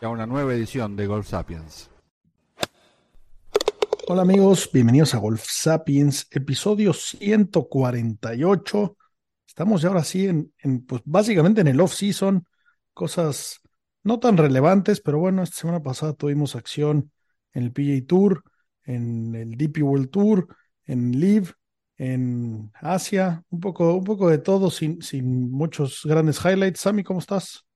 a 0.00 0.08
una 0.08 0.26
nueva 0.26 0.54
edición 0.54 0.96
de 0.96 1.06
Golf 1.06 1.28
Sapiens. 1.28 1.90
Hola 4.06 4.22
amigos, 4.22 4.70
bienvenidos 4.72 5.14
a 5.14 5.18
Golf 5.18 5.44
Sapiens, 5.44 6.28
episodio 6.30 6.92
148. 6.92 8.96
Estamos 9.46 9.82
ya 9.82 9.88
ahora 9.88 10.04
sí 10.04 10.28
en, 10.28 10.52
en, 10.58 10.86
pues 10.86 11.02
básicamente 11.04 11.62
en 11.62 11.68
el 11.68 11.80
off-season, 11.80 12.46
cosas 12.94 13.60
no 14.04 14.20
tan 14.20 14.36
relevantes, 14.36 15.00
pero 15.00 15.18
bueno, 15.18 15.42
esta 15.42 15.56
semana 15.56 15.82
pasada 15.82 16.12
tuvimos 16.12 16.54
acción 16.54 17.10
en 17.52 17.64
el 17.64 17.72
PGA 17.72 18.06
Tour, 18.06 18.44
en 18.84 19.34
el 19.34 19.56
DP 19.56 19.82
World 19.82 20.10
Tour, 20.10 20.46
en 20.86 21.18
Live, 21.18 21.48
en 21.96 22.70
Asia, 22.74 23.42
un 23.50 23.58
poco, 23.60 23.94
un 23.94 24.04
poco 24.04 24.30
de 24.30 24.38
todo, 24.38 24.70
sin, 24.70 25.02
sin 25.02 25.50
muchos 25.50 26.02
grandes 26.04 26.38
highlights. 26.44 26.78
Sammy, 26.80 27.02
¿cómo 27.02 27.18
estás? 27.18 27.66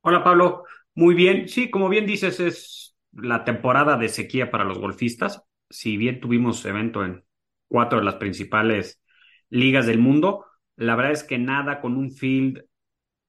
Hola 0.00 0.24
Pablo, 0.24 0.64
muy 0.96 1.14
bien. 1.14 1.48
Sí, 1.48 1.70
como 1.70 1.88
bien 1.88 2.06
dices, 2.06 2.40
es 2.40 2.96
la 3.12 3.44
temporada 3.44 3.96
de 3.96 4.08
sequía 4.08 4.50
para 4.50 4.64
los 4.64 4.78
golfistas. 4.78 5.42
Si 5.70 5.96
bien 5.96 6.20
tuvimos 6.20 6.64
evento 6.64 7.04
en 7.04 7.24
cuatro 7.68 7.98
de 8.00 8.04
las 8.04 8.16
principales 8.16 9.00
ligas 9.50 9.86
del 9.86 9.98
mundo, 10.00 10.46
la 10.76 10.96
verdad 10.96 11.12
es 11.12 11.24
que 11.24 11.38
nada 11.38 11.80
con 11.80 11.96
un 11.96 12.10
field 12.12 12.64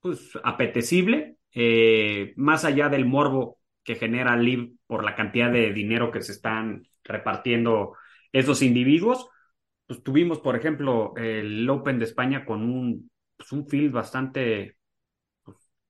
pues, 0.02 0.31
apetecible, 0.44 1.38
eh, 1.53 2.33
más 2.38 2.66
allá 2.66 2.89
del 2.89 3.05
morbo 3.05 3.59
que 3.83 3.95
genera 3.95 4.38
Live 4.38 4.73
por 4.88 5.03
la 5.03 5.16
cantidad 5.16 5.52
de 5.52 5.73
dinero 5.73 6.11
que 6.11 6.23
se 6.23 6.33
están 6.33 6.88
repartiendo 7.03 7.94
esos 8.33 8.64
individuos 8.64 9.30
pues 9.88 10.03
tuvimos, 10.03 10.39
por 10.39 10.55
ejemplo, 10.55 11.14
el 11.17 11.70
Open 11.70 11.99
de 11.99 12.05
España 12.05 12.45
con 12.45 12.64
un, 12.64 13.11
pues, 13.38 13.52
un 13.53 13.67
field 13.67 13.94
bastante, 13.94 14.77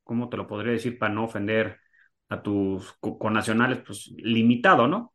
¿cómo 0.07 0.29
te 0.29 0.37
lo 0.37 0.47
podría 0.47 0.73
decir 0.73 0.97
para 0.97 1.13
no 1.13 1.25
ofender 1.25 1.79
a 2.29 2.41
tus 2.41 2.93
connacionales? 3.19 3.79
Pues 3.85 4.07
limitado, 4.17 4.87
¿no? 4.87 5.13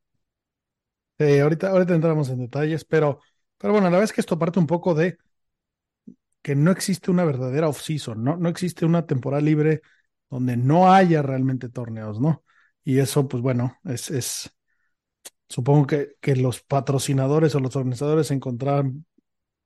Sí, 1.19 1.39
ahorita, 1.39 1.71
entramos 1.95 2.29
en 2.31 2.39
detalles, 2.41 2.85
pero, 2.85 3.21
pero 3.59 3.73
bueno, 3.73 3.87
la 3.87 3.93
verdad 3.93 4.05
es 4.05 4.13
que 4.13 4.21
esto 4.21 4.39
parte 4.39 4.59
un 4.59 4.67
poco 4.67 4.95
de 4.95 5.19
que 6.43 6.55
no 6.57 6.71
existe 6.71 7.11
una 7.11 7.25
verdadera 7.25 7.69
off-season, 7.69 8.23
¿no? 8.25 8.37
No 8.37 8.49
existe 8.49 8.85
una 8.85 9.07
temporada 9.07 9.43
libre 9.43 9.83
donde 10.31 10.57
no 10.57 10.93
haya 10.93 11.23
realmente 11.23 11.69
torneos, 11.69 12.21
¿no? 12.21 12.45
Y 12.85 12.99
eso, 12.99 13.29
pues 13.29 13.43
bueno, 13.43 13.79
es, 13.85 14.11
es, 14.11 14.51
Supongo 15.49 15.87
que, 15.87 16.15
que 16.21 16.35
los 16.37 16.63
patrocinadores 16.63 17.55
o 17.55 17.61
los 17.61 17.77
organizadores 17.77 18.31
encontrarán 18.31 19.05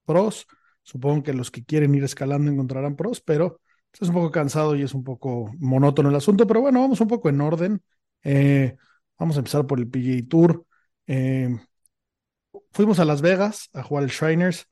pros. 0.05 0.47
Supongo 0.83 1.23
que 1.25 1.35
los 1.35 1.51
que 1.51 1.65
quieren 1.65 1.95
ir 1.95 2.05
escalando 2.05 2.51
encontrarán 2.51 2.97
pros, 2.97 3.21
pero 3.21 3.61
es 4.01 4.09
un 4.09 4.15
poco 4.15 4.31
cansado 4.31 4.77
y 4.77 4.83
es 4.83 4.95
un 4.95 5.05
poco 5.05 5.53
monótono 5.59 6.11
el 6.11 6.17
asunto. 6.17 6.47
Pero 6.47 6.61
bueno, 6.61 6.81
vamos 6.81 7.01
un 7.01 7.09
poco 7.09 7.29
en 7.29 7.41
orden. 7.41 7.83
Eh, 8.23 8.77
vamos 9.19 9.37
a 9.37 9.41
empezar 9.41 9.67
por 9.67 9.79
el 9.79 9.89
PGA 9.89 10.29
Tour. 10.29 10.65
Eh, 11.07 11.57
fuimos 12.73 12.99
a 12.99 13.05
Las 13.05 13.23
Vegas 13.23 13.71
a 13.73 13.83
jugar 13.83 14.05
el 14.05 14.11
Shriners 14.11 14.67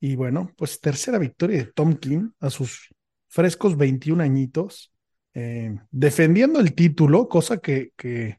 y 0.00 0.16
bueno, 0.16 0.52
pues 0.56 0.80
tercera 0.80 1.18
victoria 1.18 1.58
de 1.58 1.72
Tom 1.72 1.94
King 1.94 2.30
a 2.40 2.50
sus 2.50 2.88
frescos 3.26 3.76
21 3.76 4.22
añitos, 4.22 4.92
eh, 5.34 5.76
defendiendo 5.90 6.60
el 6.60 6.74
título, 6.74 7.28
cosa 7.28 7.58
que, 7.58 7.92
que 7.96 8.38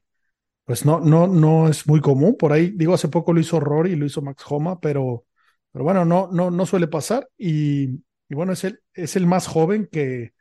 pues 0.64 0.86
no, 0.86 1.00
no, 1.00 1.28
no 1.28 1.68
es 1.68 1.88
muy 1.88 2.00
común. 2.00 2.38
Por 2.38 2.54
ahí, 2.54 2.72
digo, 2.76 2.94
hace 2.94 3.10
poco 3.10 3.34
lo 3.34 3.40
hizo 3.40 3.60
Rory 3.60 3.94
y 3.94 3.96
lo 3.96 4.06
hizo 4.06 4.22
Max 4.22 4.44
Homa, 4.48 4.80
pero, 4.80 5.26
pero 5.72 5.84
bueno, 5.84 6.06
no, 6.06 6.30
no, 6.32 6.52
no 6.52 6.66
suele 6.66 6.88
pasar. 6.88 7.28
Y, 7.38 8.00
y 8.30 8.36
bueno, 8.36 8.54
es 8.54 8.64
el, 8.64 8.82
es 8.94 9.16
el 9.16 9.26
más 9.26 9.48
joven 9.48 9.88
que, 9.92 10.34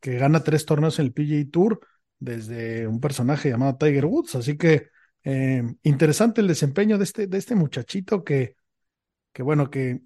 que 0.00 0.18
gana 0.18 0.42
tres 0.42 0.66
torneos 0.66 0.98
en 0.98 1.06
el 1.06 1.12
PGA 1.12 1.50
Tour 1.50 1.80
desde 2.18 2.86
un 2.86 3.00
personaje 3.00 3.50
llamado 3.50 3.76
Tiger 3.76 4.06
Woods. 4.06 4.34
Así 4.34 4.56
que 4.56 4.88
eh, 5.22 5.62
interesante 5.84 6.40
el 6.40 6.48
desempeño 6.48 6.98
de 6.98 7.04
este, 7.04 7.26
de 7.28 7.38
este 7.38 7.54
muchachito 7.54 8.24
que, 8.24 8.56
que, 9.32 9.42
bueno, 9.42 9.70
que 9.70 10.00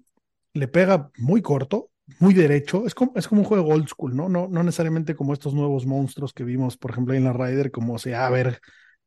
le 0.53 0.67
pega 0.67 1.09
muy 1.17 1.41
corto, 1.41 1.89
muy 2.19 2.33
derecho. 2.33 2.85
Es 2.85 2.93
como, 2.93 3.13
es 3.15 3.27
como 3.27 3.41
un 3.41 3.47
juego 3.47 3.69
old 3.69 3.87
school, 3.87 4.15
¿no? 4.15 4.29
No, 4.29 4.47
no 4.47 4.63
necesariamente 4.63 5.15
como 5.15 5.33
estos 5.33 5.53
nuevos 5.53 5.85
monstruos 5.85 6.33
que 6.33 6.43
vimos, 6.43 6.77
por 6.77 6.91
ejemplo, 6.91 7.13
en 7.15 7.23
la 7.23 7.33
Ryder, 7.33 7.71
como 7.71 7.97
sea, 7.97 8.27
a 8.27 8.29
ver 8.29 8.59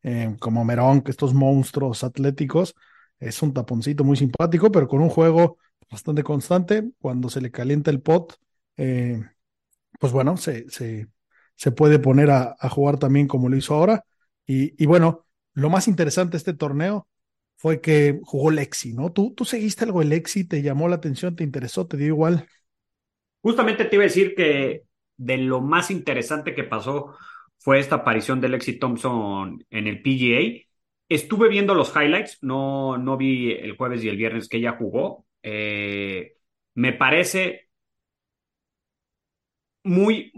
eh, 0.03 0.37
como 0.41 0.65
Merón, 0.65 1.03
que 1.03 1.11
estos 1.11 1.34
monstruos 1.34 2.05
atléticos. 2.05 2.75
Es 3.21 3.43
un 3.43 3.53
taponcito 3.55 4.05
muy 4.05 4.16
simpático, 4.16 4.71
pero 4.72 4.89
con 4.89 5.01
un 5.01 5.09
juego 5.09 5.59
bastante 5.91 6.22
constante. 6.22 6.91
Cuando 7.00 7.28
se 7.28 7.41
le 7.41 7.50
calienta 7.50 7.91
el 7.91 8.00
pot, 8.00 8.37
eh, 8.77 9.22
pues 9.99 10.12
bueno, 10.12 10.37
se, 10.37 10.69
se, 10.71 11.09
se 11.55 11.72
puede 11.72 11.99
poner 11.99 12.31
a, 12.31 12.56
jugar 12.71 12.99
también 12.99 13.28
como 13.28 13.49
lo 13.49 13.56
hizo 13.56 13.75
ahora. 13.75 14.05
Y, 14.47 14.81
y, 14.83 14.87
bueno, 14.87 15.27
lo 15.55 15.71
más 15.71 15.89
interesante 15.89 16.33
de 16.33 16.39
este 16.39 16.55
torneo 16.55 17.09
fue 17.56 17.81
que 17.81 18.21
jugó 18.22 18.50
Lexi, 18.50 18.93
¿no? 18.93 19.12
¿Tú, 19.12 19.33
tú 19.34 19.45
seguiste 19.45 19.84
algo 19.84 20.00
de 20.00 20.06
Lexi, 20.06 20.45
te 20.45 20.62
llamó 20.62 20.89
la 20.89 20.97
atención, 20.97 21.37
te 21.37 21.45
interesó, 21.45 21.87
te 21.87 21.97
dio 21.97 22.09
igual. 22.09 22.47
Justamente 23.41 23.84
te 23.84 23.97
iba 23.97 24.05
a 24.05 24.09
decir 24.09 24.34
que 24.34 24.83
de 25.16 25.37
lo 25.39 25.61
más 25.61 25.91
interesante 25.91 26.55
que 26.55 26.65
pasó 26.65 27.16
fue 27.59 27.78
esta 27.78 27.97
aparición 27.97 28.41
de 28.41 28.49
Lexi 28.49 28.78
Thompson 28.78 29.65
en 29.71 29.87
el 29.87 30.03
PGA. 30.03 30.66
Estuve 31.09 31.49
viendo 31.49 31.75
los 31.75 31.95
highlights, 31.97 32.39
no, 32.43 32.99
no 32.99 33.16
vi 33.16 33.53
el 33.53 33.77
jueves 33.77 34.05
y 34.05 34.09
el 34.09 34.16
viernes 34.16 34.49
que 34.49 34.59
ella 34.59 34.77
jugó. 34.78 35.25
Eh, 35.47 36.37
me 36.75 36.94
parece 36.94 37.69
muy, 39.84 40.32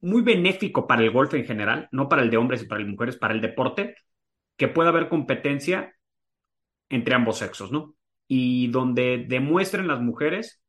muy 0.00 0.22
benéfico 0.22 0.86
para 0.86 1.02
el 1.02 1.10
golf 1.10 1.34
en 1.34 1.44
general, 1.44 1.88
no 1.92 2.08
para 2.08 2.22
el 2.22 2.30
de 2.30 2.36
hombres 2.36 2.62
y 2.62 2.66
para 2.66 2.82
de 2.82 2.88
mujeres, 2.88 3.16
para 3.16 3.34
el 3.34 3.40
deporte, 3.40 3.96
que 4.56 4.68
pueda 4.68 4.90
haber 4.90 5.08
competencia 5.08 5.94
entre 6.88 7.14
ambos 7.14 7.38
sexos, 7.38 7.72
¿no? 7.72 7.96
Y 8.28 8.68
donde 8.68 9.24
demuestren 9.28 9.88
las 9.88 10.00
mujeres 10.00 10.62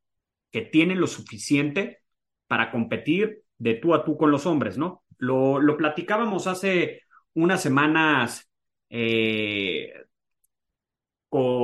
que 0.52 0.62
tienen 0.62 1.00
lo 1.00 1.08
suficiente 1.08 2.00
para 2.48 2.72
competir 2.72 3.44
de 3.58 3.76
tú 3.76 3.94
a 3.94 4.04
tú 4.04 4.18
con 4.18 4.32
los 4.32 4.48
hombres, 4.48 4.78
¿no? 4.78 5.04
Lo, 5.20 5.60
lo 5.60 5.78
platicábamos 5.78 6.48
hace 6.48 7.04
unas 7.34 7.62
semanas 7.62 8.50
eh, 8.90 9.94
o, 11.30 11.59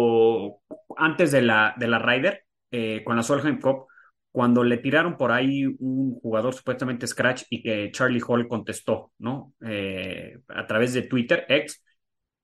antes 0.98 1.32
de 1.32 1.42
la, 1.42 1.74
de 1.78 1.88
la 1.88 2.00
Ryder, 2.00 2.44
eh, 2.72 3.04
con 3.04 3.16
la 3.16 3.24
Solheim 3.24 3.60
Cup, 3.60 3.88
cuando 4.32 4.64
le 4.64 4.78
tiraron 4.78 5.16
por 5.16 5.32
ahí 5.32 5.66
un 5.66 6.20
jugador 6.20 6.54
supuestamente 6.54 7.08
Scratch 7.08 7.44
y 7.50 7.64
que 7.64 7.90
Charlie 7.92 8.22
Hall 8.28 8.48
contestó, 8.50 9.14
¿no? 9.20 9.54
Eh, 9.66 10.40
a 10.50 10.68
través 10.68 10.94
de 10.94 11.04
Twitter, 11.04 11.46
ex, 11.48 11.82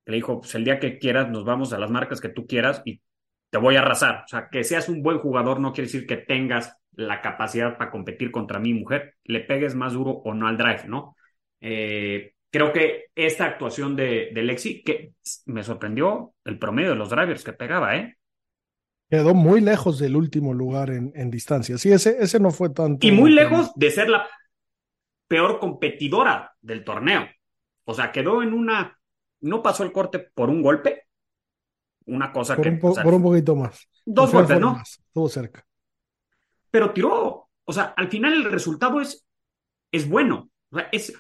le 0.06 0.16
dijo, 0.16 0.40
pues 0.40 0.56
el 0.56 0.64
día 0.64 0.80
que 0.80 0.98
quieras 1.00 1.30
nos 1.30 1.44
vamos 1.44 1.74
a 1.74 1.80
las 1.80 1.92
marcas 1.92 2.22
que 2.22 2.30
tú 2.30 2.48
quieras 2.48 2.82
y 2.86 3.02
te 3.50 3.58
voy 3.58 3.76
a 3.76 3.82
arrasar. 3.82 4.24
O 4.24 4.28
sea, 4.28 4.48
que 4.50 4.64
seas 4.64 4.88
un 4.90 5.04
buen 5.04 5.20
jugador 5.20 5.60
no 5.60 5.74
quiere 5.74 5.88
decir 5.88 6.08
que 6.08 6.18
tengas 6.18 6.78
la 6.94 7.22
capacidad 7.22 7.78
para 7.78 7.92
competir 7.92 8.32
contra 8.32 8.60
mi 8.60 8.74
mujer, 8.74 9.16
le 9.26 9.42
pegues 9.42 9.76
más 9.76 9.94
duro 9.94 10.12
o 10.12 10.34
no 10.34 10.48
al 10.48 10.58
drive, 10.58 10.86
¿no? 10.88 11.18
Eh, 11.60 12.36
creo 12.50 12.72
que 12.74 13.08
esta 13.16 13.46
actuación 13.46 13.96
de, 13.96 14.30
de, 14.34 14.44
Lexi, 14.44 14.84
que 14.84 15.14
me 15.46 15.64
sorprendió 15.64 16.34
el 16.46 16.58
promedio 16.58 16.92
de 16.92 16.96
los 16.96 17.10
drivers 17.10 17.44
que 17.44 17.54
pegaba, 17.54 17.98
¿eh? 17.98 18.18
Quedó 19.12 19.36
muy 19.36 19.62
lejos 19.62 20.00
del 20.00 20.16
último 20.16 20.54
lugar 20.54 20.90
en, 20.90 21.12
en 21.16 21.30
distancia. 21.30 21.78
Sí, 21.78 21.92
ese, 21.92 22.18
ese 22.20 22.40
no 22.40 22.50
fue 22.50 22.70
tanto. 22.70 23.06
Y 23.06 23.12
muy 23.12 23.32
lejos 23.32 23.72
de 23.76 23.92
ser 23.92 24.10
la 24.10 24.28
peor 25.28 25.60
competidora 25.60 26.56
del 26.62 26.84
torneo. 26.84 27.28
O 27.84 27.94
sea, 27.94 28.12
quedó 28.12 28.42
en 28.42 28.54
una. 28.54 28.98
No 29.42 29.62
pasó 29.62 29.84
el 29.84 29.92
corte 29.92 30.20
por 30.34 30.50
un 30.50 30.64
golpe. 30.64 31.04
Una 32.06 32.32
cosa 32.32 32.56
por 32.56 32.64
que. 32.64 32.70
Un 32.72 32.80
po, 32.80 32.92
o 32.92 32.96
sea, 32.96 33.04
por 33.04 33.14
un 33.14 33.22
poquito 33.22 33.56
más. 33.56 33.88
Dos 34.06 34.32
golpes, 34.32 34.60
¿no? 34.60 34.74
Más. 34.74 35.00
Estuvo 35.06 35.30
cerca 35.30 35.64
pero 36.72 36.94
tiró. 36.94 37.50
O 37.66 37.74
sea, 37.74 37.94
al 37.96 38.10
final 38.10 38.34
el 38.34 38.46
resultado 38.46 39.00
es, 39.00 39.28
es 39.92 40.10
bueno. 40.10 40.50
O 40.72 40.78
sea, 40.78 40.90
es, 40.92 41.14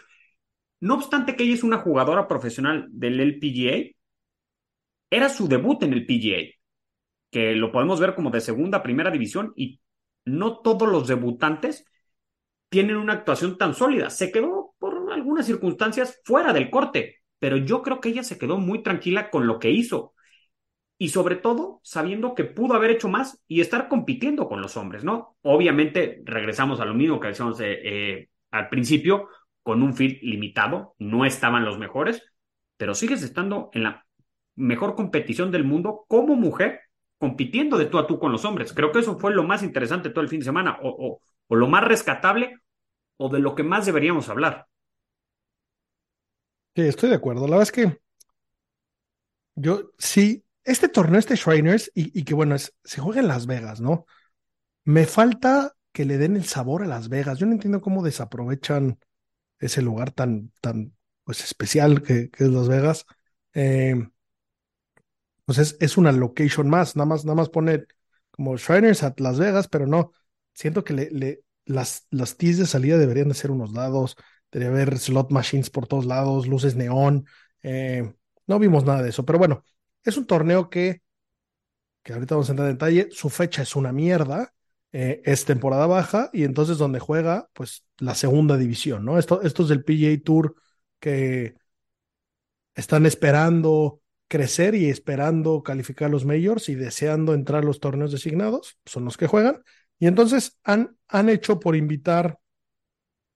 no 0.79 0.95
obstante 0.95 1.35
que 1.35 1.43
ella 1.43 1.53
es 1.53 1.63
una 1.63 1.77
jugadora 1.77 2.27
profesional 2.27 2.87
del 2.89 3.19
LPGA, 3.19 3.91
era 5.11 5.29
su 5.29 5.47
debut 5.47 5.83
en 5.83 5.93
el 5.93 6.05
PGA, 6.05 6.55
que 7.31 7.55
lo 7.55 7.71
podemos 7.71 7.99
ver 7.99 8.13
como 8.13 8.29
de 8.29 8.41
segunda, 8.41 8.83
primera 8.83 9.09
división, 9.09 9.53
y 9.55 9.81
no 10.25 10.59
todos 10.59 10.87
los 10.87 11.07
debutantes 11.07 11.85
tienen 12.69 12.97
una 12.97 13.13
actuación 13.13 13.57
tan 13.57 13.73
sólida. 13.73 14.09
Se 14.09 14.31
quedó 14.31 14.75
por 14.77 15.11
algunas 15.11 15.45
circunstancias 15.45 16.21
fuera 16.23 16.53
del 16.53 16.69
corte, 16.69 17.21
pero 17.39 17.57
yo 17.57 17.81
creo 17.81 17.99
que 17.99 18.09
ella 18.09 18.23
se 18.23 18.37
quedó 18.37 18.57
muy 18.57 18.83
tranquila 18.83 19.29
con 19.29 19.47
lo 19.47 19.59
que 19.59 19.71
hizo 19.71 20.13
y 21.01 21.09
sobre 21.09 21.35
todo 21.35 21.79
sabiendo 21.83 22.35
que 22.35 22.43
pudo 22.43 22.75
haber 22.75 22.91
hecho 22.91 23.09
más 23.09 23.41
y 23.47 23.61
estar 23.61 23.87
compitiendo 23.87 24.47
con 24.47 24.61
los 24.61 24.77
hombres, 24.77 25.03
¿no? 25.03 25.35
Obviamente 25.41 26.21
regresamos 26.25 26.79
a 26.79 26.85
lo 26.85 26.93
mismo 26.93 27.19
que 27.19 27.29
decíamos 27.29 27.59
eh, 27.59 27.79
eh, 27.83 28.29
al 28.51 28.69
principio, 28.69 29.27
con 29.63 29.81
un 29.81 29.95
field 29.95 30.19
limitado, 30.21 30.93
no 30.99 31.25
estaban 31.25 31.65
los 31.65 31.79
mejores, 31.79 32.23
pero 32.77 32.93
sigues 32.93 33.23
estando 33.23 33.71
en 33.73 33.81
la 33.83 34.05
mejor 34.55 34.93
competición 34.95 35.49
del 35.51 35.63
mundo 35.63 36.05
como 36.07 36.35
mujer, 36.35 36.81
compitiendo 37.21 37.77
de 37.77 37.85
tú 37.85 37.99
a 37.99 38.07
tú 38.07 38.19
con 38.19 38.31
los 38.31 38.43
hombres. 38.43 38.73
Creo 38.73 38.91
que 38.91 38.99
eso 38.99 39.17
fue 39.17 39.31
lo 39.33 39.43
más 39.43 39.61
interesante 39.61 40.09
todo 40.09 40.23
el 40.23 40.29
fin 40.29 40.39
de 40.39 40.45
semana, 40.45 40.79
o, 40.81 41.21
o 41.47 41.55
lo 41.55 41.67
más 41.67 41.83
rescatable, 41.83 42.57
o 43.17 43.29
de 43.29 43.39
lo 43.39 43.53
que 43.53 43.61
más 43.61 43.85
deberíamos 43.85 44.27
hablar. 44.27 44.65
Sí, 46.75 46.81
estoy 46.81 47.09
de 47.09 47.15
acuerdo. 47.15 47.41
La 47.41 47.57
verdad 47.57 47.63
es 47.63 47.71
que 47.71 48.01
yo 49.55 49.91
sí 49.99 50.43
este 50.63 50.89
torneo, 50.89 51.19
este 51.19 51.35
Shriners, 51.35 51.91
y, 51.93 52.23
que 52.23 52.33
bueno, 52.33 52.55
es, 52.55 52.73
se 52.83 53.01
juega 53.01 53.21
en 53.21 53.27
Las 53.27 53.45
Vegas, 53.45 53.81
¿no? 53.81 54.05
Me 54.83 55.05
falta 55.05 55.75
que 55.91 56.05
le 56.05 56.17
den 56.17 56.35
el 56.35 56.45
sabor 56.45 56.83
a 56.83 56.87
Las 56.87 57.09
Vegas. 57.09 57.39
Yo 57.39 57.45
no 57.45 57.53
entiendo 57.53 57.81
cómo 57.81 58.03
desaprovechan 58.03 58.99
ese 59.59 59.81
lugar 59.81 60.11
tan, 60.11 60.51
tan 60.61 60.95
pues, 61.23 61.43
especial 61.43 62.01
que, 62.01 62.29
es 62.35 62.47
Las 62.49 62.67
Vegas. 62.67 63.05
Eh, 63.53 63.95
pues 65.55 65.73
es, 65.73 65.77
es, 65.81 65.97
una 65.97 66.13
location 66.13 66.69
más, 66.69 66.95
nada 66.95 67.05
más, 67.05 67.25
nada 67.25 67.35
más 67.35 67.49
pone 67.49 67.85
como 68.31 68.55
Shriners 68.55 69.03
at 69.03 69.19
Las 69.19 69.37
Vegas, 69.37 69.67
pero 69.67 69.85
no. 69.85 70.13
Siento 70.53 70.85
que 70.85 71.41
las, 71.65 72.07
las 72.09 72.37
de 72.37 72.65
salida 72.65 72.97
deberían 72.97 73.27
de 73.27 73.33
ser 73.33 73.51
unos 73.51 73.73
dados, 73.73 74.15
debería 74.49 74.71
haber 74.71 74.97
slot 74.97 75.29
machines 75.29 75.69
por 75.69 75.87
todos 75.87 76.05
lados, 76.05 76.47
luces 76.47 76.77
neón. 76.77 77.25
Eh, 77.63 78.13
no 78.47 78.59
vimos 78.59 78.85
nada 78.85 79.03
de 79.03 79.09
eso, 79.09 79.25
pero 79.25 79.39
bueno, 79.39 79.65
es 80.05 80.15
un 80.15 80.25
torneo 80.25 80.69
que, 80.69 81.01
que 82.01 82.13
ahorita 82.13 82.35
vamos 82.35 82.47
a 82.47 82.53
entrar 82.53 82.69
en 82.69 82.75
detalle, 82.75 83.09
su 83.11 83.29
fecha 83.29 83.61
es 83.61 83.75
una 83.75 83.91
mierda, 83.91 84.53
eh, 84.93 85.21
es 85.25 85.43
temporada 85.43 85.85
baja 85.85 86.29
y 86.31 86.45
entonces 86.45 86.77
donde 86.77 86.99
juega, 86.99 87.49
pues 87.51 87.83
la 87.97 88.15
segunda 88.15 88.55
división, 88.55 89.03
¿no? 89.03 89.19
Esto, 89.19 89.41
estos 89.41 89.67
del 89.67 89.83
PGA 89.83 90.17
Tour 90.23 90.55
que 91.01 91.55
están 92.73 93.05
esperando 93.05 94.00
crecer 94.31 94.75
y 94.75 94.89
esperando 94.89 95.61
calificar 95.61 96.09
los 96.09 96.23
majors 96.23 96.69
y 96.69 96.75
deseando 96.75 97.33
entrar 97.33 97.63
a 97.63 97.65
los 97.65 97.81
torneos 97.81 98.13
designados, 98.13 98.77
son 98.85 99.03
los 99.03 99.17
que 99.17 99.27
juegan. 99.27 99.61
Y 99.99 100.07
entonces 100.07 100.57
han, 100.63 100.95
han 101.09 101.27
hecho 101.27 101.59
por 101.59 101.75
invitar 101.75 102.39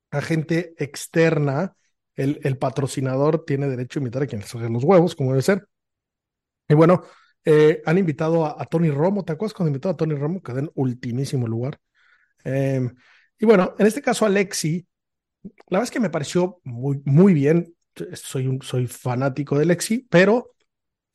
a 0.09 0.21
gente 0.21 0.73
externa, 0.77 1.75
el, 2.15 2.39
el 2.43 2.57
patrocinador 2.57 3.43
tiene 3.43 3.67
derecho 3.67 3.99
a 3.99 4.01
invitar 4.01 4.23
a 4.23 4.27
quienes 4.27 4.55
les 4.55 4.71
los 4.71 4.85
huevos, 4.85 5.17
como 5.17 5.31
debe 5.31 5.41
ser, 5.41 5.67
y 6.69 6.75
bueno, 6.75 7.03
eh, 7.43 7.81
han 7.85 7.97
invitado 7.97 8.45
a, 8.45 8.65
Tony 8.67 8.89
Romo, 8.89 9.25
¿te 9.25 9.33
acuerdas 9.33 9.53
cuando 9.53 9.71
invitó 9.71 9.89
a 9.89 9.97
Tony 9.97 10.15
Romo? 10.15 10.41
Quedó 10.41 10.59
en 10.59 10.71
ultimísimo 10.75 11.45
lugar. 11.45 11.77
Em, 12.45 12.95
y 13.37 13.45
bueno, 13.45 13.75
en 13.77 13.85
este 13.85 14.01
caso 14.01 14.25
Alexi, 14.25 14.87
la 15.43 15.77
verdad 15.79 15.83
es 15.83 15.91
que 15.91 15.99
me 15.99 16.09
pareció 16.09 16.61
muy, 16.63 17.01
muy 17.03 17.33
bien. 17.33 17.75
Soy, 18.13 18.47
un, 18.47 18.61
soy 18.61 18.87
fanático 18.87 19.57
de 19.57 19.63
Alexi, 19.63 20.07
pero 20.09 20.54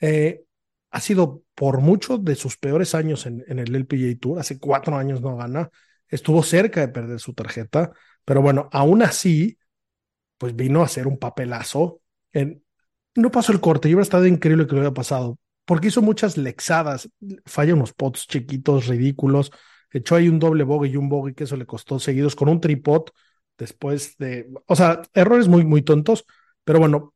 eh, 0.00 0.43
ha 0.91 1.00
sido 1.00 1.43
por 1.55 1.81
mucho 1.81 2.19
de 2.19 2.35
sus 2.35 2.56
peores 2.56 2.94
años 2.94 3.26
en, 3.26 3.44
el 3.47 3.75
LPGA 3.75 4.19
Tour. 4.19 4.41
Hace 4.41 4.58
cuatro 4.58 4.97
años 4.97 5.20
no 5.20 5.37
gana. 5.37 5.70
Estuvo 6.08 6.43
cerca 6.43 6.81
de 6.81 6.88
perder 6.88 7.20
su 7.20 7.35
tarjeta, 7.35 7.93
pero 8.25 8.43
bueno, 8.43 8.69
aún 8.73 9.02
así, 9.02 9.58
pues 10.38 10.56
vino 10.56 10.82
a 10.82 10.87
hacer 10.87 11.06
un 11.06 11.19
papelazo 11.19 12.00
no 13.14 13.31
pasó 13.31 13.52
el 13.52 13.61
corte, 13.61 13.88
yo 13.88 13.97
hubiera 13.97 14.05
estado 14.05 14.26
increíble 14.26 14.67
que 14.67 14.73
lo 14.73 14.79
hubiera 14.79 14.94
pasado, 14.94 15.38
porque 15.64 15.88
hizo 15.88 16.02
muchas 16.02 16.37
lexadas, 16.37 17.08
falla 17.44 17.75
unos 17.75 17.93
pots 17.93 18.26
chiquitos, 18.26 18.87
ridículos, 18.87 19.52
echó 19.93 20.17
ahí 20.17 20.29
un 20.29 20.38
doble 20.38 20.64
bogey 20.64 20.93
y 20.93 20.97
un 20.97 21.08
bogey 21.08 21.35
que 21.35 21.44
eso 21.44 21.56
le 21.56 21.67
costó 21.67 21.99
seguidos 21.99 22.37
con 22.37 22.49
un 22.49 22.61
tripod 22.61 23.05
después 23.58 24.17
de, 24.19 24.49
o 24.67 24.76
sea, 24.76 25.02
errores 25.14 25.49
muy, 25.49 25.64
muy 25.64 25.82
tontos, 25.82 26.25
pero 26.64 26.79
bueno, 26.79 27.14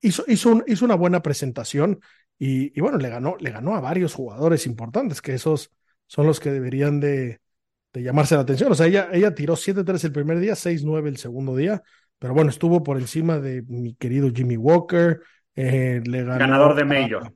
hizo, 0.00 0.24
hizo, 0.26 0.62
hizo 0.66 0.84
una 0.84 0.94
buena 0.94 1.22
presentación 1.22 2.00
y, 2.38 2.80
bueno, 2.80 2.98
le 2.98 3.08
ganó, 3.08 3.36
le 3.40 3.50
ganó 3.50 3.74
a 3.74 3.80
varios 3.80 4.14
jugadores 4.14 4.66
importantes, 4.66 5.20
que 5.20 5.34
esos 5.34 5.72
son 6.06 6.26
los 6.26 6.38
que 6.38 6.50
deberían 6.50 7.00
de, 7.00 7.40
de 7.92 8.02
llamarse 8.02 8.36
la 8.36 8.42
atención. 8.42 8.70
O 8.70 8.74
sea, 8.74 8.86
ella, 8.86 9.08
ella 9.12 9.34
tiró 9.34 9.56
7-3 9.56 10.04
el 10.04 10.12
primer 10.12 10.38
día, 10.38 10.54
6-9 10.54 11.08
el 11.08 11.16
segundo 11.16 11.56
día, 11.56 11.82
pero 12.18 12.34
bueno, 12.34 12.50
estuvo 12.50 12.82
por 12.82 12.98
encima 12.98 13.38
de 13.38 13.62
mi 13.62 13.94
querido 13.94 14.30
Jimmy 14.32 14.56
Walker. 14.56 15.20
Eh, 15.56 16.00
ganador 16.04 16.74
de 16.74 16.84
Mayor. 16.84 17.34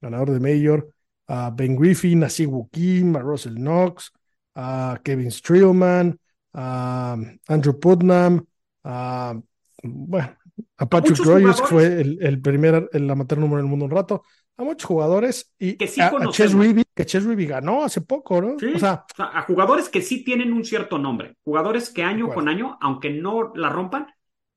ganador 0.00 0.30
de 0.30 0.40
Mayor. 0.40 0.92
A 1.26 1.50
Ben 1.50 1.76
Griffin, 1.76 2.24
a 2.24 2.28
Siwoo 2.28 2.68
Kim, 2.70 3.14
a 3.14 3.20
Russell 3.20 3.54
Knox, 3.54 4.12
a 4.54 5.00
Kevin 5.04 5.30
Streelman, 5.30 6.18
a 6.54 7.16
Andrew 7.46 7.78
Putnam, 7.78 8.44
a, 8.82 9.40
bueno, 9.82 10.36
a 10.76 10.88
Patrick 10.88 11.18
Rogers, 11.18 11.60
fue 11.62 12.00
el, 12.00 12.18
el 12.20 12.40
primer, 12.40 12.88
el 12.92 13.10
amateur 13.10 13.38
número 13.38 13.58
del 13.58 13.66
mundo 13.66 13.84
un 13.86 13.90
rato 13.90 14.22
a 14.60 14.64
muchos 14.64 14.86
jugadores 14.86 15.54
y 15.58 15.76
que 15.76 15.86
sí 15.86 16.00
a, 16.00 16.12
Ches 16.30 16.54
que 16.94 17.06
Ches 17.06 17.26
ganó 17.26 17.82
hace 17.82 18.02
poco, 18.02 18.42
¿no? 18.42 18.56
o, 18.56 18.78
sea, 18.78 19.06
a 19.16 19.42
jugadores 19.42 19.88
que 19.88 20.02
sí 20.02 20.22
tienen 20.22 20.52
un 20.52 20.64
cierto 20.64 20.98
nombre, 20.98 21.36
jugadores 21.42 21.90
que 21.90 22.02
año 22.02 22.28
con 22.28 22.46
año, 22.46 22.76
aunque 22.82 23.10
no 23.10 23.52
la 23.54 23.70
rompan, 23.70 24.08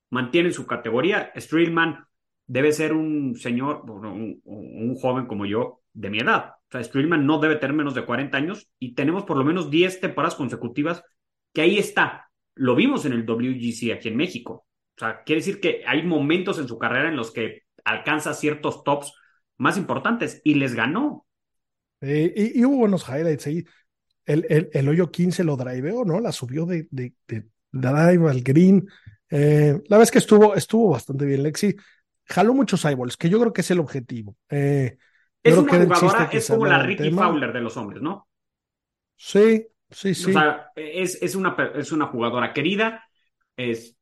mantienen 0.09 0.51
su 0.51 0.67
categoría. 0.67 1.31
Streelman 1.37 2.05
debe 2.45 2.73
ser 2.73 2.91
un 2.91 3.35
señor, 3.37 3.89
un, 3.89 4.41
un, 4.43 4.95
joven 4.95 5.25
como 5.25 5.45
yo, 5.45 5.81
de 5.93 6.09
mi 6.09 6.19
edad. 6.19 6.55
O 6.67 6.71
sea, 6.71 6.83
Streelman 6.83 7.25
no 7.25 7.39
debe 7.39 7.55
tener 7.55 7.75
menos 7.75 7.95
de 7.95 8.05
40 8.05 8.37
años 8.37 8.69
y 8.79 8.95
tenemos 8.95 9.23
por 9.23 9.37
lo 9.37 9.45
menos 9.45 9.71
10 9.71 10.01
temporadas 10.01 10.35
consecutivas 10.35 11.03
que 11.53 11.61
ahí 11.61 11.77
está. 11.77 12.29
Lo 12.55 12.75
vimos 12.75 13.05
en 13.05 13.13
el 13.13 13.25
WGC 13.25 13.93
aquí 13.93 14.09
en 14.09 14.17
México. 14.17 14.65
O 14.95 14.99
sea, 14.99 15.23
quiere 15.23 15.39
decir 15.41 15.59
que 15.59 15.83
hay 15.87 16.03
momentos 16.03 16.59
en 16.59 16.67
su 16.67 16.77
carrera 16.77 17.09
en 17.09 17.15
los 17.15 17.31
que 17.31 17.63
alcanza 17.83 18.33
ciertos 18.33 18.83
tops 18.83 19.13
más 19.57 19.77
importantes 19.77 20.41
y 20.43 20.55
les 20.55 20.75
ganó. 20.75 21.25
y, 22.01 22.63
hubo 22.63 22.77
buenos 22.77 23.07
highlights 23.07 23.47
ahí. 23.47 23.65
El, 24.25 24.45
el, 24.49 24.69
el, 24.71 24.89
hoyo 24.89 25.11
15 25.11 25.43
lo 25.43 25.57
driveó, 25.57 26.05
¿no? 26.05 26.19
La 26.19 26.31
subió 26.31 26.65
de, 26.65 26.87
de, 26.91 27.13
de 27.27 27.45
drive 27.71 28.29
al 28.29 28.41
green. 28.41 28.87
Eh, 29.29 29.81
la 29.87 29.97
vez 29.97 30.11
que 30.11 30.19
estuvo, 30.19 30.55
estuvo 30.55 30.91
bastante 30.91 31.25
bien, 31.25 31.43
Lexi. 31.43 31.75
Jaló 32.25 32.53
muchos 32.53 32.85
eyeballs, 32.85 33.17
que 33.17 33.29
yo 33.29 33.39
creo 33.39 33.51
que 33.51 33.61
es 33.61 33.71
el 33.71 33.79
objetivo. 33.79 34.37
Eh, 34.49 34.97
es 35.41 35.57
una 35.57 35.71
jugadora, 35.71 36.29
es 36.31 36.47
como 36.47 36.65
la 36.65 36.81
Ricky 36.81 37.11
Fowler 37.11 37.51
de 37.51 37.59
los 37.59 37.75
hombres, 37.75 38.01
¿no? 38.01 38.29
Sí, 39.17 39.67
sí, 39.89 40.15
sí. 40.15 40.29
O 40.29 40.33
sea, 40.33 40.71
es, 40.75 41.21
es, 41.21 41.35
una, 41.35 41.55
es 41.75 41.91
una 41.91 42.05
jugadora 42.05 42.53
querida, 42.53 43.03
es 43.57 43.97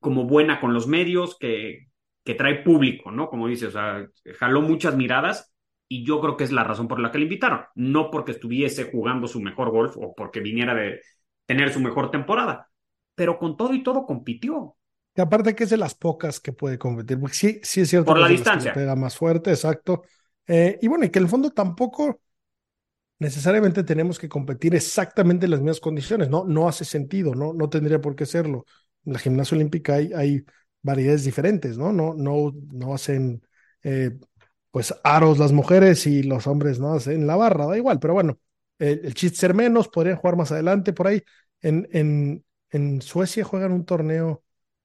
como 0.00 0.24
buena 0.24 0.60
con 0.60 0.74
los 0.74 0.86
medios, 0.86 1.36
que, 1.38 1.86
que 2.24 2.34
trae 2.34 2.62
público, 2.62 3.10
¿no? 3.10 3.28
Como 3.28 3.46
dice, 3.46 3.66
o 3.66 3.70
sea, 3.70 4.06
jaló 4.38 4.62
muchas 4.62 4.96
miradas 4.96 5.52
y 5.88 6.04
yo 6.04 6.20
creo 6.20 6.36
que 6.36 6.44
es 6.44 6.52
la 6.52 6.64
razón 6.64 6.88
por 6.88 7.00
la 7.00 7.10
que 7.10 7.18
le 7.18 7.24
invitaron, 7.24 7.62
no 7.74 8.10
porque 8.10 8.32
estuviese 8.32 8.90
jugando 8.90 9.26
su 9.26 9.40
mejor 9.40 9.70
golf 9.70 9.96
o 9.96 10.14
porque 10.14 10.40
viniera 10.40 10.74
de 10.74 11.00
tener 11.46 11.72
su 11.72 11.80
mejor 11.80 12.10
temporada, 12.10 12.68
pero 13.14 13.38
con 13.38 13.56
todo 13.56 13.74
y 13.74 13.82
todo 13.82 14.06
compitió. 14.06 14.76
Y 15.16 15.20
aparte 15.20 15.54
que 15.54 15.64
es 15.64 15.70
de 15.70 15.76
las 15.76 15.94
pocas 15.94 16.38
que 16.38 16.52
puede 16.52 16.78
competir, 16.78 17.18
porque 17.18 17.34
sí, 17.34 17.60
sí 17.62 17.80
es 17.80 17.90
cierto 17.90 18.06
por 18.06 18.20
la 18.20 18.28
distancia. 18.28 18.72
pega 18.72 18.94
más 18.94 19.16
fuerte, 19.16 19.50
exacto. 19.50 20.02
Eh, 20.46 20.78
y 20.80 20.88
bueno, 20.88 21.04
y 21.04 21.10
que 21.10 21.18
en 21.18 21.24
el 21.24 21.30
fondo 21.30 21.50
tampoco 21.50 22.20
necesariamente 23.18 23.84
tenemos 23.84 24.18
que 24.18 24.28
competir 24.28 24.74
exactamente 24.74 25.44
en 25.46 25.50
las 25.50 25.60
mismas 25.60 25.80
condiciones, 25.80 26.28
¿no? 26.28 26.44
No 26.44 26.68
hace 26.68 26.84
sentido, 26.84 27.34
¿no? 27.34 27.52
No 27.52 27.68
tendría 27.68 28.00
por 28.00 28.14
qué 28.14 28.26
serlo. 28.26 28.64
La 29.04 29.18
gimnasia 29.18 29.56
olímpica 29.56 29.94
hay, 29.94 30.12
hay 30.12 30.44
variedades 30.82 31.24
diferentes, 31.24 31.78
¿no? 31.78 31.92
No, 31.92 32.14
no, 32.14 32.52
no 32.72 32.94
hacen 32.94 33.42
eh, 33.82 34.18
pues 34.70 34.94
aros 35.02 35.38
las 35.38 35.52
mujeres 35.52 36.06
y 36.06 36.22
los 36.22 36.46
hombres 36.46 36.78
no 36.78 36.94
hacen 36.94 37.26
la 37.26 37.36
barra, 37.36 37.66
da 37.66 37.76
igual, 37.76 37.98
pero 37.98 38.14
bueno, 38.14 38.38
el, 38.78 39.14
chiste 39.14 39.38
ser 39.38 39.54
menos, 39.54 39.88
podrían 39.88 40.16
jugar 40.16 40.36
más 40.36 40.52
adelante 40.52 40.92
por 40.92 41.08
ahí. 41.08 41.22
En, 41.60 41.88
en, 41.92 42.44
en 42.70 43.02
Suecia 43.02 43.44
juegan 43.44 43.72
un 43.72 43.84
torneo 43.84 44.42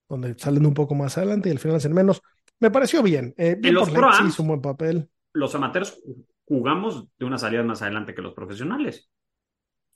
donde 0.09 0.37
salen 0.37 0.65
un 0.65 0.73
poco 0.73 0.95
más 0.95 1.17
adelante 1.17 1.49
y 1.49 1.51
al 1.51 1.59
final 1.59 1.77
hacen 1.77 1.93
menos. 1.93 2.21
Me 2.59 2.71
pareció 2.71 3.01
bien. 3.03 3.33
Eh, 3.37 3.57
en 3.61 3.73
los 3.73 3.89
pro 3.89 4.09
hizo 4.25 4.43
un 4.43 4.49
buen 4.49 4.61
papel. 4.61 5.09
Los 5.33 5.55
amateurs 5.55 5.99
jugamos 6.45 7.07
de 7.17 7.25
una 7.25 7.37
salida 7.37 7.63
más 7.63 7.81
adelante 7.81 8.13
que 8.13 8.21
los 8.21 8.33
profesionales. 8.33 9.09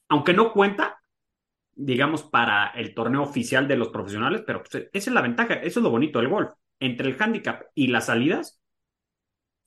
Aunque 0.10 0.34
no 0.34 0.52
cuenta, 0.52 0.99
digamos, 1.80 2.24
para 2.24 2.68
el 2.70 2.94
torneo 2.94 3.24
oficial 3.24 3.68
de 3.68 3.78
los 3.78 3.90
profesionales, 3.90 4.44
pero 4.46 4.64
pues, 4.64 4.90
esa 4.92 5.10
es 5.10 5.14
la 5.14 5.22
ventaja, 5.22 5.56
eso 5.56 5.80
es 5.80 5.84
lo 5.84 5.90
bonito 5.90 6.20
del 6.20 6.30
golf. 6.30 6.52
Entre 6.80 7.08
el 7.08 7.16
handicap 7.20 7.64
y 7.76 7.88
las 7.88 8.08
salidas, 8.08 8.62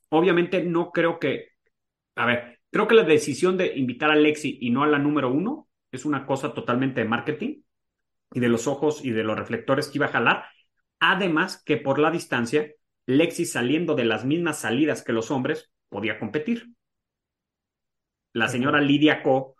obviamente 0.09 0.63
no 0.63 0.91
creo 0.93 1.19
que, 1.19 1.49
a 2.17 2.27
ver, 2.27 2.61
creo 2.71 2.89
que 2.89 2.95
la 2.95 3.05
decisión 3.05 3.57
de 3.57 3.77
invitar 3.77 4.11
a 4.11 4.17
Lexi 4.17 4.59
y 4.61 4.71
no 4.71 4.83
a 4.83 4.87
la 4.87 4.99
número 4.99 5.31
uno 5.31 5.69
es 5.91 6.05
una 6.05 6.27
cosa 6.27 6.55
totalmente 6.55 7.01
de 7.01 7.09
marketing 7.09 7.63
y 8.33 8.41
de 8.41 8.49
los 8.49 8.67
ojos 8.67 9.05
y 9.05 9.11
de 9.11 9.25
los 9.25 9.39
reflectores 9.39 9.89
que 9.89 9.99
iba 9.99 10.07
a 10.07 10.11
jalar 10.11 10.45
Además 11.05 11.61
que 11.67 11.79
por 11.79 11.99
la 11.99 12.13
distancia, 12.13 12.71
Lexi 13.07 13.45
saliendo 13.45 13.97
de 13.97 14.05
las 14.05 14.25
mismas 14.25 14.61
salidas 14.61 15.03
que 15.03 15.13
los 15.13 15.33
hombres, 15.33 15.73
podía 15.89 16.21
competir. 16.21 16.77
La 18.33 18.47
señora 18.47 18.81
Lidia 18.81 19.21
Ko 19.21 19.57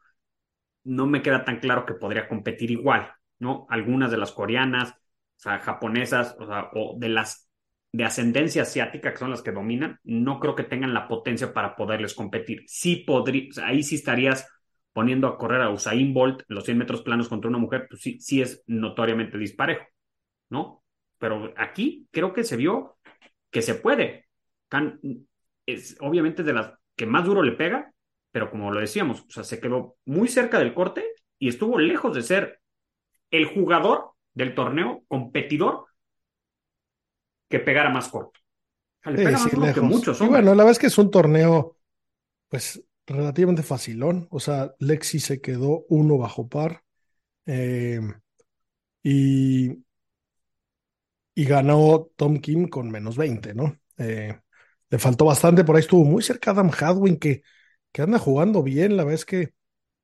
no 0.85 1.07
me 1.07 1.23
queda 1.23 1.45
tan 1.45 1.61
claro 1.61 1.87
que 1.87 1.95
podría 1.95 2.29
competir 2.29 2.71
igual, 2.71 3.13
¿no? 3.39 3.67
Algunas 3.71 4.11
de 4.11 4.19
las 4.19 4.33
coreanas, 4.33 4.91
o 4.91 4.95
sea, 5.37 5.59
japonesas, 5.61 6.37
o, 6.75 6.97
de 6.99 7.09
las 7.09 7.49
de 7.93 8.05
ascendencia 8.05 8.63
asiática, 8.63 9.13
que 9.13 9.19
son 9.19 9.31
las 9.31 9.43
que 9.43 9.53
dominan, 9.53 10.01
no 10.03 10.41
creo 10.41 10.55
que 10.55 10.65
tengan 10.65 10.95
la 10.95 11.07
potencia 11.09 11.53
para 11.53 11.77
poderles 11.77 12.15
competir. 12.15 12.63
Sí 12.67 12.97
podría, 12.97 13.51
ahí 13.65 13.83
sí 13.83 13.97
estarías 13.97 14.49
poniendo 14.95 15.27
a 15.27 15.37
correr 15.37 15.61
a 15.61 15.71
Usain 15.71 16.15
Bolt 16.15 16.43
los 16.49 16.65
100 16.65 16.79
metros 16.79 17.03
planos 17.03 17.29
contra 17.29 17.51
una 17.51 17.59
mujer, 17.59 17.87
pues 17.89 18.01
sí, 18.01 18.19
sí 18.21 18.41
es 18.41 18.63
notoriamente 18.67 19.37
disparejo, 19.37 19.85
¿no? 20.49 20.83
Pero 21.19 21.53
aquí 21.57 22.09
creo 22.11 22.33
que 22.33 22.45
se 22.45 22.57
vio 22.57 22.97
que 23.51 23.63
se 23.63 23.75
puede. 23.75 24.27
es, 25.67 25.97
obviamente 26.01 26.43
de 26.43 26.53
las 26.55 26.73
que 26.97 27.07
más 27.07 27.25
duro 27.25 27.43
le 27.43 27.53
pega, 27.53 27.92
pero 28.33 28.51
como 28.51 28.73
lo 28.73 28.81
decíamos, 28.81 29.21
o 29.21 29.31
sea, 29.31 29.45
se 29.45 29.61
quedó 29.61 29.97
muy 30.07 30.27
cerca 30.27 30.59
del 30.59 30.75
corte 30.75 31.05
y 31.39 31.49
estuvo 31.49 31.79
lejos 31.79 32.15
de 32.15 32.23
ser 32.23 32.61
el 33.31 33.45
jugador 33.47 34.13
del 34.33 34.55
torneo, 34.55 35.05
competidor, 35.07 35.85
que 37.49 37.61
pegara 37.61 37.91
más 37.91 38.09
corto. 38.09 38.41
le 39.05 39.17
pega 39.17 39.39
más 39.39 39.75
que 39.75 39.81
muchos. 39.83 40.21
Y 40.23 40.27
bueno, 40.27 40.55
la 40.55 40.65
verdad 40.65 40.73
es 40.73 40.79
que 40.79 40.87
es 40.87 40.97
un 40.97 41.11
torneo, 41.11 41.77
pues, 42.49 42.83
relativamente 43.07 43.63
facilón. 43.63 44.27
O 44.31 44.41
sea, 44.41 44.75
Lexi 44.79 45.21
se 45.21 45.41
quedó 45.41 45.85
uno 45.91 46.17
bajo 46.17 46.49
par. 46.49 46.83
Eh, 47.45 48.01
y, 49.03 49.85
y 51.35 51.45
ganó 51.45 52.09
Tom 52.17 52.39
Kim 52.39 52.69
con 52.69 52.91
menos 52.91 53.17
20, 53.19 53.55
¿no? 53.55 53.77
Eh, 53.99 54.39
le 54.89 54.99
faltó 54.99 55.25
bastante, 55.27 55.65
por 55.65 55.77
ahí 55.77 55.81
estuvo 55.81 56.05
muy 56.05 56.23
cerca 56.23 56.53
Adam 56.53 56.71
Hadwin, 56.71 57.19
que, 57.19 57.43
que 57.93 58.03
anda 58.03 58.19
jugando 58.19 58.63
bien, 58.63 58.97
la 58.97 59.05
vez 59.05 59.25
que 59.25 59.53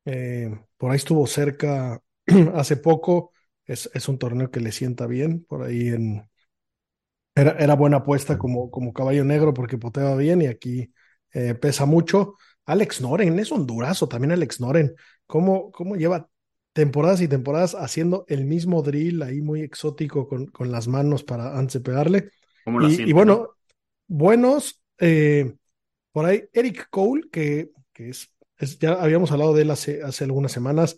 eh, 0.05 0.51
por 0.77 0.91
ahí 0.91 0.97
estuvo 0.97 1.27
cerca 1.27 2.01
hace 2.55 2.77
poco, 2.77 3.33
es, 3.65 3.91
es, 3.95 4.09
un 4.09 4.19
torneo 4.19 4.51
que 4.51 4.61
le 4.61 4.73
sienta 4.73 5.07
bien, 5.07 5.45
por 5.45 5.63
ahí 5.63 5.89
en, 5.89 6.29
era, 7.35 7.75
buena 7.75 7.99
apuesta 7.99 8.37
como, 8.37 8.71
como 8.71 8.93
caballo 8.93 9.25
negro 9.25 9.55
porque 9.55 9.79
poteaba 9.79 10.17
bien 10.17 10.43
y 10.43 10.47
aquí 10.47 10.93
eh, 11.33 11.55
pesa 11.55 11.87
mucho. 11.87 12.35
Alex 12.67 13.01
Noren, 13.01 13.39
es 13.39 13.53
un 13.53 13.67
durazo 13.67 14.09
también 14.09 14.33
Alex 14.33 14.61
Noren. 14.61 14.95
¿Cómo, 15.27 15.71
cómo 15.71 15.97
lleva 15.97 16.29
temporadas 16.73 17.21
y 17.21 17.29
temporadas 17.29 17.75
haciendo 17.75 18.25
el 18.29 18.45
mismo 18.45 18.83
drill 18.83 19.23
ahí 19.23 19.41
muy 19.41 19.63
exótico 19.63 20.29
con, 20.29 20.47
con 20.47 20.73
las 20.73 20.89
manos 20.89 21.23
para 21.23 21.57
antes 21.57 21.75
de 21.75 21.81
pegarle? 21.81 22.31
Y, 22.67 23.13
bueno, 23.13 23.51
buenos, 24.07 24.83
eh, 24.99 25.55
por 26.13 26.27
ahí 26.27 26.45
Eric 26.53 26.89
Cole, 26.91 27.23
que, 27.31 27.71
que 27.99 28.11
es, 28.11 28.31
ya 28.79 28.93
habíamos 28.93 29.33
hablado 29.33 29.55
de 29.55 29.63
él 29.63 29.71
hace, 29.73 30.03
hace 30.05 30.25
algunas 30.25 30.53
semanas. 30.53 30.97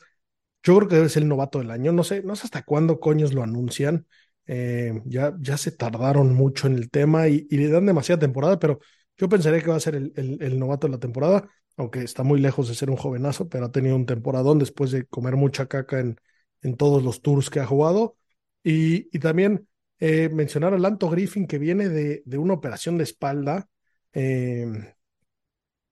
Yo 0.63 0.77
creo 0.77 0.89
que 0.89 0.97
debe 0.97 1.09
ser 1.09 1.23
el 1.23 1.29
novato 1.31 1.59
del 1.59 1.71
año. 1.71 1.93
No 1.93 2.05
sé, 2.05 2.23
no 2.23 2.37
sé 2.37 2.43
hasta 2.45 2.63
cuándo 2.63 3.01
coños 3.01 3.33
lo 3.33 3.43
anuncian. 3.43 4.07
Eh, 4.47 5.01
ya, 5.07 5.35
ya 5.41 5.57
se 5.57 5.73
tardaron 5.73 6.35
mucho 6.35 6.67
en 6.67 6.75
el 6.75 6.91
tema 6.91 7.29
y, 7.29 7.47
le 7.49 7.69
dan 7.69 7.87
demasiada 7.87 8.19
temporada, 8.21 8.59
pero 8.59 8.81
yo 9.17 9.29
pensaría 9.29 9.63
que 9.63 9.71
va 9.71 9.77
a 9.77 9.81
ser 9.81 9.95
el, 9.95 10.13
el, 10.15 10.59
novato 10.59 10.87
de 10.89 10.93
la 10.93 10.99
temporada, 10.99 11.49
aunque 11.77 12.03
está 12.03 12.23
muy 12.23 12.41
lejos 12.41 12.69
de 12.69 12.75
ser 12.75 12.91
un 12.91 12.97
jovenazo, 12.97 13.49
pero 13.49 13.67
ha 13.67 13.73
tenido 13.73 13.97
un 13.97 14.07
temporadón 14.07 14.59
después 14.59 14.91
de 14.91 15.07
comer 15.07 15.37
mucha 15.37 15.67
caca 15.67 16.01
en, 16.01 16.21
en 16.63 16.77
todos 16.77 17.03
los 17.03 17.23
tours 17.23 17.49
que 17.51 17.61
ha 17.61 17.67
jugado. 17.67 18.17
Y, 18.63 19.09
y 19.17 19.21
también 19.21 19.69
eh, 20.01 20.29
mencionar 20.31 20.75
a 20.75 20.79
Lanto 20.79 21.09
Griffin, 21.09 21.47
que 21.47 21.59
viene 21.59 21.89
de, 21.89 22.23
de 22.27 22.39
una 22.39 22.55
operación 22.55 22.99
de 22.99 23.05
espalda. 23.05 23.69
Eh, 24.13 24.95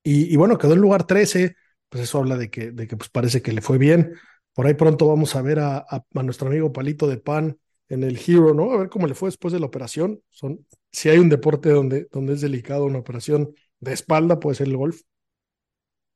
y, 0.08 0.32
y, 0.32 0.36
bueno, 0.36 0.56
quedó 0.56 0.72
en 0.72 0.80
lugar 0.80 1.06
13, 1.06 1.54
pues 1.90 2.04
eso 2.04 2.18
habla 2.18 2.36
de 2.36 2.50
que, 2.50 2.70
de 2.70 2.86
que 2.86 2.96
pues 2.96 3.10
parece 3.10 3.42
que 3.42 3.52
le 3.52 3.60
fue 3.60 3.76
bien. 3.76 4.14
Por 4.54 4.66
ahí 4.66 4.74
pronto 4.74 5.06
vamos 5.06 5.36
a 5.36 5.42
ver 5.42 5.58
a, 5.58 5.78
a, 5.78 6.22
nuestro 6.22 6.48
amigo 6.48 6.72
Palito 6.72 7.06
de 7.06 7.18
Pan 7.18 7.58
en 7.88 8.04
el 8.04 8.18
Hero, 8.18 8.54
¿no? 8.54 8.72
A 8.72 8.78
ver 8.78 8.88
cómo 8.88 9.06
le 9.06 9.14
fue 9.14 9.28
después 9.28 9.52
de 9.52 9.60
la 9.60 9.66
operación. 9.66 10.22
Son, 10.30 10.66
si 10.90 11.10
hay 11.10 11.18
un 11.18 11.28
deporte 11.28 11.68
donde, 11.70 12.08
donde 12.10 12.32
es 12.32 12.40
delicado 12.40 12.86
una 12.86 12.98
operación 12.98 13.54
de 13.80 13.92
espalda, 13.92 14.40
puede 14.40 14.56
ser 14.56 14.68
el 14.68 14.76
golf. 14.78 15.02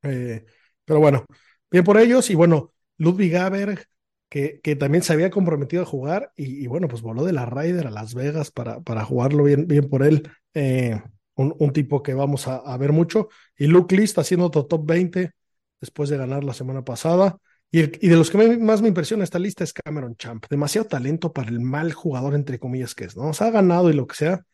Eh, 0.01 0.43
pero 0.85 0.99
bueno, 0.99 1.25
bien 1.69 1.83
por 1.83 1.97
ellos. 1.97 2.29
Y 2.31 2.35
bueno, 2.35 2.73
Ludwig 2.97 3.31
Gaber, 3.31 3.87
que, 4.27 4.59
que 4.61 4.75
también 4.75 5.03
se 5.03 5.13
había 5.13 5.29
comprometido 5.29 5.83
a 5.83 5.85
jugar, 5.85 6.31
y, 6.35 6.65
bueno, 6.67 6.87
pues 6.87 7.03
voló 7.03 7.23
de 7.23 7.33
la 7.33 7.45
Ryder 7.45 7.87
a 7.87 7.91
Las 7.91 8.15
Vegas 8.15 8.51
para, 8.51 8.81
para 8.81 9.05
jugarlo 9.05 9.43
bien, 9.43 9.67
bien 9.67 9.87
por 9.87 10.03
él. 10.03 10.29
Eh, 10.55 10.99
un, 11.35 11.55
un, 11.57 11.73
tipo 11.73 12.03
que 12.03 12.13
vamos 12.13 12.47
a, 12.47 12.77
ver 12.77 12.91
mucho. 12.91 13.29
Y 13.57 13.67
Luke 13.67 13.95
Lee 13.95 14.03
está 14.03 14.21
haciendo 14.21 14.45
otro 14.47 14.65
top 14.65 14.85
20 14.85 15.31
después 15.79 16.09
de 16.09 16.17
ganar 16.17 16.43
la 16.43 16.53
semana 16.53 16.83
pasada. 16.83 17.37
Y, 17.71 17.81
de 17.87 18.15
los 18.15 18.29
que 18.29 18.57
más 18.57 18.81
me 18.81 18.87
impresiona 18.87 19.23
esta 19.23 19.39
lista 19.39 19.63
es 19.63 19.73
Cameron 19.73 20.15
Champ. 20.15 20.45
Demasiado 20.49 20.87
talento 20.87 21.33
para 21.33 21.49
el 21.49 21.59
mal 21.59 21.91
jugador, 21.91 22.35
entre 22.35 22.59
comillas, 22.59 22.93
que 22.93 23.05
es, 23.05 23.17
¿no? 23.17 23.29
O 23.29 23.33
sea, 23.33 23.47
ha 23.47 23.51
ganado 23.51 23.89
y 23.89 23.93
lo 23.93 24.05
que 24.05 24.15
sea, 24.15 24.45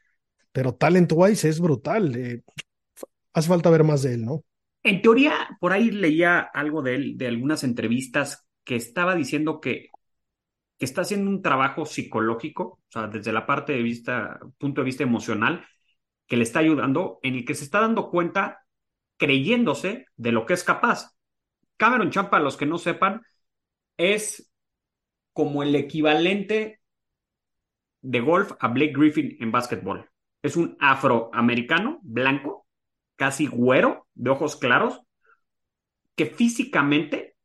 pero 0.53 0.75
talent 0.75 1.11
wise 1.13 1.49
es 1.49 1.59
brutal. 1.59 2.15
Eh, 2.15 2.43
hace 3.33 3.49
falta 3.49 3.69
ver 3.69 3.83
más 3.83 4.03
de 4.03 4.13
él, 4.13 4.25
¿no? 4.25 4.45
En 4.83 5.01
teoría, 5.01 5.33
por 5.59 5.73
ahí 5.73 5.91
leía 5.91 6.39
algo 6.39 6.81
de 6.81 6.95
él, 6.95 7.17
de 7.17 7.27
algunas 7.27 7.65
entrevistas, 7.65 8.45
que 8.63 8.77
estaba 8.77 9.15
diciendo 9.15 9.59
que, 9.59 9.89
que 10.77 10.85
está 10.85 11.01
haciendo 11.01 11.29
un 11.29 11.41
trabajo 11.41 11.85
psicológico, 11.85 12.63
o 12.63 12.79
sea, 12.87 13.07
desde 13.07 13.33
la 13.33 13.45
parte 13.45 13.73
de 13.73 13.83
vista, 13.83 14.39
punto 14.57 14.81
de 14.81 14.85
vista 14.85 15.03
emocional, 15.03 15.65
que 16.29 16.37
le 16.37 16.43
está 16.43 16.59
ayudando, 16.59 17.19
en 17.23 17.35
el 17.35 17.43
que 17.43 17.55
se 17.55 17.65
está 17.65 17.81
dando 17.81 18.09
cuenta, 18.09 18.65
creyéndose 19.17 20.05
de 20.15 20.31
lo 20.31 20.45
que 20.45 20.53
es 20.53 20.63
capaz. 20.63 21.17
Cameron 21.75 22.11
Champ, 22.11 22.29
para 22.29 22.43
los 22.43 22.55
que 22.55 22.67
no 22.67 22.77
sepan, 22.77 23.23
es 23.97 24.53
como 25.33 25.63
el 25.63 25.75
equivalente 25.75 26.81
de 28.01 28.19
golf 28.21 28.51
a 28.59 28.67
Blake 28.67 28.93
Griffin 28.93 29.37
en 29.39 29.51
básquetbol. 29.51 30.07
Es 30.43 30.55
un 30.55 30.77
afroamericano 30.79 31.99
blanco, 32.03 32.67
casi 33.15 33.47
güero, 33.47 34.07
de 34.13 34.29
ojos 34.29 34.55
claros, 34.55 35.01
que 36.15 36.27
físicamente 36.27 37.35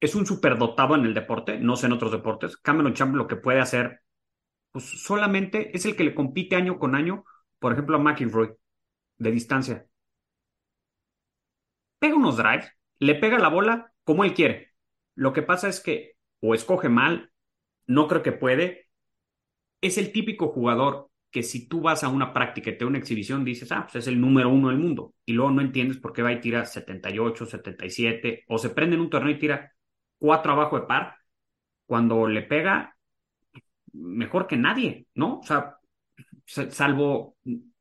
es 0.00 0.14
un 0.14 0.24
superdotado 0.24 0.94
en 0.94 1.04
el 1.04 1.14
deporte, 1.14 1.58
no 1.58 1.74
sé 1.74 1.86
en 1.86 1.92
otros 1.92 2.12
deportes. 2.12 2.56
Cameron 2.56 2.94
Champ 2.94 3.16
lo 3.16 3.26
que 3.26 3.36
puede 3.36 3.60
hacer, 3.60 4.02
pues 4.72 4.84
solamente 5.02 5.76
es 5.76 5.86
el 5.86 5.96
que 5.96 6.04
le 6.04 6.14
compite 6.14 6.56
año 6.56 6.78
con 6.78 6.94
año, 6.94 7.24
por 7.58 7.72
ejemplo, 7.72 7.96
a 7.96 8.00
McInroy, 8.00 8.54
de 9.18 9.30
distancia 9.30 9.88
pega 11.98 12.16
unos 12.16 12.36
drives, 12.36 12.70
le 12.98 13.14
pega 13.14 13.38
la 13.38 13.48
bola 13.48 13.92
como 14.04 14.24
él 14.24 14.34
quiere. 14.34 14.72
Lo 15.14 15.32
que 15.32 15.42
pasa 15.42 15.68
es 15.68 15.80
que 15.80 16.16
o 16.40 16.54
escoge 16.54 16.88
mal, 16.88 17.32
no 17.86 18.08
creo 18.08 18.22
que 18.22 18.32
puede. 18.32 18.88
Es 19.80 19.98
el 19.98 20.12
típico 20.12 20.48
jugador 20.48 21.10
que 21.30 21.42
si 21.42 21.68
tú 21.68 21.80
vas 21.80 22.04
a 22.04 22.08
una 22.08 22.32
práctica 22.32 22.70
y 22.70 22.78
te 22.78 22.84
da 22.84 22.88
una 22.88 22.98
exhibición, 22.98 23.44
dices, 23.44 23.70
ah, 23.72 23.82
pues 23.82 23.96
es 23.96 24.06
el 24.08 24.20
número 24.20 24.48
uno 24.48 24.68
del 24.68 24.78
mundo. 24.78 25.14
Y 25.24 25.32
luego 25.32 25.50
no 25.50 25.60
entiendes 25.60 25.98
por 25.98 26.12
qué 26.12 26.22
va 26.22 26.32
y 26.32 26.40
tira 26.40 26.64
78, 26.64 27.46
77, 27.46 28.44
o 28.48 28.58
se 28.58 28.70
prende 28.70 28.96
en 28.96 29.02
un 29.02 29.10
torneo 29.10 29.32
y 29.32 29.38
tira 29.38 29.72
cuatro 30.18 30.52
abajo 30.52 30.80
de 30.80 30.86
par, 30.86 31.16
cuando 31.86 32.26
le 32.28 32.42
pega 32.42 32.96
mejor 33.92 34.46
que 34.46 34.56
nadie, 34.56 35.06
¿no? 35.14 35.38
O 35.40 35.42
sea, 35.42 35.78
salvo, 36.46 37.36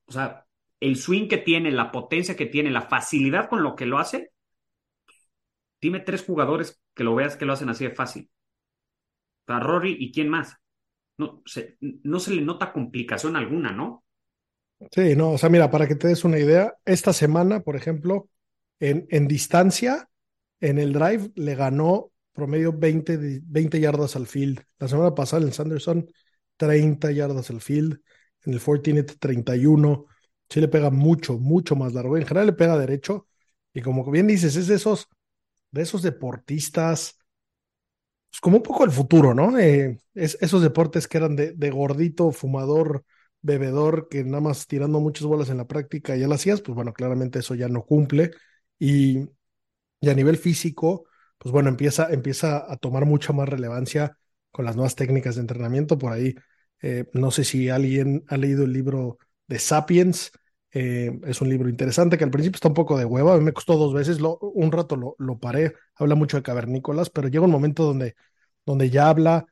o 0.05 0.11
sea, 0.11 0.45
el 0.79 0.95
swing 0.95 1.27
que 1.27 1.37
tiene, 1.37 1.71
la 1.71 1.91
potencia 1.91 2.35
que 2.35 2.45
tiene, 2.45 2.71
la 2.71 2.81
facilidad 2.81 3.49
con 3.49 3.63
lo 3.63 3.75
que 3.75 3.85
lo 3.85 3.99
hace, 3.99 4.31
dime 5.81 5.99
tres 5.99 6.23
jugadores 6.23 6.81
que 6.93 7.03
lo 7.03 7.15
veas 7.15 7.35
que 7.35 7.45
lo 7.45 7.53
hacen 7.53 7.69
así 7.69 7.85
de 7.85 7.95
fácil. 7.95 8.29
Para 9.45 9.61
Rory 9.61 9.95
y 9.99 10.11
quién 10.11 10.29
más. 10.29 10.55
No 11.17 11.41
se, 11.45 11.77
no 11.79 12.19
se 12.19 12.35
le 12.35 12.41
nota 12.41 12.71
complicación 12.71 13.35
alguna, 13.35 13.71
¿no? 13.71 14.03
Sí, 14.91 15.15
no, 15.15 15.31
o 15.31 15.37
sea, 15.37 15.49
mira, 15.49 15.71
para 15.71 15.87
que 15.87 15.95
te 15.95 16.07
des 16.07 16.23
una 16.23 16.37
idea, 16.37 16.75
esta 16.85 17.11
semana, 17.11 17.61
por 17.61 17.75
ejemplo, 17.75 18.29
en, 18.79 19.07
en 19.09 19.27
distancia, 19.27 20.09
en 20.59 20.77
el 20.77 20.93
drive 20.93 21.31
le 21.35 21.55
ganó 21.55 22.11
promedio 22.37 22.71
20, 22.71 23.41
20 23.43 23.79
yardas 23.79 24.15
al 24.15 24.27
field. 24.27 24.61
La 24.77 24.87
semana 24.87 25.15
pasada 25.15 25.43
en 25.43 25.51
Sanderson, 25.51 26.07
30 26.55 27.11
yardas 27.11 27.49
al 27.49 27.61
field. 27.61 27.99
En 28.45 28.53
el 28.53 28.59
Fortinet, 28.59 29.17
31 29.19 30.05
sí 30.47 30.61
le 30.61 30.67
pega 30.67 30.91
mucho, 30.91 31.39
mucho 31.39 31.75
más 31.75 31.93
largo. 31.93 32.15
En 32.15 32.27
general 32.27 32.47
le 32.47 32.53
pega 32.53 32.77
derecho. 32.77 33.27
Y 33.73 33.81
como 33.81 34.09
bien 34.11 34.27
dices, 34.27 34.55
es 34.55 34.67
de 34.67 34.75
esos, 34.75 35.07
de 35.71 35.81
esos 35.81 36.03
deportistas, 36.03 37.17
pues 38.29 38.39
como 38.39 38.57
un 38.57 38.63
poco 38.63 38.85
el 38.85 38.91
futuro, 38.91 39.33
¿no? 39.33 39.57
Eh, 39.57 39.97
es, 40.13 40.37
esos 40.39 40.61
deportes 40.61 41.07
que 41.07 41.17
eran 41.17 41.35
de, 41.35 41.71
gordito, 41.71 42.31
fumador, 42.31 43.03
bebedor, 43.41 44.09
que 44.09 44.23
nada 44.23 44.41
más 44.41 44.67
tirando 44.67 44.99
muchas 44.99 45.25
bolas 45.25 45.49
en 45.49 45.57
la 45.57 45.65
práctica 45.67 46.15
ya 46.15 46.27
lo 46.27 46.35
hacías, 46.35 46.61
pues 46.61 46.75
bueno, 46.75 46.93
claramente 46.93 47.39
eso 47.39 47.55
ya 47.55 47.67
no 47.67 47.83
cumple. 47.83 48.29
Y, 48.77 49.27
y 50.01 50.09
a 50.09 50.13
nivel 50.13 50.37
físico, 50.37 51.06
pues 51.47 51.53
bueno, 51.53 51.69
empieza, 51.69 52.07
empieza 52.11 52.71
a 52.71 52.77
tomar 52.77 53.05
mucha 53.05 53.33
más 53.33 53.47
relevancia 53.49 54.17
con 54.51 54.65
las 54.65 54.75
nuevas 54.75 54.95
técnicas 54.95 55.35
de 55.35 55.41
entrenamiento. 55.41 55.97
Por 55.97 56.13
ahí 56.13 56.35
Eh, 56.81 57.05
no 57.13 57.31
sé 57.31 57.43
si 57.43 57.69
alguien 57.69 58.23
ha 58.27 58.37
leído 58.37 58.63
el 58.63 58.71
libro 58.73 59.17
de 59.47 59.57
Sapiens. 59.59 60.31
Eh, 60.71 61.11
es 61.25 61.41
un 61.41 61.49
libro 61.49 61.69
interesante 61.69 62.17
que 62.17 62.23
al 62.23 62.29
principio 62.31 62.57
está 62.57 62.67
un 62.67 62.73
poco 62.75 62.97
de 62.97 63.05
hueva. 63.05 63.33
A 63.33 63.37
mí 63.37 63.43
me 63.43 63.53
costó 63.53 63.77
dos 63.77 63.93
veces. 63.93 64.19
Un 64.21 64.71
rato 64.71 64.95
lo, 64.95 65.15
lo, 65.17 65.39
paré. 65.39 65.73
Habla 65.95 66.15
mucho 66.15 66.37
de 66.37 66.43
cavernícolas, 66.43 67.09
pero 67.09 67.29
llega 67.29 67.45
un 67.45 67.51
momento 67.51 67.83
donde, 67.83 68.15
donde 68.65 68.89
ya 68.91 69.09
habla 69.09 69.45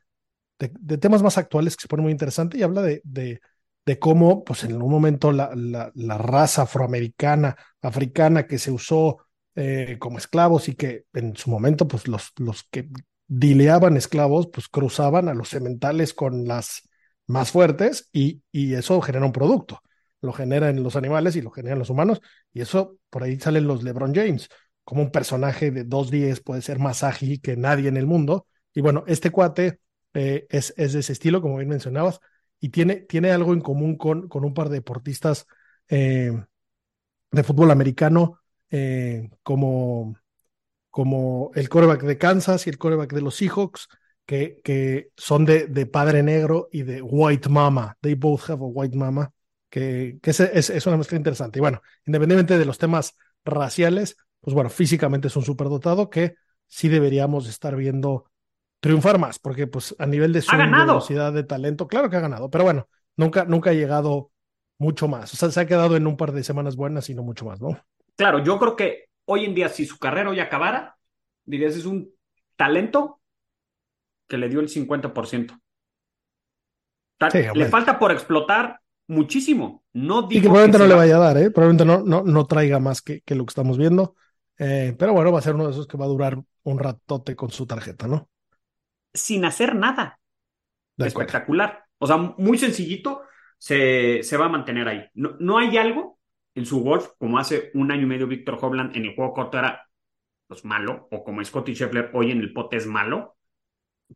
de, 0.59 0.71
de 0.79 0.97
temas 0.97 1.23
más 1.23 1.37
actuales 1.37 1.75
que 1.75 1.83
se 1.83 1.87
pone 1.87 2.03
muy 2.03 2.11
interesante 2.11 2.57
y 2.57 2.63
habla 2.63 2.81
de, 2.81 3.01
de, 3.03 3.41
de 3.85 3.99
cómo, 3.99 4.43
pues 4.43 4.63
en 4.63 4.81
un 4.81 4.89
momento, 4.91 5.31
la, 5.31 5.51
la, 5.55 5.91
la 5.95 6.17
raza 6.17 6.63
afroamericana, 6.63 7.55
africana 7.81 8.47
que 8.47 8.57
se 8.59 8.71
usó 8.71 9.25
eh, 9.55 9.97
como 10.00 10.17
esclavos 10.17 10.69
y 10.69 10.75
que 10.75 11.05
en 11.13 11.35
su 11.35 11.50
momento, 11.50 11.88
pues 11.88 12.07
los, 12.07 12.31
los 12.38 12.63
que 12.69 12.89
dileaban 13.27 13.97
esclavos, 13.97 14.47
pues 14.47 14.67
cruzaban 14.67 15.29
a 15.29 15.33
los 15.33 15.50
sementales 15.50 16.13
con 16.13 16.45
las 16.47 16.88
más 17.27 17.51
fuertes 17.51 18.09
y, 18.12 18.43
y 18.51 18.74
eso 18.75 19.01
genera 19.01 19.25
un 19.25 19.31
producto. 19.31 19.81
Lo 20.21 20.33
genera 20.33 20.69
en 20.69 20.83
los 20.83 20.95
animales 20.95 21.35
y 21.35 21.41
lo 21.41 21.51
generan 21.51 21.79
los 21.79 21.89
humanos. 21.89 22.21
Y 22.53 22.62
eso, 22.62 22.97
por 23.09 23.24
ahí 23.24 23.39
salen 23.39 23.67
los 23.67 23.83
LeBron 23.83 24.13
James, 24.13 24.50
como 24.83 25.01
un 25.01 25.12
personaje 25.12 25.71
de 25.71 25.83
dos 25.83 26.12
días 26.12 26.39
puede 26.39 26.62
ser 26.62 26.79
más 26.79 27.03
ágil 27.03 27.41
que 27.41 27.57
nadie 27.57 27.89
en 27.89 27.97
el 27.97 28.05
mundo. 28.05 28.47
Y 28.74 28.81
bueno, 28.81 29.03
este 29.07 29.31
cuate 29.31 29.79
eh, 30.13 30.45
es, 30.50 30.74
es, 30.77 30.93
de 30.93 31.00
ese 31.00 31.13
estilo, 31.13 31.41
como 31.41 31.57
bien 31.57 31.69
mencionabas, 31.69 32.19
y 32.59 32.69
tiene, 32.69 32.97
tiene 32.97 33.31
algo 33.31 33.53
en 33.53 33.62
común 33.62 33.97
con, 33.97 34.27
con 34.27 34.45
un 34.45 34.53
par 34.53 34.69
de 34.69 34.75
deportistas 34.75 35.45
eh, 35.89 36.31
de 37.31 37.43
fútbol 37.43 37.71
americano, 37.71 38.39
eh, 38.69 39.29
como 39.43 40.15
como 40.95 41.51
el 41.55 41.67
coreback 41.67 42.03
de 42.03 42.17
Kansas 42.17 42.65
y 42.65 42.69
el 42.69 42.77
coreback 42.77 43.12
de 43.12 43.19
los 43.19 43.36
Seahawks, 43.36 43.89
que, 44.25 44.62
que 44.63 45.10
son 45.17 45.43
de, 45.43 45.67
de, 45.67 45.86
padre 45.86 46.24
negro 46.24 46.69
y 46.72 46.84
de 46.84 47.01
white 47.01 47.50
mama. 47.50 47.98
They 48.00 48.13
both 48.13 48.50
have 48.50 48.63
a 48.63 48.65
white 48.65 48.95
mama, 48.95 49.34
que, 49.69 50.19
que 50.22 50.29
es, 50.29 50.39
es, 50.39 50.69
es, 50.69 50.86
una 50.88 50.95
mezcla 50.95 51.17
interesante. 51.17 51.60
Y 51.60 51.62
bueno, 51.62 51.81
independientemente 52.05 52.57
de 52.57 52.63
los 52.63 52.77
temas 52.77 53.17
raciales, 53.43 54.15
pues 54.39 54.53
bueno, 54.53 54.69
físicamente 54.69 55.27
es 55.27 55.36
un 55.36 55.43
superdotado 55.43 56.10
que 56.10 56.36
sí 56.65 56.88
deberíamos 56.88 57.50
estar 57.50 57.75
viendo 57.75 58.31
triunfar 58.79 59.19
más, 59.19 59.38
porque 59.38 59.67
pues 59.67 59.93
a 60.00 60.05
nivel 60.05 60.31
de 60.31 60.43
su 60.43 60.55
velocidad 60.55 61.34
de 61.34 61.43
talento, 61.43 61.89
claro 61.89 62.10
que 62.10 62.15
ha 62.15 62.22
ganado, 62.22 62.50
pero 62.50 62.63
bueno, 62.63 62.88
nunca, 63.17 63.43
nunca 63.43 63.72
ha 63.72 63.74
llegado 63.74 64.31
mucho 64.77 65.10
más. 65.10 65.34
O 65.34 65.36
sea, 65.36 65.51
se 65.51 65.60
ha 65.60 65.67
quedado 65.67 65.98
en 65.98 66.07
un 66.07 66.15
par 66.15 66.31
de 66.31 66.41
semanas 66.45 66.77
buenas 66.77 67.10
y 67.10 67.15
no 67.15 67.24
mucho 67.24 67.43
más, 67.43 67.60
¿no? 67.60 67.77
Claro, 68.15 68.43
yo 68.43 68.57
creo 68.60 68.75
que 68.75 69.05
hoy 69.25 69.45
en 69.45 69.55
día, 69.55 69.69
si 69.69 69.86
su 69.86 69.98
carrera 69.98 70.29
hoy 70.29 70.39
acabara, 70.39 70.98
dirías 71.43 71.75
es 71.75 71.86
un 71.86 72.10
talento 72.55 73.19
que 74.27 74.38
le 74.38 74.50
dio 74.50 74.60
el 74.60 74.69
50%. 74.69 75.60
Sí, 77.31 77.39
le 77.53 77.65
falta 77.67 77.98
por 77.98 78.12
explotar 78.12 78.79
muchísimo. 79.07 79.84
No 79.93 80.24
digo 80.24 80.39
y 80.39 80.41
que 80.41 80.48
probablemente 80.48 80.77
que 80.77 80.84
no 80.84 80.89
le 80.89 80.95
vaya 80.95 81.15
a 81.15 81.19
dar, 81.19 81.38
¿eh? 81.38 81.51
Probablemente 81.51 81.86
no, 81.86 82.03
no, 82.03 82.24
no 82.24 82.45
traiga 82.45 82.79
más 82.79 83.01
que, 83.01 83.22
que, 83.22 83.36
lo 83.36 83.45
que 83.45 83.51
estamos 83.51 83.77
viendo. 83.77 84.15
Eh, 84.57 84.95
pero 84.98 85.13
bueno, 85.13 85.31
va 85.31 85.39
a 85.39 85.41
ser 85.41 85.55
uno 85.55 85.65
de 85.65 85.72
esos 85.72 85.88
que 85.88 85.98
va 85.98 86.05
a 86.05 86.10
durar 86.10 86.38
un 86.63 86.79
ratote 86.79 87.36
con 87.36 87.51
su 87.51 87.65
tarjeta, 87.65 88.07
¿no? 88.07 88.29
Sin 89.13 89.45
hacer 89.45 89.75
nada. 89.75 90.19
Espectacular. 90.98 91.86
O 91.98 92.07
sea, 92.07 92.17
muy 92.17 92.57
sencillito, 92.57 93.22
se, 93.57 94.22
se 94.24 94.38
va 94.38 94.45
a 94.45 94.50
mantener 94.50 94.88
ahí. 94.88 95.05
No, 95.13 95.36
no 95.39 95.57
hay 95.57 95.77
algo 95.77 96.14
en 96.55 96.65
su 96.65 96.81
golf, 96.81 97.09
como 97.17 97.38
hace 97.38 97.69
un 97.74 97.91
año 97.91 98.03
y 98.03 98.07
medio 98.07 98.27
Víctor 98.27 98.57
Hovland 98.59 98.95
en 98.95 99.05
el 99.05 99.15
juego 99.15 99.33
corto 99.33 99.59
era 99.59 99.88
pues, 100.47 100.63
malo, 100.65 101.07
o 101.12 101.24
como 101.24 101.43
Scotty 101.43 101.74
Scheffler 101.74 102.12
hoy 102.13 102.31
en 102.31 102.39
el 102.39 102.53
pote 102.53 102.77
es 102.77 102.88
malo. 102.88 103.35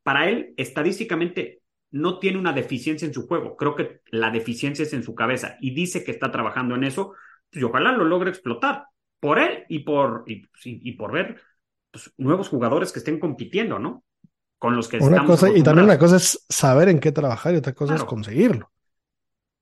Para 0.03 0.29
él, 0.29 0.53
estadísticamente, 0.57 1.61
no 1.91 2.19
tiene 2.19 2.37
una 2.37 2.53
deficiencia 2.53 3.05
en 3.05 3.13
su 3.13 3.27
juego. 3.27 3.57
Creo 3.57 3.75
que 3.75 4.01
la 4.11 4.31
deficiencia 4.31 4.83
es 4.83 4.93
en 4.93 5.03
su 5.03 5.15
cabeza 5.15 5.57
y 5.59 5.73
dice 5.73 6.03
que 6.03 6.11
está 6.11 6.31
trabajando 6.31 6.75
en 6.75 6.85
eso. 6.85 7.13
Pues, 7.51 7.61
y 7.61 7.65
ojalá 7.65 7.91
lo 7.91 8.05
logre 8.05 8.29
explotar 8.29 8.85
por 9.19 9.39
él 9.39 9.65
y 9.67 9.79
por, 9.79 10.23
y, 10.27 10.47
y 10.63 10.91
por 10.93 11.11
ver 11.11 11.41
pues, 11.91 12.13
nuevos 12.17 12.47
jugadores 12.47 12.93
que 12.93 12.99
estén 12.99 13.19
compitiendo, 13.19 13.79
¿no? 13.79 14.03
Con 14.57 14.75
los 14.75 14.87
que 14.87 14.97
una 14.97 15.25
cosa 15.25 15.49
Y 15.49 15.63
también 15.63 15.85
una 15.85 15.97
cosa 15.97 16.17
es 16.17 16.45
saber 16.49 16.89
en 16.89 16.99
qué 16.99 17.11
trabajar 17.11 17.53
y 17.53 17.57
otra 17.57 17.73
cosa 17.73 17.93
claro. 17.93 18.03
es 18.03 18.09
conseguirlo. 18.09 18.71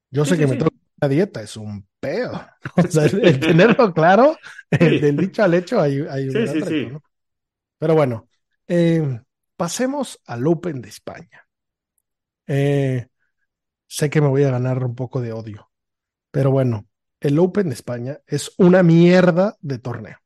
Yo 0.10 0.26
sí, 0.26 0.32
sé 0.32 0.38
que 0.38 0.46
sí. 0.46 0.52
me 0.52 0.58
tengo 0.58 0.72
una 1.00 1.10
dieta, 1.10 1.42
es 1.42 1.58
un 1.58 1.88
pedo. 2.00 2.40
O 2.76 2.88
sea, 2.88 3.06
el, 3.06 3.40
tenerlo 3.40 3.94
claro, 3.94 4.38
el, 4.70 5.02
del 5.02 5.18
dicho 5.18 5.44
al 5.44 5.54
hecho, 5.54 5.80
hay, 5.80 6.02
hay 6.10 6.28
un 6.28 6.34
sí, 6.34 6.48
sí, 6.48 6.60
reto, 6.60 6.94
¿no? 6.94 7.04
Pero 7.80 7.96
bueno, 7.96 8.28
eh, 8.68 9.22
pasemos 9.56 10.20
al 10.26 10.46
Open 10.48 10.82
de 10.82 10.90
España. 10.90 11.48
Eh, 12.48 13.08
sé 13.88 14.10
que 14.10 14.22
me 14.22 14.28
voy 14.28 14.44
a 14.44 14.52
ganar 14.52 14.84
un 14.84 14.96
poco 14.96 15.22
de 15.22 15.34
odio, 15.34 15.72
pero 16.32 16.52
bueno, 16.52 16.88
el 17.20 17.40
Open 17.40 17.70
de 17.70 17.76
España 17.76 18.20
es 18.26 18.52
una 18.58 18.84
mierda 18.84 19.56
de 19.62 19.80
torneo. 19.80 20.18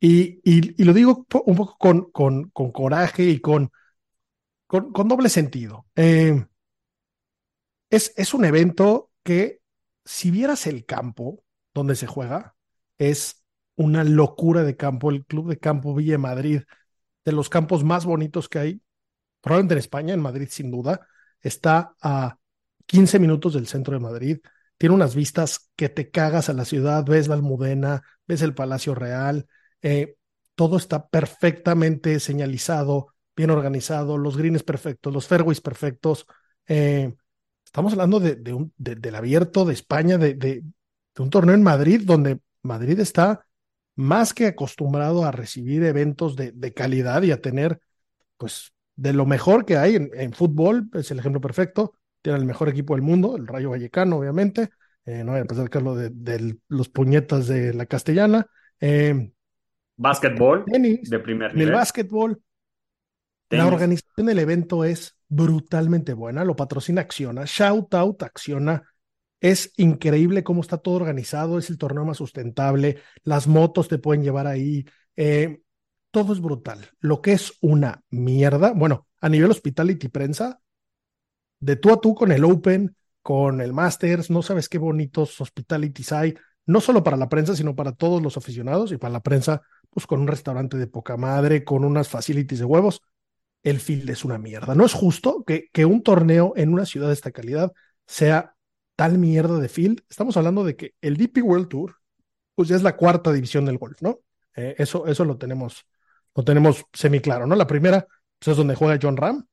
Y, 0.00 0.40
y, 0.44 0.80
y 0.80 0.84
lo 0.84 0.92
digo 0.92 1.26
un 1.44 1.56
poco 1.56 1.76
con, 1.76 2.10
con, 2.12 2.50
con 2.50 2.70
coraje 2.70 3.24
y 3.24 3.40
con, 3.40 3.72
con, 4.66 4.92
con 4.92 5.08
doble 5.08 5.28
sentido. 5.28 5.86
Eh, 5.96 6.44
es, 7.90 8.12
es 8.16 8.34
un 8.34 8.44
evento 8.44 9.10
que 9.22 9.60
si 10.08 10.30
vieras 10.30 10.66
el 10.66 10.86
campo 10.86 11.44
donde 11.74 11.94
se 11.94 12.06
juega, 12.06 12.54
es 12.96 13.44
una 13.76 14.04
locura 14.04 14.64
de 14.64 14.74
campo. 14.74 15.10
El 15.10 15.26
Club 15.26 15.50
de 15.50 15.58
Campo 15.58 15.94
Villa 15.94 16.16
Madrid, 16.16 16.62
de 17.26 17.32
los 17.32 17.50
campos 17.50 17.84
más 17.84 18.06
bonitos 18.06 18.48
que 18.48 18.58
hay, 18.58 18.82
probablemente 19.42 19.74
en 19.74 19.78
España, 19.78 20.14
en 20.14 20.20
Madrid 20.20 20.48
sin 20.50 20.70
duda, 20.70 21.06
está 21.42 21.94
a 22.00 22.38
15 22.86 23.18
minutos 23.18 23.52
del 23.52 23.66
centro 23.66 23.92
de 23.92 24.00
Madrid. 24.00 24.38
Tiene 24.78 24.94
unas 24.94 25.14
vistas 25.14 25.70
que 25.76 25.90
te 25.90 26.10
cagas 26.10 26.48
a 26.48 26.54
la 26.54 26.64
ciudad, 26.64 27.04
ves 27.04 27.28
la 27.28 27.34
Almudena, 27.34 28.02
ves 28.26 28.40
el 28.40 28.54
Palacio 28.54 28.94
Real, 28.94 29.46
eh, 29.82 30.16
todo 30.54 30.78
está 30.78 31.06
perfectamente 31.06 32.18
señalizado, 32.18 33.08
bien 33.36 33.50
organizado, 33.50 34.16
los 34.16 34.38
greens 34.38 34.62
perfectos, 34.62 35.12
los 35.12 35.26
fairways 35.26 35.60
perfectos. 35.60 36.24
Eh, 36.66 37.14
Estamos 37.68 37.92
hablando 37.92 38.18
de, 38.18 38.34
de 38.36 38.54
un, 38.54 38.72
de, 38.78 38.94
del 38.94 39.14
abierto 39.14 39.66
de 39.66 39.74
España, 39.74 40.16
de, 40.16 40.32
de, 40.32 40.64
un 41.18 41.28
torneo 41.28 41.54
en 41.54 41.62
Madrid, 41.62 42.00
donde 42.02 42.38
Madrid 42.62 42.98
está 42.98 43.44
más 43.94 44.32
que 44.32 44.46
acostumbrado 44.46 45.26
a 45.26 45.32
recibir 45.32 45.82
eventos 45.84 46.34
de, 46.34 46.72
calidad 46.72 47.22
y 47.24 47.30
a 47.30 47.42
tener, 47.42 47.78
pues, 48.38 48.72
de 48.96 49.12
lo 49.12 49.26
mejor 49.26 49.66
que 49.66 49.76
hay 49.76 49.96
en, 49.96 50.10
en, 50.14 50.32
fútbol, 50.32 50.88
es 50.94 51.10
el 51.10 51.18
ejemplo 51.18 51.42
perfecto. 51.42 51.92
Tiene 52.22 52.38
el 52.38 52.46
mejor 52.46 52.70
equipo 52.70 52.94
del 52.94 53.02
mundo, 53.02 53.36
el 53.36 53.46
Rayo 53.46 53.68
Vallecano, 53.68 54.16
obviamente. 54.16 54.70
Eh, 55.04 55.22
no 55.22 55.32
voy 55.32 55.38
a 55.38 55.42
empezar 55.42 55.68
a 55.70 55.94
de, 55.94 56.08
de, 56.08 56.56
los 56.68 56.88
puñetas 56.88 57.48
de 57.48 57.74
la 57.74 57.84
castellana. 57.84 58.46
Eh, 58.80 59.30
básquetbol 59.94 60.64
tenis, 60.64 61.10
de 61.10 61.18
primer 61.18 61.52
nivel. 61.52 61.68
El 61.68 61.74
básquetbol, 61.74 62.40
tenis. 63.46 63.62
la 63.62 63.70
organización 63.70 64.26
del 64.26 64.38
evento 64.38 64.84
es 64.84 65.17
brutalmente 65.28 66.14
buena, 66.14 66.44
lo 66.44 66.56
patrocina 66.56 67.02
Acciona, 67.02 67.44
Shout 67.44 67.94
Out 67.94 68.22
Acciona, 68.22 68.82
es 69.40 69.72
increíble 69.76 70.42
cómo 70.42 70.62
está 70.62 70.78
todo 70.78 70.94
organizado, 70.96 71.58
es 71.58 71.70
el 71.70 71.78
torneo 71.78 72.04
más 72.04 72.16
sustentable, 72.16 72.98
las 73.22 73.46
motos 73.46 73.88
te 73.88 73.98
pueden 73.98 74.22
llevar 74.22 74.46
ahí, 74.46 74.84
eh, 75.16 75.60
todo 76.10 76.32
es 76.32 76.40
brutal. 76.40 76.90
Lo 77.00 77.20
que 77.20 77.32
es 77.32 77.52
una 77.60 78.02
mierda, 78.10 78.72
bueno, 78.72 79.06
a 79.20 79.28
nivel 79.28 79.50
hospitality 79.50 80.08
prensa, 80.08 80.60
de 81.60 81.76
tú 81.76 81.92
a 81.92 82.00
tú 82.00 82.14
con 82.14 82.32
el 82.32 82.44
Open, 82.44 82.96
con 83.22 83.60
el 83.60 83.72
Masters, 83.72 84.30
no 84.30 84.42
sabes 84.42 84.68
qué 84.68 84.78
bonitos 84.78 85.40
hospitalities 85.40 86.12
hay, 86.12 86.34
no 86.66 86.80
solo 86.80 87.02
para 87.04 87.16
la 87.16 87.28
prensa, 87.28 87.54
sino 87.54 87.76
para 87.76 87.92
todos 87.92 88.22
los 88.22 88.36
aficionados 88.36 88.92
y 88.92 88.96
para 88.96 89.12
la 89.12 89.20
prensa, 89.20 89.62
pues 89.90 90.06
con 90.06 90.20
un 90.20 90.28
restaurante 90.28 90.76
de 90.76 90.86
poca 90.86 91.16
madre, 91.16 91.64
con 91.64 91.84
unas 91.84 92.08
facilities 92.08 92.60
de 92.60 92.64
huevos 92.64 93.02
el 93.62 93.80
field 93.80 94.10
es 94.10 94.24
una 94.24 94.38
mierda. 94.38 94.74
No 94.74 94.84
es 94.84 94.92
justo 94.92 95.44
que, 95.44 95.68
un 95.84 96.02
torneo 96.02 96.52
en 96.56 96.72
una 96.72 96.86
ciudad 96.86 97.08
de 97.08 97.14
esta 97.14 97.30
calidad 97.32 97.72
sea 98.06 98.54
tal 98.96 99.18
mierda 99.18 99.58
de 99.58 99.68
field. 99.68 100.02
Estamos 100.08 100.36
hablando 100.36 100.64
de 100.64 100.76
que 100.76 100.94
el 101.00 101.16
DP 101.16 101.42
World 101.42 101.68
Tour, 101.68 101.96
pues 102.54 102.68
ya 102.68 102.76
es 102.76 102.82
la 102.82 102.96
cuarta 102.96 103.32
división 103.32 103.64
del 103.64 103.78
golf, 103.78 104.00
¿no? 104.02 104.20
Eh, 104.56 104.74
eso, 104.78 105.06
eso 105.06 105.24
lo 105.24 105.36
tenemos, 105.36 105.86
lo 106.34 106.44
tenemos 106.44 106.84
semi 106.92 107.20
claro, 107.20 107.46
¿no? 107.46 107.54
La 107.54 107.66
primera 107.66 108.06
pues, 108.38 108.48
es 108.48 108.56
donde 108.56 108.74
juega 108.74 108.98
John 109.00 109.16
Ram. 109.16 109.46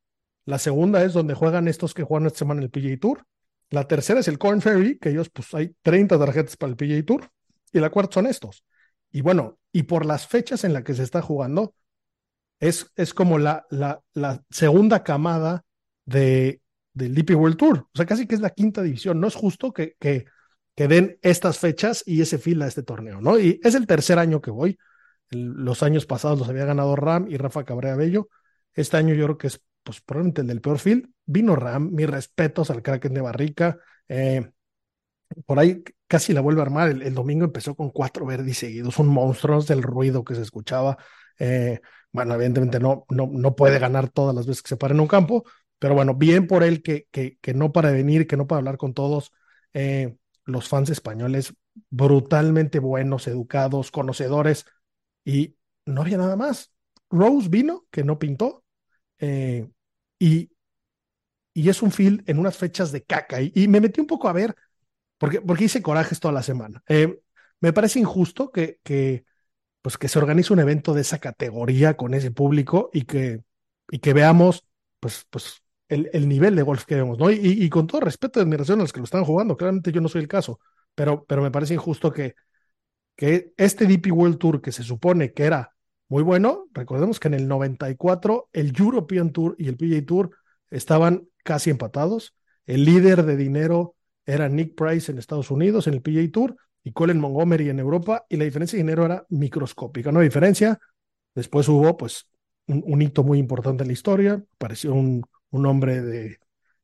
La 0.46 0.60
segunda 0.60 1.04
es 1.04 1.14
donde 1.14 1.34
juegan 1.34 1.68
estos 1.68 1.94
que 1.94 2.04
juegan 2.04 2.28
esta 2.28 2.40
semana 2.40 2.62
el 2.62 2.70
PGA 2.70 2.98
Tour. 3.00 3.26
La 3.72 3.88
tercera 3.88 4.20
es 4.20 4.28
el 4.28 4.38
Corn 4.38 4.62
Ferry, 4.62 4.98
que 5.00 5.10
ellos, 5.10 5.30
pues 5.30 5.54
hay 5.54 5.76
30 5.82 6.20
tarjetas 6.20 6.56
para 6.56 6.72
el 6.72 6.78
PGA 6.78 7.04
Tour. 7.04 7.30
Y 7.72 7.80
la 7.80 7.90
cuarta 7.90 8.16
son 8.16 8.28
estos. 8.28 8.64
Y 9.12 9.22
bueno, 9.22 9.58
y 9.72 9.84
por 9.84 10.06
las 10.06 10.28
fechas 10.28 10.64
en 10.64 10.74
las 10.74 10.84
que 10.84 10.94
se 10.94 11.04
está 11.04 11.22
jugando, 11.22 11.74
es, 12.60 12.92
es 12.96 13.14
como 13.14 13.38
la, 13.38 13.66
la, 13.70 14.02
segunda 14.50 15.04
camada 15.04 15.64
de, 16.06 16.62
del 16.94 17.14
DP 17.16 17.36
World 17.36 17.58
Tour. 17.58 17.78
O 17.80 17.90
sea, 17.96 18.06
casi 18.06 18.28
que 18.28 18.36
es 18.36 18.42
la 18.42 18.52
quinta 18.52 18.82
división. 18.82 19.20
No 19.20 19.28
es 19.28 19.36
justo 19.36 19.74
que, 19.74 19.96
que, 20.00 20.26
que 20.76 20.88
den 20.88 21.18
estas 21.22 21.60
fechas 21.60 22.04
y 22.06 22.22
ese 22.22 22.38
fila 22.38 22.66
a 22.66 22.68
este 22.68 22.84
torneo, 22.84 23.22
¿no? 23.22 23.40
Y 23.40 23.60
es 23.64 23.76
el 23.76 23.88
tercer 23.88 24.20
año 24.20 24.42
que 24.42 24.52
voy. 24.52 24.78
Los 25.30 25.84
años 25.84 26.06
pasados 26.06 26.40
los 26.40 26.50
había 26.50 26.66
ganado 26.66 26.96
Ram 26.96 27.28
y 27.30 27.38
Rafa 27.38 27.66
Cabrera 27.66 27.96
Bello. 27.96 28.30
Este 28.74 28.98
año 28.98 29.14
yo 29.14 29.26
creo 29.26 29.38
que 29.38 29.48
es 29.48 29.62
pues 29.84 30.02
probablemente 30.02 30.42
el 30.42 30.48
del 30.48 30.62
peor 30.62 30.80
field. 30.80 31.10
Vino 31.26 31.56
Ram, 31.56 31.92
mis 31.92 32.10
respetos 32.10 32.70
al 32.70 32.82
Kraken 32.82 33.14
de 33.14 33.22
Barrica. 33.22 33.78
Eh, 34.08 34.50
por 35.46 35.60
ahí 35.60 35.84
casi 36.08 36.34
la 36.34 36.42
vuelve 36.42 36.62
a 36.62 36.64
armar. 36.64 36.90
El, 36.90 37.14
domingo 37.14 37.46
empezó 37.46 37.76
con 37.76 37.92
cuatro 37.92 38.26
verdes 38.26 38.58
seguidos, 38.58 39.00
un 39.00 39.08
monstruo 39.08 39.62
del 39.64 39.84
ruido 39.84 40.24
que 40.24 40.36
se 40.36 40.42
escuchaba. 40.42 40.98
Eh, 41.40 41.80
bueno, 42.16 42.34
evidentemente 42.36 42.80
no, 42.80 43.06
no, 43.10 43.28
no 43.32 43.56
puede 43.56 43.80
ganar 43.80 44.10
todas 44.10 44.34
las 44.36 44.48
veces 44.48 44.64
que 44.64 44.70
se 44.70 44.78
para 44.78 44.94
en 44.94 45.02
un 45.02 45.08
campo, 45.08 45.44
pero 45.80 45.94
bueno, 45.94 46.16
bien 46.16 46.48
por 46.48 46.64
él 46.64 46.82
que, 46.82 47.08
que, 47.12 47.38
que 47.42 47.54
no 47.54 47.72
para 47.72 47.92
venir, 47.92 48.28
que 48.28 48.38
no 48.38 48.48
para 48.48 48.60
hablar 48.60 48.78
con 48.78 48.94
todos. 48.94 49.32
Eh, 49.74 50.16
los 50.46 50.70
fans 50.70 50.90
españoles 50.90 51.54
brutalmente 51.90 52.80
buenos, 52.80 53.28
educados, 53.28 53.92
conocedores, 53.92 54.66
y 55.26 55.58
no 55.86 56.02
había 56.02 56.18
nada 56.18 56.36
más. 56.36 56.72
Rose 57.10 57.50
vino, 57.50 57.86
que 57.92 58.04
no 58.04 58.20
pintó, 58.20 58.64
eh, 59.20 59.70
y, 60.20 60.52
y 61.54 61.70
es 61.70 61.82
un 61.82 61.92
feel 61.92 62.24
en 62.28 62.40
unas 62.40 62.58
fechas 62.58 62.92
de 62.92 63.04
caca. 63.04 63.42
Y, 63.42 63.68
me 63.68 63.82
metí 63.82 64.02
un 64.02 64.08
poco 64.08 64.30
a 64.30 64.34
ver, 64.34 64.56
porque, 65.18 65.42
porque 65.42 65.66
hice 65.66 65.82
corajes 65.82 66.20
toda 66.20 66.34
la 66.34 66.44
semana. 66.44 66.84
Eh, 66.88 67.20
me 67.60 67.74
parece 67.74 68.00
injusto 68.00 68.52
que, 68.52 68.80
que, 68.84 69.26
pues 69.86 70.00
que 70.00 70.08
se 70.08 70.18
organice 70.18 70.52
un 70.52 70.58
evento 70.58 70.96
de 70.96 71.02
esa 71.02 71.20
categoría 71.20 71.96
con 71.96 72.16
ese 72.16 72.32
público 72.32 72.90
y 72.92 73.04
que, 73.04 73.44
y 73.92 74.00
que 74.00 74.14
veamos 74.14 74.66
pues, 75.00 75.28
pues 75.30 75.62
el, 75.90 76.10
el 76.12 76.28
nivel 76.28 76.56
de 76.56 76.64
golf 76.64 76.86
que 76.86 76.96
vemos, 76.96 77.20
¿no? 77.20 77.30
Y, 77.30 77.36
y, 77.40 77.70
con 77.70 77.86
todo 77.86 78.02
respeto 78.02 78.40
y 78.40 78.42
admiración 78.42 78.80
a 78.80 78.82
los 78.82 78.92
que 78.92 79.00
lo 79.00 79.04
están 79.04 79.24
jugando, 79.24 79.56
claramente 79.56 79.92
yo 79.92 80.02
no 80.02 80.10
soy 80.10 80.22
el 80.22 80.28
caso, 80.28 80.60
pero, 80.96 81.24
pero 81.26 81.44
me 81.44 81.52
parece 81.52 81.76
injusto 81.76 82.12
que, 82.12 82.34
que 83.16 83.54
este 83.58 83.86
DP 83.86 84.12
World 84.12 84.40
Tour, 84.40 84.60
que 84.60 84.72
se 84.72 84.82
supone 84.82 85.34
que 85.34 85.44
era 85.44 85.76
muy 86.08 86.24
bueno, 86.24 86.66
recordemos 86.74 87.20
que 87.20 87.28
en 87.28 87.36
el 87.36 87.48
94 87.48 88.50
el 88.54 88.74
European 88.76 89.30
Tour 89.30 89.56
y 89.60 89.68
el 89.68 89.78
PGA 89.78 90.04
Tour 90.04 90.32
estaban 90.72 91.28
casi 91.44 91.70
empatados. 91.70 92.34
El 92.66 92.86
líder 92.86 93.24
de 93.24 93.38
dinero 93.38 93.94
era 94.26 94.50
Nick 94.50 94.74
Price 94.74 95.12
en 95.12 95.20
Estados 95.20 95.52
Unidos 95.52 95.86
en 95.86 95.94
el 95.94 96.02
PGA 96.02 96.32
Tour 96.32 96.56
y 96.86 96.92
Colin 96.92 97.20
Montgomery 97.20 97.70
en 97.70 97.80
Europa 97.80 98.26
y 98.30 98.38
la 98.38 98.46
diferencia 98.46 98.78
de 98.78 98.84
dinero 98.84 99.06
era 99.06 99.26
microscópica, 99.30 100.12
no 100.12 100.20
hay 100.20 100.28
diferencia. 100.28 100.80
Después 101.34 101.68
hubo 101.68 101.98
pues 101.98 102.28
un, 102.68 103.02
hito 103.02 103.24
muy 103.24 103.40
importante 103.40 103.84
en 103.84 103.88
la 103.88 103.94
historia, 103.94 104.44
apareció 104.54 104.94
un, 104.94 105.26
un 105.50 105.66
hombre 105.66 106.02
de, 106.02 106.40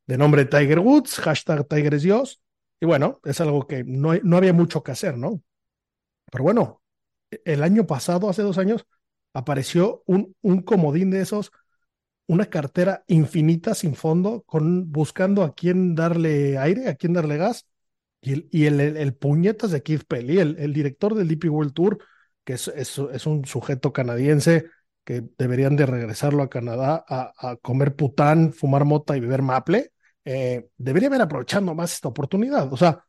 de 0.08 0.18
nombre 0.18 0.46
Tiger 0.46 0.80
Woods, 0.80 1.20
hashtag 1.20 1.68
Tiger 1.68 1.94
es 1.94 2.02
Dios, 2.02 2.42
y 2.80 2.88
bueno, 2.88 3.20
es 3.24 3.40
algo 3.42 3.68
que 3.68 3.84
no, 3.84 4.16
no 4.24 4.38
había 4.38 4.54
mucho 4.54 4.82
que 4.82 4.92
hacer, 4.92 5.20
¿no? 5.20 5.40
Pero 6.32 6.46
bueno, 6.46 6.82
el 7.46 7.62
año 7.62 7.86
pasado, 7.86 8.28
hace 8.28 8.42
dos 8.42 8.58
años, 8.58 8.88
apareció 9.34 10.02
un, 10.08 10.36
un 10.42 10.64
comodín 10.64 11.12
de 11.12 11.22
esos, 11.22 11.52
una 12.26 12.48
cartera 12.48 13.04
infinita 13.06 13.76
sin 13.76 13.94
fondo, 13.94 14.42
con, 14.48 14.92
buscando 14.92 15.44
a 15.44 15.54
quién 15.54 15.94
darle 15.94 16.58
aire, 16.58 16.90
a 16.90 16.96
quién 16.96 17.14
darle 17.14 17.38
gas, 17.38 17.68
y 18.22 18.34
el, 18.34 18.48
y 18.52 18.66
el, 18.66 18.80
el, 18.80 19.14
puñetas 19.14 19.72
de 19.72 19.82
Keith 19.82 20.04
Pelly, 20.08 20.40
el, 20.40 20.58
el, 20.60 20.74
director 20.74 21.16
del 21.16 21.28
DP 21.28 21.50
World 21.50 21.74
Tour, 21.74 21.98
que 22.44 22.54
es, 22.54 22.68
es, 22.68 22.98
es 22.98 23.26
un 23.26 23.46
sujeto 23.46 23.92
canadiense 23.92 24.66
que 25.04 25.24
deberían 25.38 25.76
de 25.76 25.88
regresarlo 25.88 26.44
a 26.44 26.50
Canadá 26.50 27.04
a, 27.08 27.32
a 27.38 27.56
comer 27.58 27.96
pután, 27.96 28.54
fumar 28.54 28.86
mota 28.86 29.18
y 29.18 29.20
beber 29.20 29.42
maple, 29.42 29.92
eh, 30.24 30.68
debería 30.78 31.08
haber 31.10 31.22
aprovechando 31.22 31.74
más 31.74 31.94
esta 31.94 32.10
oportunidad. 32.10 32.72
O 32.72 32.78
sea, 32.78 33.04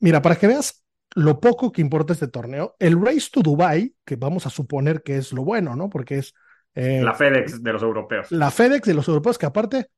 mira, 0.00 0.22
para 0.22 0.36
que 0.36 0.46
veas 0.46 0.82
lo 1.14 1.38
poco 1.40 1.70
que 1.70 1.82
importa 1.82 2.12
este 2.12 2.28
torneo, 2.28 2.74
el 2.78 3.00
Race 3.00 3.28
to 3.30 3.42
Dubai, 3.42 3.94
que 4.04 4.16
vamos 4.16 4.46
a 4.46 4.50
suponer 4.50 5.02
que 5.02 5.16
es 5.16 5.32
lo 5.32 5.44
bueno, 5.44 5.76
¿no? 5.76 5.90
Porque 5.90 6.18
es... 6.18 6.34
Eh, 6.74 7.02
la 7.02 7.14
FedEx 7.14 7.62
de 7.62 7.72
los 7.72 7.82
europeos. 7.82 8.32
La 8.32 8.50
FedEx 8.50 8.86
de 8.86 8.94
los 8.94 9.06
europeos, 9.06 9.38
que 9.38 9.46
aparte 9.46 9.90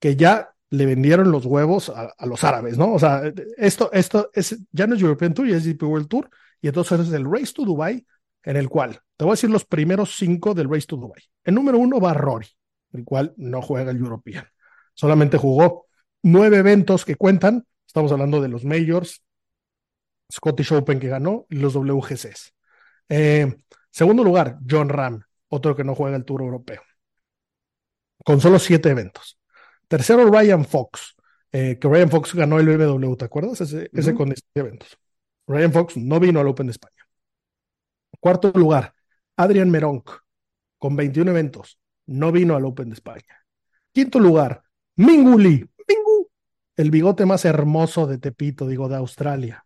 que 0.00 0.16
ya 0.16 0.53
le 0.70 0.86
vendieron 0.86 1.30
los 1.30 1.46
huevos 1.46 1.90
a, 1.90 2.14
los 2.26 2.42
árabes, 2.44 2.78
¿no? 2.78 2.92
O 2.92 2.98
sea, 2.98 3.22
esto, 3.56 3.90
esto 3.92 4.30
es, 4.32 4.58
ya 4.72 4.86
no 4.86 4.94
es 4.94 5.02
European 5.02 5.34
Tour, 5.34 5.48
ya 5.48 5.56
es 5.56 5.66
GP 5.66 5.82
World 5.84 6.08
Tour, 6.08 6.30
y 6.60 6.68
entonces 6.68 7.00
es 7.00 7.12
el 7.12 7.30
Race 7.30 7.52
to 7.52 7.64
Dubai, 7.64 8.06
en 8.42 8.56
el 8.56 8.68
cual 8.68 9.00
te 9.16 9.24
voy 9.24 9.32
a 9.32 9.34
decir 9.34 9.50
los 9.50 9.64
primeros 9.64 10.16
cinco 10.16 10.54
del 10.54 10.68
Race 10.68 10.86
to 10.86 10.96
Dubai. 10.96 11.22
El 11.44 11.54
número 11.54 11.78
uno 11.78 12.00
va 12.00 12.14
Rory, 12.14 12.48
el 12.92 13.04
cual 13.04 13.34
no 13.36 13.62
juega 13.62 13.90
el 13.90 13.98
European. 13.98 14.46
Solamente 14.94 15.38
jugó 15.38 15.86
nueve 16.22 16.58
eventos 16.58 17.04
que 17.04 17.16
cuentan. 17.16 17.66
Estamos 17.86 18.10
hablando 18.10 18.40
de 18.40 18.48
los 18.48 18.64
Majors, 18.64 19.22
Scottish 20.32 20.72
Open 20.72 20.98
que 20.98 21.08
ganó 21.08 21.46
y 21.48 21.56
los 21.56 21.74
WGCs. 21.74 22.54
Eh, 23.08 23.56
segundo 23.90 24.24
lugar, 24.24 24.58
John 24.68 24.88
Ram, 24.88 25.22
otro 25.48 25.76
que 25.76 25.84
no 25.84 25.94
juega 25.94 26.16
el 26.16 26.24
Tour 26.24 26.42
Europeo, 26.42 26.82
con 28.24 28.40
solo 28.40 28.58
siete 28.58 28.90
eventos. 28.90 29.38
Tercero, 29.94 30.28
Ryan 30.28 30.64
Fox, 30.64 31.14
eh, 31.52 31.78
que 31.78 31.86
Ryan 31.86 32.10
Fox 32.10 32.34
ganó 32.34 32.58
el 32.58 32.66
BMW, 32.66 33.14
¿te 33.14 33.26
acuerdas? 33.26 33.60
Ese, 33.60 33.90
ese 33.92 34.12
con 34.12 34.34
eventos. 34.52 34.98
Ryan 35.46 35.72
Fox 35.72 35.96
no 35.96 36.18
vino 36.18 36.40
al 36.40 36.48
Open 36.48 36.66
de 36.66 36.72
España. 36.72 37.06
Cuarto 38.18 38.50
lugar, 38.56 38.92
Adrian 39.36 39.70
Meronk, 39.70 40.10
con 40.80 40.96
21 40.96 41.30
eventos, 41.30 41.78
no 42.06 42.32
vino 42.32 42.56
al 42.56 42.64
Open 42.64 42.88
de 42.88 42.94
España. 42.94 43.46
Quinto 43.92 44.18
lugar, 44.18 44.64
Mingu 44.96 45.38
Lee, 45.38 45.64
Mingu, 45.88 46.28
el 46.74 46.90
bigote 46.90 47.24
más 47.24 47.44
hermoso 47.44 48.08
de 48.08 48.18
Tepito, 48.18 48.66
digo, 48.66 48.88
de 48.88 48.96
Australia, 48.96 49.64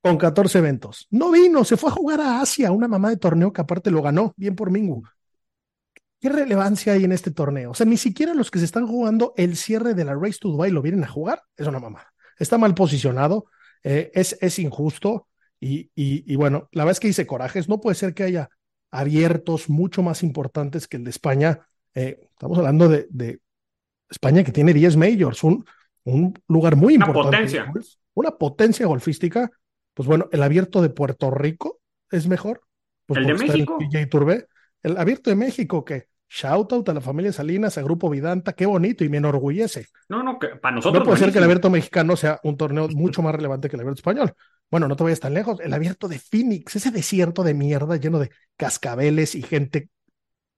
con 0.00 0.18
14 0.18 0.58
eventos. 0.58 1.06
No 1.10 1.30
vino, 1.30 1.62
se 1.62 1.76
fue 1.76 1.90
a 1.90 1.94
jugar 1.94 2.20
a 2.20 2.40
Asia, 2.40 2.72
una 2.72 2.88
mamá 2.88 3.10
de 3.10 3.18
torneo 3.18 3.52
que 3.52 3.60
aparte 3.60 3.92
lo 3.92 4.02
ganó, 4.02 4.34
bien 4.36 4.56
por 4.56 4.72
Mingu. 4.72 5.04
¿Qué 6.22 6.28
relevancia 6.28 6.92
hay 6.92 7.02
en 7.02 7.10
este 7.10 7.32
torneo? 7.32 7.72
O 7.72 7.74
sea, 7.74 7.84
ni 7.84 7.96
siquiera 7.96 8.32
los 8.32 8.48
que 8.48 8.60
se 8.60 8.64
están 8.64 8.86
jugando 8.86 9.34
el 9.36 9.56
cierre 9.56 9.92
de 9.92 10.04
la 10.04 10.14
Race 10.14 10.38
to 10.40 10.50
Dubai 10.50 10.70
lo 10.70 10.80
vienen 10.80 11.02
a 11.02 11.08
jugar. 11.08 11.42
Es 11.56 11.66
una 11.66 11.80
mamá. 11.80 12.06
Está 12.38 12.58
mal 12.58 12.76
posicionado, 12.76 13.46
eh, 13.82 14.12
es, 14.14 14.38
es 14.40 14.60
injusto. 14.60 15.26
Y, 15.58 15.90
y, 15.96 16.36
bueno, 16.36 16.68
la 16.70 16.84
verdad 16.84 16.92
es 16.92 17.00
que 17.00 17.08
hice 17.08 17.26
corajes. 17.26 17.68
No 17.68 17.80
puede 17.80 17.96
ser 17.96 18.14
que 18.14 18.22
haya 18.22 18.48
abiertos 18.92 19.68
mucho 19.68 20.04
más 20.04 20.22
importantes 20.22 20.86
que 20.86 20.96
el 20.96 21.02
de 21.02 21.10
España. 21.10 21.66
Eh, 21.92 22.28
estamos 22.30 22.56
hablando 22.56 22.88
de, 22.88 23.08
de, 23.10 23.40
España 24.08 24.44
que 24.44 24.52
tiene 24.52 24.72
10 24.72 24.96
majors, 24.96 25.42
un, 25.42 25.64
un 26.04 26.34
lugar 26.46 26.76
muy 26.76 26.94
una 26.96 27.06
importante. 27.06 27.36
Potencia. 27.38 27.72
Una 28.14 28.30
potencia 28.30 28.86
golfística. 28.86 29.50
Pues 29.92 30.06
bueno, 30.06 30.28
el 30.30 30.44
abierto 30.44 30.82
de 30.82 30.90
Puerto 30.90 31.32
Rico 31.32 31.80
es 32.12 32.28
mejor. 32.28 32.62
Pues 33.06 33.18
el 33.18 33.26
de 33.26 33.34
México. 33.34 33.78
El, 33.80 34.08
Turbe. 34.08 34.46
el 34.84 34.96
abierto 34.96 35.30
de 35.30 35.36
México, 35.36 35.84
que 35.84 36.11
Shout 36.34 36.72
out 36.72 36.88
a 36.88 36.94
la 36.94 37.02
familia 37.02 37.30
Salinas, 37.30 37.76
a 37.76 37.82
Grupo 37.82 38.08
Vidanta, 38.08 38.54
qué 38.54 38.64
bonito 38.64 39.04
y 39.04 39.10
me 39.10 39.18
enorgullece. 39.18 39.88
No, 40.08 40.22
no, 40.22 40.38
que 40.38 40.48
para 40.48 40.76
nosotros. 40.76 41.00
No 41.00 41.04
puede 41.04 41.18
ser 41.18 41.30
que 41.30 41.36
el 41.36 41.44
abierto 41.44 41.68
mexicano 41.68 42.16
sea 42.16 42.40
un 42.42 42.56
torneo 42.56 42.88
mucho 42.88 43.20
más 43.20 43.34
relevante 43.34 43.68
que 43.68 43.76
el 43.76 43.80
abierto 43.80 43.98
español. 43.98 44.32
Bueno, 44.70 44.88
no 44.88 44.96
te 44.96 45.04
vayas 45.04 45.20
tan 45.20 45.34
lejos. 45.34 45.60
El 45.60 45.74
abierto 45.74 46.08
de 46.08 46.18
Phoenix, 46.18 46.74
ese 46.74 46.90
desierto 46.90 47.42
de 47.42 47.52
mierda 47.52 47.96
lleno 47.96 48.18
de 48.18 48.30
cascabeles 48.56 49.34
y 49.34 49.42
gente 49.42 49.90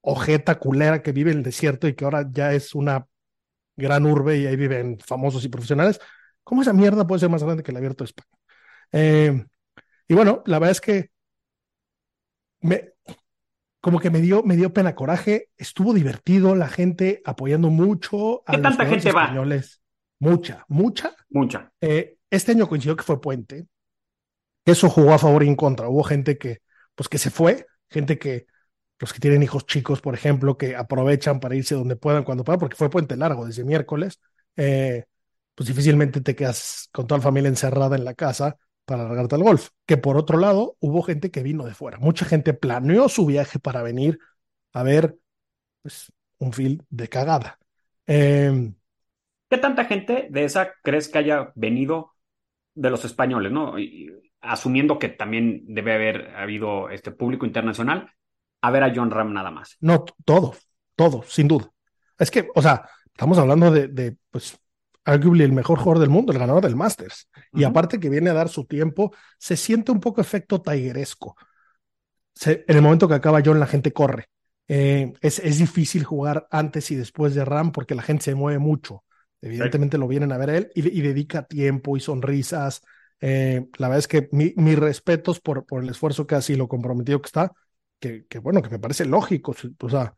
ojeta, 0.01 0.61
culera 0.61 1.03
que 1.03 1.11
vive 1.11 1.33
en 1.33 1.39
el 1.39 1.43
desierto 1.43 1.89
y 1.89 1.95
que 1.95 2.05
ahora 2.05 2.25
ya 2.31 2.53
es 2.53 2.77
una 2.77 3.09
gran 3.75 4.07
urbe 4.07 4.39
y 4.39 4.47
ahí 4.47 4.55
viven 4.55 5.01
famosos 5.05 5.45
y 5.45 5.49
profesionales. 5.49 5.99
¿Cómo 6.45 6.63
esa 6.63 6.73
mierda 6.73 7.05
puede 7.05 7.19
ser 7.19 7.31
más 7.31 7.43
grande 7.43 7.65
que 7.65 7.73
el 7.73 7.79
abierto 7.79 8.05
de 8.05 8.11
España? 8.11 8.29
Eh, 8.93 9.45
y 10.07 10.15
bueno, 10.15 10.45
la 10.47 10.61
verdad 10.61 10.71
es 10.71 10.81
que 10.81 11.11
me, 12.61 12.94
como 13.85 14.01
que 14.01 14.09
me 14.09 14.23
dio, 14.23 14.43
me 14.43 14.57
dio 14.57 14.73
pena 14.73 14.95
coraje, 14.95 15.51
estuvo 15.59 15.93
divertido, 15.93 16.57
la 16.57 16.69
gente 16.69 17.21
apoyando 17.27 17.69
mucho 17.69 18.43
a 18.47 18.53
¿Qué 18.53 18.63
tanta 18.63 18.87
gente 18.87 19.11
españoles. 19.11 19.83
Va? 19.83 20.31
Mucha, 20.31 20.65
mucha. 20.69 21.15
Mucha. 21.29 21.71
Eh, 21.83 22.17
este 22.31 22.53
año 22.53 22.67
coincidió 22.67 22.97
que 22.97 23.03
fue 23.03 23.21
puente. 23.21 23.67
Eso 24.65 24.89
jugó 24.89 25.13
a 25.13 25.19
favor 25.19 25.43
y 25.43 25.49
en 25.49 25.55
contra. 25.55 25.87
Hubo 25.91 26.03
gente 26.03 26.39
que, 26.39 26.63
pues 26.95 27.11
que 27.11 27.19
se 27.19 27.29
fue, 27.29 27.67
gente 27.91 28.19
que, 28.19 28.47
los 28.99 29.13
que 29.13 29.21
tienen 29.21 29.43
hijos 29.43 29.67
chicos, 29.67 30.01
por 30.01 30.15
ejemplo, 30.15 30.57
que 30.57 30.75
aprovechan 30.75 31.39
para 31.39 31.55
irse 31.55 31.75
donde 31.75 31.97
puedan, 31.97 32.25
cuando 32.25 32.43
puedan, 32.43 32.61
porque 32.61 32.77
fue 32.77 32.89
puente 32.89 33.19
largo 33.19 33.45
desde 33.45 33.65
miércoles. 33.65 34.19
Eh, 34.57 35.05
pues 35.55 35.69
difícilmente 35.69 36.23
te 36.23 36.35
quedas 36.35 36.89
con 36.91 37.07
toda 37.07 37.19
la 37.19 37.25
familia 37.25 37.51
encerrada 37.51 37.97
en 37.97 38.07
la 38.07 38.15
casa 38.15 38.57
para 38.85 39.05
largarte 39.05 39.35
al 39.35 39.43
golf. 39.43 39.69
Que 39.87 39.97
por 39.97 40.17
otro 40.17 40.39
lado, 40.39 40.77
hubo 40.81 41.03
gente 41.03 41.31
que 41.31 41.43
vino 41.43 41.65
de 41.65 41.75
fuera. 41.75 41.99
Mucha 41.99 42.25
gente 42.25 42.55
planeó 42.55 43.09
su 43.09 43.27
viaje 43.27 43.59
para 43.59 43.83
venir 43.83 44.19
a 44.73 44.83
ver 44.83 45.17
pues, 45.83 46.13
un 46.39 46.53
film 46.53 46.79
de 46.91 47.09
cagada. 47.09 47.59
Eh, 48.07 48.73
¿Qué 49.49 49.59
tanta 49.59 49.85
gente 49.85 50.29
de 50.31 50.45
esa 50.45 50.73
crees 50.83 51.09
que 51.09 51.19
haya 51.19 51.53
venido 51.55 52.15
de 52.75 52.91
los 52.91 53.05
españoles, 53.05 53.53
no? 53.53 53.79
Y, 53.79 54.11
asumiendo 54.41 54.99
que 54.99 55.09
también 55.09 55.65
debe 55.67 55.95
haber 55.95 56.35
habido 56.37 56.91
este 56.91 57.11
público 57.11 57.47
internacional, 57.47 58.11
a 58.61 58.71
ver 58.71 58.83
a 58.85 58.93
John 58.95 59.11
Ram 59.11 59.33
nada 59.33 59.51
más. 59.51 59.77
No, 59.81 60.05
todo, 60.25 60.55
todo, 60.95 61.23
sin 61.23 61.49
duda. 61.49 61.71
Es 62.19 62.31
que, 62.31 62.49
o 62.55 62.63
sea, 62.63 62.89
estamos 63.07 63.39
hablando 63.39 63.71
de, 63.71 63.89
de 63.89 64.17
pues, 64.31 64.59
arguably 65.05 65.45
el 65.45 65.53
mejor 65.53 65.79
jugador 65.79 66.01
del 66.01 66.11
mundo, 66.11 66.33
el 66.33 66.39
ganador 66.39 66.63
del 66.63 66.77
Masters. 66.77 67.29
Uh 67.35 67.39
-huh. 67.39 67.61
Y 67.61 67.65
aparte 67.65 68.01
que 68.01 68.09
viene 68.09 68.31
a 68.31 68.35
dar 68.35 68.49
su 68.49 68.65
tiempo, 68.65 69.13
se 69.39 69.57
siente 69.57 69.93
un 69.93 70.01
poco 70.01 70.21
efecto 70.21 70.61
tigeresco. 70.61 71.37
Se, 72.35 72.65
en 72.67 72.77
el 72.77 72.83
momento 72.83 73.07
que 73.07 73.15
acaba 73.15 73.43
John, 73.45 73.61
la 73.61 73.67
gente 73.67 73.93
corre. 73.93 74.27
Eh, 74.67 75.13
es, 75.21 75.39
es, 75.41 75.59
difícil 75.59 76.05
jugar 76.05 76.49
antes 76.51 76.91
y 76.91 76.97
después 76.97 77.35
de 77.35 77.45
Ram 77.45 77.71
porque 77.71 77.95
la 77.95 78.03
gente 78.03 78.25
se 78.25 78.35
mueve 78.35 78.59
mucho. 78.59 79.05
Evidentemente 79.43 79.99
lo 79.99 80.09
vienen 80.09 80.33
a 80.33 80.39
ver 80.39 80.51
a 80.51 80.57
él 80.57 80.71
y, 80.75 80.89
y 80.89 81.03
dedica 81.03 81.47
tiempo 81.47 81.97
y 81.97 82.01
sonrisas. 82.01 82.81
Eh, 83.21 83.67
la 83.79 83.89
verdad 83.89 83.99
es 83.99 84.09
que 84.09 84.29
mi, 84.33 84.55
mis 84.57 84.79
respetos 84.79 85.41
por, 85.41 85.67
por 85.67 85.83
el 85.83 85.91
esfuerzo 85.91 86.27
que 86.27 86.35
hace 86.35 86.55
y 86.55 86.57
lo 86.57 86.67
comprometido 86.67 87.21
que 87.21 87.27
está, 87.27 87.53
que, 88.01 88.25
que 88.27 88.39
bueno, 88.39 88.63
que 88.63 88.71
me 88.71 88.79
parece 88.79 89.05
lógico. 89.05 89.55
O 89.81 89.89
sea, 89.91 90.15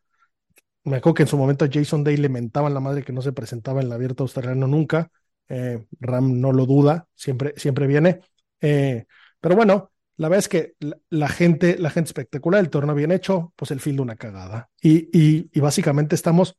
me 0.87 0.99
acuerdo 0.99 1.15
que 1.15 1.23
en 1.25 1.29
su 1.29 1.37
momento 1.37 1.65
a 1.65 1.69
Jason 1.71 2.05
Day 2.05 2.17
le 2.17 2.29
mentaban 2.29 2.73
la 2.73 2.81
madre 2.81 3.03
que 3.03 3.13
no 3.13 3.21
se 3.21 3.33
presentaba 3.33 3.81
en 3.81 3.89
la 3.89 3.97
abierta 3.97 4.23
australiana 4.23 4.67
nunca. 4.67 5.11
Eh, 5.49 5.85
Ram 6.01 6.41
no 6.41 6.53
lo 6.53 6.65
duda, 6.65 7.09
siempre, 7.15 7.55
siempre 7.57 7.87
viene. 7.89 8.21
Eh, 8.61 9.07
pero 9.41 9.57
bueno, 9.57 9.91
la 10.17 10.29
verdad 10.29 10.39
es 10.39 10.49
que 10.49 10.75
la, 11.11 11.29
gente, 11.29 11.77
la 11.79 11.91
gente 11.91 12.09
espectacular, 12.09 12.61
el 12.61 12.71
torneo 12.71 12.95
bien 12.95 13.11
hecho, 13.11 13.53
pues 13.57 13.73
el 13.73 13.81
field 13.81 14.01
una 14.01 14.17
cagada. 14.17 14.71
Y, 14.81 15.09
y, 15.13 15.61
básicamente 15.61 16.15
estamos 16.15 16.57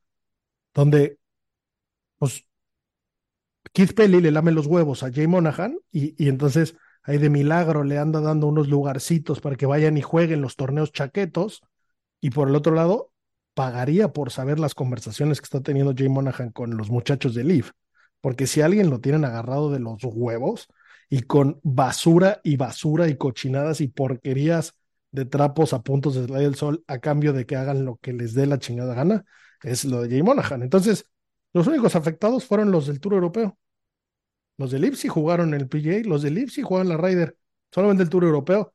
donde, 0.74 1.20
pues, 2.18 2.46
Keith 3.74 3.94
Pelly 3.94 4.22
le 4.22 4.32
lame 4.32 4.52
los 4.52 4.68
huevos 4.68 5.04
a 5.04 5.12
Jay 5.12 5.28
Monahan 5.28 5.78
y, 5.92 6.22
y 6.22 6.30
entonces 6.30 6.76
ahí 7.04 7.18
de 7.18 7.30
milagro 7.30 7.84
le 7.84 7.98
anda 7.98 8.20
dando 8.22 8.48
unos 8.48 8.68
lugarcitos 8.68 9.40
para 9.40 9.56
que 9.56 9.66
vayan 9.66 9.98
y 9.98 10.02
jueguen 10.02 10.42
los 10.42 10.56
torneos 10.56 10.92
chaquetos. 10.92 11.62
Y 12.20 12.32
por 12.32 12.50
el 12.50 12.56
otro 12.56 12.74
lado, 12.74 13.12
pagaría 13.58 14.13
por 14.13 14.30
saber 14.32 14.60
las 14.60 14.76
conversaciones 14.76 15.41
que 15.41 15.46
está 15.46 15.62
teniendo 15.62 15.96
Jay 15.98 16.10
Monahan 16.10 16.52
con 16.52 16.78
los 16.78 16.91
muchachos 16.91 17.34
de 17.34 17.43
Leaf. 17.43 17.72
Porque 18.22 18.46
si 18.46 18.62
alguien 18.62 18.91
lo 18.91 19.00
tienen 19.02 19.26
agarrado 19.26 19.72
de 19.72 19.80
los 19.80 20.04
huevos, 20.04 20.67
y 21.10 21.22
con 21.22 21.60
basura 21.63 22.39
y 22.43 22.58
basura 22.58 23.08
y 23.08 23.15
cochinadas 23.15 23.82
y 23.82 23.88
porquerías 23.88 24.76
de 25.12 25.26
trapos 25.26 25.74
a 25.74 25.82
puntos 25.82 26.13
de 26.13 26.28
salir 26.28 26.48
el 26.48 26.56
sol 26.56 26.84
a 26.86 27.00
cambio 27.00 27.34
de 27.34 27.46
que 27.46 27.56
hagan 27.56 27.84
lo 27.84 27.96
que 27.98 28.13
les 28.13 28.34
dé 28.36 28.46
la 28.46 28.60
chingada 28.60 28.93
gana, 28.93 29.26
es 29.63 29.86
lo 29.86 30.02
de 30.04 30.10
Jay 30.10 30.22
Monahan. 30.22 30.62
Entonces, 30.62 31.10
los 31.54 31.65
únicos 31.65 31.96
afectados 31.96 32.46
fueron 32.46 32.70
los 32.72 32.86
del 32.86 33.00
Tour 33.00 33.13
Europeo. 33.13 33.58
Los 34.58 34.70
de 34.70 34.78
Lipsy 34.78 35.08
jugaron 35.08 35.56
el 35.56 35.67
PGA, 35.67 36.08
los 36.08 36.22
de 36.22 36.30
Lipsy 36.30 36.62
jugaron 36.62 36.89
la 36.89 36.98
Ryder. 36.98 37.38
Solamente 37.72 38.04
el 38.04 38.10
Tour 38.10 38.26
Europeo 38.26 38.74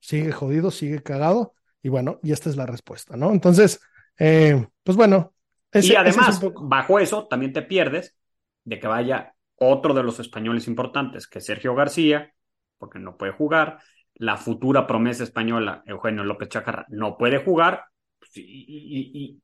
sigue 0.00 0.32
jodido, 0.32 0.70
sigue 0.70 1.02
cagado. 1.02 1.54
Y 1.82 1.90
bueno, 1.90 2.18
y 2.22 2.32
esta 2.32 2.48
es 2.48 2.56
la 2.56 2.66
respuesta, 2.66 3.16
¿no? 3.16 3.30
Entonces, 3.30 3.80
eh, 4.18 4.66
pues 4.82 4.96
bueno. 4.96 5.32
Ese, 5.70 5.92
y 5.92 5.96
además, 5.96 6.40
bajo 6.62 6.98
eso, 6.98 7.26
también 7.26 7.52
te 7.52 7.62
pierdes 7.62 8.16
de 8.64 8.78
que 8.78 8.86
vaya 8.86 9.34
otro 9.56 9.94
de 9.94 10.02
los 10.02 10.20
españoles 10.20 10.68
importantes, 10.68 11.26
que 11.26 11.38
es 11.38 11.46
Sergio 11.46 11.74
García, 11.74 12.32
porque 12.78 12.98
no 12.98 13.16
puede 13.16 13.32
jugar, 13.32 13.80
la 14.14 14.36
futura 14.36 14.86
promesa 14.86 15.24
española, 15.24 15.82
Eugenio 15.86 16.24
López 16.24 16.48
Chacarra, 16.48 16.86
no 16.88 17.16
puede 17.16 17.38
jugar, 17.38 17.84
pues, 18.18 18.30
y, 18.36 19.40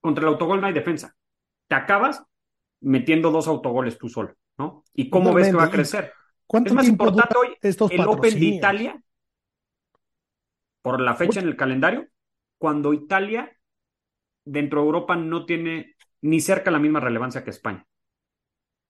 contra 0.00 0.22
el 0.22 0.32
autogol 0.32 0.60
no 0.60 0.66
hay 0.66 0.72
defensa. 0.72 1.14
Te 1.68 1.76
acabas 1.76 2.22
metiendo 2.80 3.30
dos 3.30 3.46
autogoles 3.46 3.98
tú 3.98 4.08
solo, 4.08 4.34
¿no? 4.58 4.84
¿Y 4.94 5.10
cómo 5.10 5.32
ves 5.32 5.48
que 5.48 5.56
va 5.56 5.64
a 5.64 5.70
crecer? 5.70 6.12
¿Cuánto 6.46 6.70
es 6.70 6.74
más 6.74 6.88
importante 6.88 7.34
hoy 7.38 7.56
el 7.62 8.08
Open 8.08 8.34
de 8.34 8.46
Italia, 8.46 9.02
por 10.82 11.00
la 11.00 11.14
fecha 11.14 11.40
en 11.40 11.46
el 11.46 11.56
calendario, 11.56 12.08
cuando 12.58 12.92
Italia 12.92 13.56
dentro 14.44 14.80
de 14.80 14.86
Europa 14.86 15.16
no 15.16 15.46
tiene 15.46 15.94
ni 16.22 16.40
cerca 16.40 16.70
la 16.70 16.78
misma 16.78 17.00
relevancia 17.00 17.44
que 17.44 17.50
España. 17.50 17.86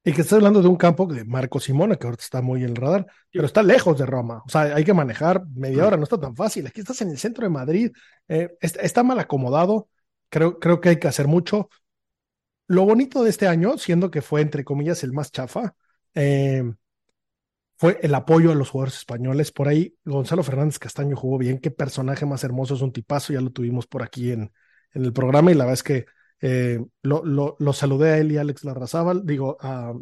Y 0.02 0.12
que 0.12 0.22
estás 0.22 0.38
hablando 0.38 0.62
de 0.62 0.68
un 0.68 0.76
campo 0.76 1.06
de 1.06 1.26
Marco 1.26 1.60
Simona, 1.60 1.96
que 1.96 2.06
ahorita 2.06 2.22
está 2.22 2.40
muy 2.40 2.62
en 2.62 2.70
el 2.70 2.76
radar, 2.76 3.06
pero 3.30 3.44
está 3.44 3.62
lejos 3.62 3.98
de 3.98 4.06
Roma. 4.06 4.42
O 4.46 4.48
sea, 4.48 4.62
hay 4.74 4.82
que 4.82 4.94
manejar 4.94 5.44
media 5.54 5.86
hora, 5.86 5.98
no 5.98 6.04
está 6.04 6.18
tan 6.18 6.34
fácil. 6.34 6.66
Aquí 6.66 6.80
estás 6.80 7.02
en 7.02 7.10
el 7.10 7.18
centro 7.18 7.44
de 7.44 7.50
Madrid, 7.50 7.92
eh, 8.26 8.56
está, 8.60 9.02
mal 9.02 9.18
acomodado. 9.18 9.88
Creo, 10.30 10.58
creo 10.58 10.80
que 10.80 10.90
hay 10.90 10.98
que 10.98 11.08
hacer 11.08 11.28
mucho. 11.28 11.68
Lo 12.66 12.84
bonito 12.86 13.22
de 13.22 13.30
este 13.30 13.46
año, 13.46 13.76
siendo 13.76 14.10
que 14.10 14.22
fue, 14.22 14.40
entre 14.40 14.64
comillas, 14.64 15.04
el 15.04 15.12
más 15.12 15.32
chafa, 15.32 15.74
eh, 16.14 16.64
fue 17.76 17.98
el 18.02 18.14
apoyo 18.14 18.52
a 18.52 18.54
los 18.54 18.70
jugadores 18.70 18.96
españoles. 18.96 19.52
Por 19.52 19.68
ahí, 19.68 19.94
Gonzalo 20.04 20.42
Fernández 20.42 20.78
Castaño 20.78 21.14
jugó 21.14 21.36
bien. 21.36 21.58
Qué 21.58 21.70
personaje 21.70 22.24
más 22.24 22.42
hermoso, 22.42 22.74
es 22.74 22.80
un 22.80 22.92
tipazo. 22.92 23.34
Ya 23.34 23.40
lo 23.42 23.50
tuvimos 23.50 23.86
por 23.86 24.02
aquí 24.02 24.32
en, 24.32 24.50
en 24.92 25.04
el 25.04 25.12
programa 25.12 25.50
y 25.50 25.54
la 25.54 25.64
verdad 25.64 25.74
es 25.74 25.82
que 25.82 26.06
eh, 26.40 26.84
lo, 27.02 27.24
lo, 27.24 27.56
lo, 27.58 27.72
saludé 27.72 28.10
a 28.10 28.18
él 28.18 28.32
y 28.32 28.38
a 28.38 28.40
Alex 28.40 28.64
Larrazábal, 28.64 29.26
digo, 29.26 29.58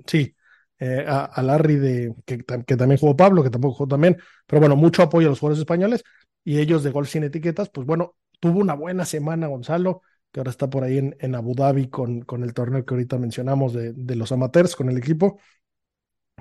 sí, 0.07 0.35
eh, 0.79 1.05
a, 1.07 1.43
Larry, 1.43 1.77
de, 1.77 2.15
que, 2.25 2.39
que, 2.39 2.77
también 2.77 2.99
jugó 2.99 3.17
Pablo, 3.17 3.43
que 3.43 3.51
tampoco 3.51 3.75
jugó 3.75 3.89
también, 3.89 4.17
pero 4.47 4.61
bueno, 4.61 4.77
mucho 4.77 5.03
apoyo 5.03 5.27
a 5.27 5.31
los 5.31 5.41
jugadores 5.41 5.59
españoles 5.61 6.05
y 6.45 6.59
ellos 6.59 6.85
de 6.85 6.91
Golf 6.91 7.09
Sin 7.09 7.25
Etiquetas, 7.25 7.69
pues 7.71 7.87
bueno, 7.87 8.15
tuvo 8.39 8.61
una 8.61 8.75
buena 8.75 9.05
semana 9.05 9.49
Gonzalo, 9.49 10.03
que 10.31 10.41
ahora 10.41 10.51
está 10.51 10.71
por 10.71 10.85
ahí 10.85 10.99
en, 10.99 11.17
en 11.19 11.35
Abu 11.35 11.55
Dhabi 11.55 11.89
con, 11.89 12.21
con 12.23 12.45
el 12.45 12.55
torneo 12.55 12.85
que 12.85 12.95
ahorita 12.95 13.19
mencionamos 13.19 13.73
de, 13.73 13.93
de 13.93 14.17
los 14.17 14.31
amateurs, 14.31 14.77
con 14.77 14.89
el 14.89 14.99
equipo. 14.99 15.41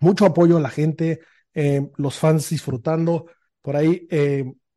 Mucho 0.02 0.26
apoyo 0.26 0.58
a 0.58 0.62
la 0.62 0.70
gente, 0.70 1.22
eh, 1.54 1.90
los 1.98 2.20
fans 2.20 2.50
disfrutando. 2.50 3.26
Por 3.62 3.76
ahí 3.76 4.08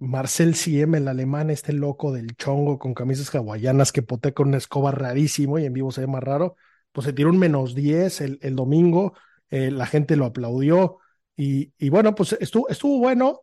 Marcel 0.01 0.55
Siem, 0.55 0.95
el 0.95 1.09
alemán, 1.09 1.51
este 1.51 1.75
loco 1.75 2.11
del 2.11 2.35
chongo 2.35 2.79
con 2.79 2.95
camisas 2.95 3.33
hawaianas 3.35 3.93
que 3.93 4.03
potea 4.03 4.33
con 4.33 4.49
una 4.49 4.57
escoba 4.57 4.93
rarísimo 4.93 5.59
y 5.59 5.67
en 5.67 5.75
vivo 5.75 5.93
se 5.93 6.01
ve 6.01 6.07
más 6.07 6.23
raro, 6.23 6.57
pues 6.91 7.05
se 7.05 7.13
tiró 7.13 7.29
un 7.29 7.39
menos 7.39 7.75
10 7.75 8.23
el, 8.23 8.39
el 8.41 8.57
domingo, 8.57 9.13
eh, 9.51 9.71
la 9.71 9.85
gente 9.85 10.17
lo 10.17 10.25
aplaudió 10.25 10.99
y, 11.37 11.73
y 11.79 11.91
bueno, 11.91 12.15
pues 12.15 12.33
estuvo, 12.41 12.69
estuvo 12.69 12.99
bueno. 12.99 13.43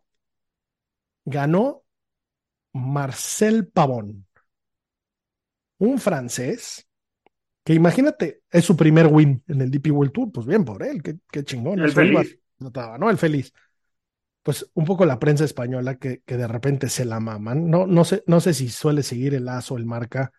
Ganó 1.26 1.84
Marcel 2.74 3.67
Pavón, 3.67 4.26
un 5.78 6.00
francés 6.00 6.88
que 7.63 7.74
imagínate, 7.74 8.41
es 8.50 8.65
su 8.65 8.76
primer 8.78 9.08
win 9.08 9.43
en 9.48 9.62
el 9.62 9.70
DP 9.70 9.91
World 9.91 10.13
Tour, 10.13 10.32
pues 10.32 10.48
bien 10.48 10.65
por 10.65 10.82
él, 10.82 11.04
qué, 11.04 11.17
qué 11.30 11.43
chingón. 11.43 11.80
El 11.80 11.91
feliz. 11.91 12.39
¿no? 12.60 13.10
El 13.10 13.17
feliz 13.17 13.54
pues 14.47 14.71
un 14.75 14.86
poco 14.86 15.05
la 15.05 15.19
prensa 15.19 15.43
española 15.43 15.95
que, 15.95 16.21
que 16.25 16.38
de 16.38 16.47
repente 16.47 16.88
se 16.88 17.03
la 17.03 17.19
maman. 17.19 17.69
No, 17.69 17.86
no, 17.86 18.05
sé, 18.05 18.23
no 18.27 18.39
sé 18.39 18.53
si 18.53 18.69
suele 18.69 19.03
seguir 19.03 19.33
el 19.33 19.49
ASO, 19.49 19.75
el 19.75 19.86
marca. 19.86 20.31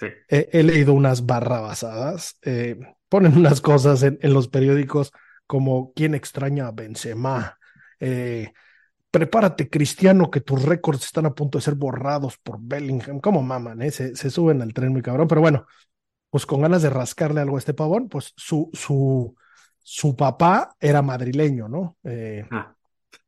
Sí. 0.00 0.08
he 0.26 0.64
leído 0.64 0.92
unas 0.94 1.26
barrabasadas. 1.26 2.38
Eh, 2.42 2.76
ponen 3.08 3.36
unas 3.38 3.60
cosas 3.60 4.02
en, 4.02 4.18
en, 4.20 4.34
los 4.34 4.48
periódicos 4.48 5.12
como 5.46 5.92
¿Quién 5.92 6.16
extraña 6.16 6.66
a 6.66 6.72
Benzema? 6.72 7.56
Eh, 8.00 8.52
prepárate, 9.12 9.70
Cristiano, 9.70 10.28
que 10.28 10.40
tus 10.40 10.60
récords 10.64 11.04
están 11.04 11.26
a 11.26 11.34
punto 11.36 11.58
de 11.58 11.62
ser 11.62 11.76
borrados 11.76 12.38
por 12.38 12.58
Bellingham. 12.60 13.20
¿Cómo 13.20 13.44
maman? 13.44 13.80
Eh? 13.82 13.92
Se, 13.92 14.16
se, 14.16 14.28
suben 14.28 14.60
al 14.60 14.74
tren 14.74 14.90
muy 14.90 15.02
cabrón. 15.02 15.28
Pero 15.28 15.40
bueno, 15.40 15.66
pues 16.30 16.46
con 16.46 16.62
ganas 16.62 16.82
de 16.82 16.90
rascarle 16.90 17.40
algo 17.40 17.54
a 17.54 17.58
este 17.60 17.74
pavón, 17.74 18.08
pues 18.08 18.32
su, 18.36 18.70
su, 18.72 19.36
su 19.78 20.16
papá 20.16 20.74
era 20.80 21.00
madrileño, 21.00 21.68
¿no? 21.68 21.96
Eh, 22.02 22.44
ah. 22.50 22.74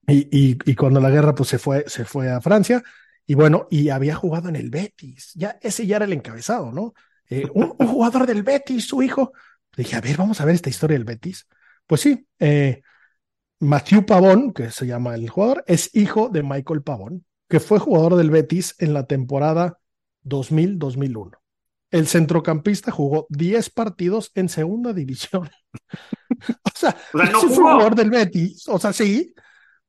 Y, 0.06 0.28
y, 0.30 0.58
y, 0.64 0.74
cuando 0.74 1.00
la 1.00 1.10
guerra 1.10 1.34
pues 1.34 1.48
se 1.48 1.58
fue, 1.58 1.84
se 1.86 2.04
fue 2.04 2.30
a 2.30 2.40
Francia 2.40 2.82
y 3.26 3.34
bueno, 3.34 3.66
y 3.70 3.88
había 3.88 4.14
jugado 4.14 4.48
en 4.48 4.56
el 4.56 4.70
Betis, 4.70 5.32
ya 5.34 5.58
ese 5.62 5.86
ya 5.86 5.96
era 5.96 6.04
el 6.04 6.12
encabezado, 6.12 6.72
¿no? 6.72 6.94
Eh, 7.30 7.48
un, 7.54 7.74
un, 7.78 7.86
jugador 7.86 8.26
del 8.26 8.42
Betis, 8.42 8.86
su 8.86 9.02
hijo. 9.02 9.32
Dije, 9.76 9.96
a 9.96 10.00
ver, 10.00 10.16
vamos 10.16 10.40
a 10.40 10.44
ver 10.44 10.54
esta 10.54 10.68
historia 10.68 10.96
del 10.96 11.06
Betis. 11.06 11.48
Pues 11.86 12.02
sí, 12.02 12.26
eh, 12.38 12.82
Matthew 13.60 14.04
Pavón, 14.04 14.52
que 14.52 14.70
se 14.70 14.86
llama 14.86 15.14
el 15.14 15.28
jugador, 15.30 15.64
es 15.66 15.94
hijo 15.94 16.28
de 16.28 16.42
Michael 16.42 16.82
Pavón, 16.82 17.24
que 17.48 17.60
fue 17.60 17.78
jugador 17.78 18.16
del 18.16 18.30
Betis 18.30 18.74
en 18.78 18.92
la 18.92 19.06
temporada 19.06 19.78
2000-2001. 20.24 21.38
El 21.90 22.06
centrocampista 22.08 22.90
jugó 22.90 23.26
10 23.30 23.70
partidos 23.70 24.32
en 24.34 24.48
segunda 24.48 24.92
división. 24.92 25.48
o 26.62 26.70
sea, 26.74 26.96
o 27.14 27.18
sea 27.18 27.30
no 27.30 27.38
es 27.38 27.56
jugador 27.56 27.94
del 27.94 28.10
Betis, 28.10 28.68
o 28.68 28.78
sea, 28.78 28.92
sí, 28.92 29.34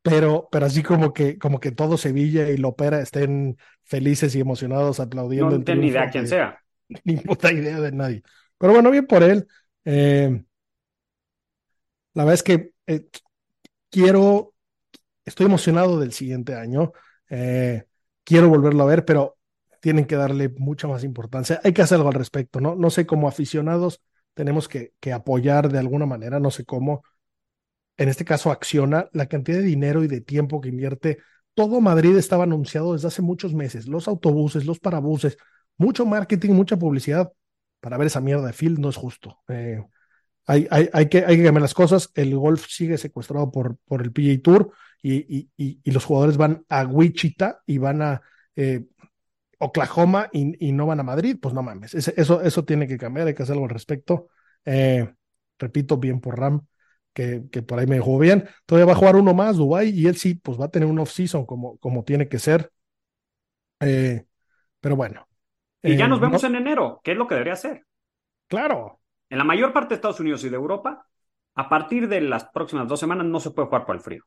pero, 0.06 0.48
pero 0.52 0.68
así 0.68 0.84
como 0.84 1.14
que, 1.14 1.40
como 1.40 1.60
que 1.60 1.72
todo 1.72 1.98
Sevilla 1.98 2.48
y 2.50 2.58
Lopera 2.58 3.00
estén 3.02 3.58
felices 3.82 4.36
y 4.36 4.40
emocionados 4.40 5.00
aplaudiendo. 5.00 5.58
No 5.58 5.64
tengo 5.64 5.82
ni 5.82 5.88
idea 5.88 6.12
quién 6.12 6.28
sea. 6.28 6.60
Ni 7.04 7.18
puta 7.18 7.52
idea 7.52 7.80
de 7.82 7.92
nadie. 7.92 8.22
Pero 8.60 8.74
bueno, 8.74 8.92
bien 8.92 9.08
por 9.08 9.24
él. 9.24 9.48
Eh, 9.84 10.44
la 12.14 12.24
verdad 12.24 12.36
es 12.36 12.44
que 12.44 12.72
eh, 12.86 13.08
quiero, 13.90 14.54
estoy 15.26 15.48
emocionado 15.48 16.00
del 16.00 16.14
siguiente 16.14 16.54
año. 16.54 16.94
Eh, 17.32 17.86
quiero 18.24 18.48
volverlo 18.48 18.84
a 18.84 18.88
ver, 18.88 19.06
pero 19.06 19.40
tienen 19.82 20.06
que 20.06 20.18
darle 20.18 20.50
mucha 20.50 20.88
más 20.88 21.04
importancia. 21.04 21.60
Hay 21.64 21.74
que 21.74 21.82
hacer 21.82 21.96
algo 21.96 22.10
al 22.10 22.14
respecto, 22.14 22.62
¿no? 22.62 22.76
No 22.76 22.92
sé, 22.92 23.08
como 23.08 23.28
aficionados 23.28 24.04
tenemos 24.36 24.68
que, 24.68 24.94
que 25.00 25.14
apoyar 25.14 25.72
de 25.72 25.80
alguna 25.80 26.06
manera, 26.06 26.40
no 26.40 26.52
sé 26.52 26.64
cómo 26.64 27.04
en 27.98 28.10
este 28.10 28.26
caso 28.26 28.52
Acciona, 28.52 29.10
la 29.14 29.28
cantidad 29.28 29.58
de 29.58 29.64
dinero 29.64 30.04
y 30.04 30.08
de 30.08 30.22
tiempo 30.22 30.62
que 30.62 30.70
invierte. 30.70 31.20
Todo 31.54 31.82
Madrid 31.82 32.18
estaba 32.18 32.44
anunciado 32.44 32.94
desde 32.94 33.08
hace 33.08 33.22
muchos 33.22 33.54
meses, 33.54 33.88
los 33.88 34.08
autobuses, 34.08 34.66
los 34.66 34.80
parabuses, 34.80 35.38
mucho 35.78 36.06
marketing, 36.06 36.52
mucha 36.52 36.78
publicidad. 36.78 37.32
Para 37.80 37.98
ver 37.98 38.08
esa 38.08 38.22
mierda 38.22 38.48
de 38.48 38.54
field 38.54 38.80
no 38.80 38.90
es 38.90 38.96
justo. 38.96 39.40
Eh, 39.48 39.82
hay, 40.48 40.68
hay, 40.70 40.90
hay, 40.92 41.08
que, 41.08 41.22
cambiar 41.22 41.62
las 41.62 41.74
cosas. 41.74 42.12
El 42.16 42.36
golf 42.36 42.66
sigue 42.68 42.98
secuestrado 42.98 43.52
por, 43.52 43.78
por 43.86 44.02
el 44.02 44.12
PGA 44.12 44.42
Tour 44.42 44.72
y, 45.02 45.16
y, 45.38 45.50
y, 45.58 45.80
y 45.84 45.92
los 45.92 46.04
jugadores 46.06 46.38
van 46.38 46.66
a 46.70 46.86
Wichita 46.86 47.62
y 47.66 47.78
van 47.78 48.02
a... 48.02 48.22
Eh, 48.56 48.86
Oklahoma 49.60 50.30
y, 50.32 50.72
no 50.72 50.86
van 50.86 51.00
a 51.00 51.04
Madrid, 51.04 51.38
pues 51.42 51.54
no 51.54 51.64
mames. 51.64 51.94
Eso, 51.94 52.42
eso 52.42 52.66
tiene 52.66 52.88
que 52.88 52.98
cambiar, 52.98 53.28
hay 53.28 53.34
que 53.34 53.44
hacer 53.44 53.54
algo 53.54 53.66
al 53.66 53.72
respecto. 53.72 54.30
Eh, 54.66 55.14
repito, 55.58 55.98
bien 55.98 56.20
por 56.20 56.40
Ram, 56.40 56.66
que, 57.16 57.44
que, 57.50 57.62
por 57.64 57.80
ahí 57.80 57.88
me 57.88 57.96
dejó 57.96 58.20
bien. 58.20 58.48
Todavía 58.66 58.88
va 58.88 58.92
a 58.92 58.98
jugar 58.98 59.16
uno 59.16 59.34
más, 59.34 59.56
Dubai, 59.56 59.90
y 59.90 60.06
él 60.06 60.18
sí, 60.18 60.36
pues 60.36 60.60
va 60.60 60.66
a 60.66 60.72
tener 60.72 60.88
un 60.88 61.00
off-season 61.00 61.46
como, 61.46 61.78
como 61.78 62.04
tiene 62.04 62.28
que 62.28 62.38
ser. 62.38 62.72
Eh, 63.80 64.26
pero 64.82 64.98
bueno. 64.98 65.26
Y 65.82 65.96
ya 65.96 66.08
nos 66.08 66.20
vemos 66.20 66.44
en 66.44 66.56
enero, 66.56 67.00
¿qué 67.04 67.14
es 67.14 67.18
lo 67.18 67.26
que 67.26 67.36
debería 67.36 67.54
hacer? 67.54 67.86
Claro. 68.48 69.00
En 69.30 69.38
la 69.38 69.44
mayor 69.44 69.72
parte 69.72 69.90
de 69.90 69.96
Estados 69.96 70.20
Unidos 70.20 70.44
y 70.44 70.50
de 70.50 70.56
Europa, 70.56 71.08
a 71.56 71.70
partir 71.70 72.08
de 72.10 72.22
las 72.22 72.46
próximas 72.46 72.88
dos 72.88 73.00
semanas 73.00 73.26
no 73.26 73.40
se 73.40 73.52
puede 73.52 73.68
jugar 73.68 73.86
por 73.86 73.96
el 73.96 74.02
frío. 74.02 74.24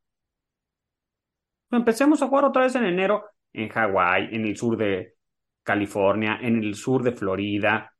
Empecemos 1.70 2.22
a 2.22 2.28
jugar 2.28 2.46
otra 2.46 2.62
vez 2.62 2.74
en 2.74 2.84
enero 2.84 3.24
en 3.52 3.68
Hawái, 3.68 4.34
en 4.34 4.46
el 4.46 4.56
sur 4.56 4.78
de 4.78 5.14
California, 5.62 6.38
en 6.40 6.62
el 6.62 6.74
sur 6.74 7.02
de 7.02 7.12
Florida, 7.12 7.92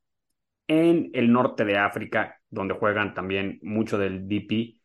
en 0.66 1.11
el 1.12 1.31
norte 1.31 1.64
de 1.64 1.77
África, 1.77 2.40
donde 2.48 2.74
juegan 2.74 3.14
también 3.14 3.59
mucho 3.62 3.98
del 3.98 4.27
DP. 4.29 4.78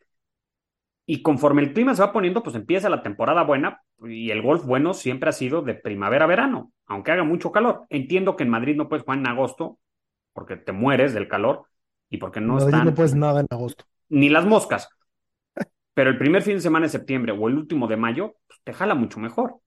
Y 1.05 1.21
conforme 1.21 1.61
el 1.61 1.73
clima 1.73 1.95
se 1.95 2.01
va 2.01 2.13
poniendo, 2.13 2.43
pues 2.43 2.55
empieza 2.55 2.89
la 2.89 3.03
temporada 3.03 3.43
buena 3.43 3.81
y 4.03 4.31
el 4.31 4.41
golf 4.41 4.65
bueno 4.65 4.93
siempre 4.93 5.29
ha 5.29 5.33
sido 5.33 5.61
de 5.61 5.73
primavera 5.73 6.25
a 6.25 6.27
verano, 6.27 6.71
aunque 6.85 7.11
haga 7.11 7.23
mucho 7.23 7.51
calor. 7.51 7.85
Entiendo 7.89 8.35
que 8.35 8.43
en 8.43 8.49
Madrid 8.49 8.75
no 8.75 8.87
puedes 8.87 9.03
jugar 9.03 9.19
en 9.19 9.27
agosto 9.27 9.79
porque 10.33 10.55
te 10.55 10.71
mueres 10.71 11.13
del 11.13 11.27
calor 11.27 11.65
y 12.09 12.17
porque 12.17 12.39
no 12.39 12.57
están... 12.57 12.85
No 12.85 12.93
puedes 12.93 13.15
nada 13.15 13.41
en 13.41 13.47
agosto. 13.49 13.85
Ni 14.09 14.29
las 14.29 14.45
moscas. 14.45 14.89
Pero 15.93 16.09
el 16.09 16.17
primer 16.17 16.41
fin 16.41 16.55
de 16.55 16.61
semana 16.61 16.85
de 16.85 16.91
septiembre 16.91 17.33
o 17.33 17.47
el 17.47 17.55
último 17.55 17.87
de 17.87 17.97
mayo, 17.97 18.35
pues, 18.47 18.59
te 18.63 18.73
jala 18.73 18.95
mucho 18.95 19.19
mejor. 19.19 19.57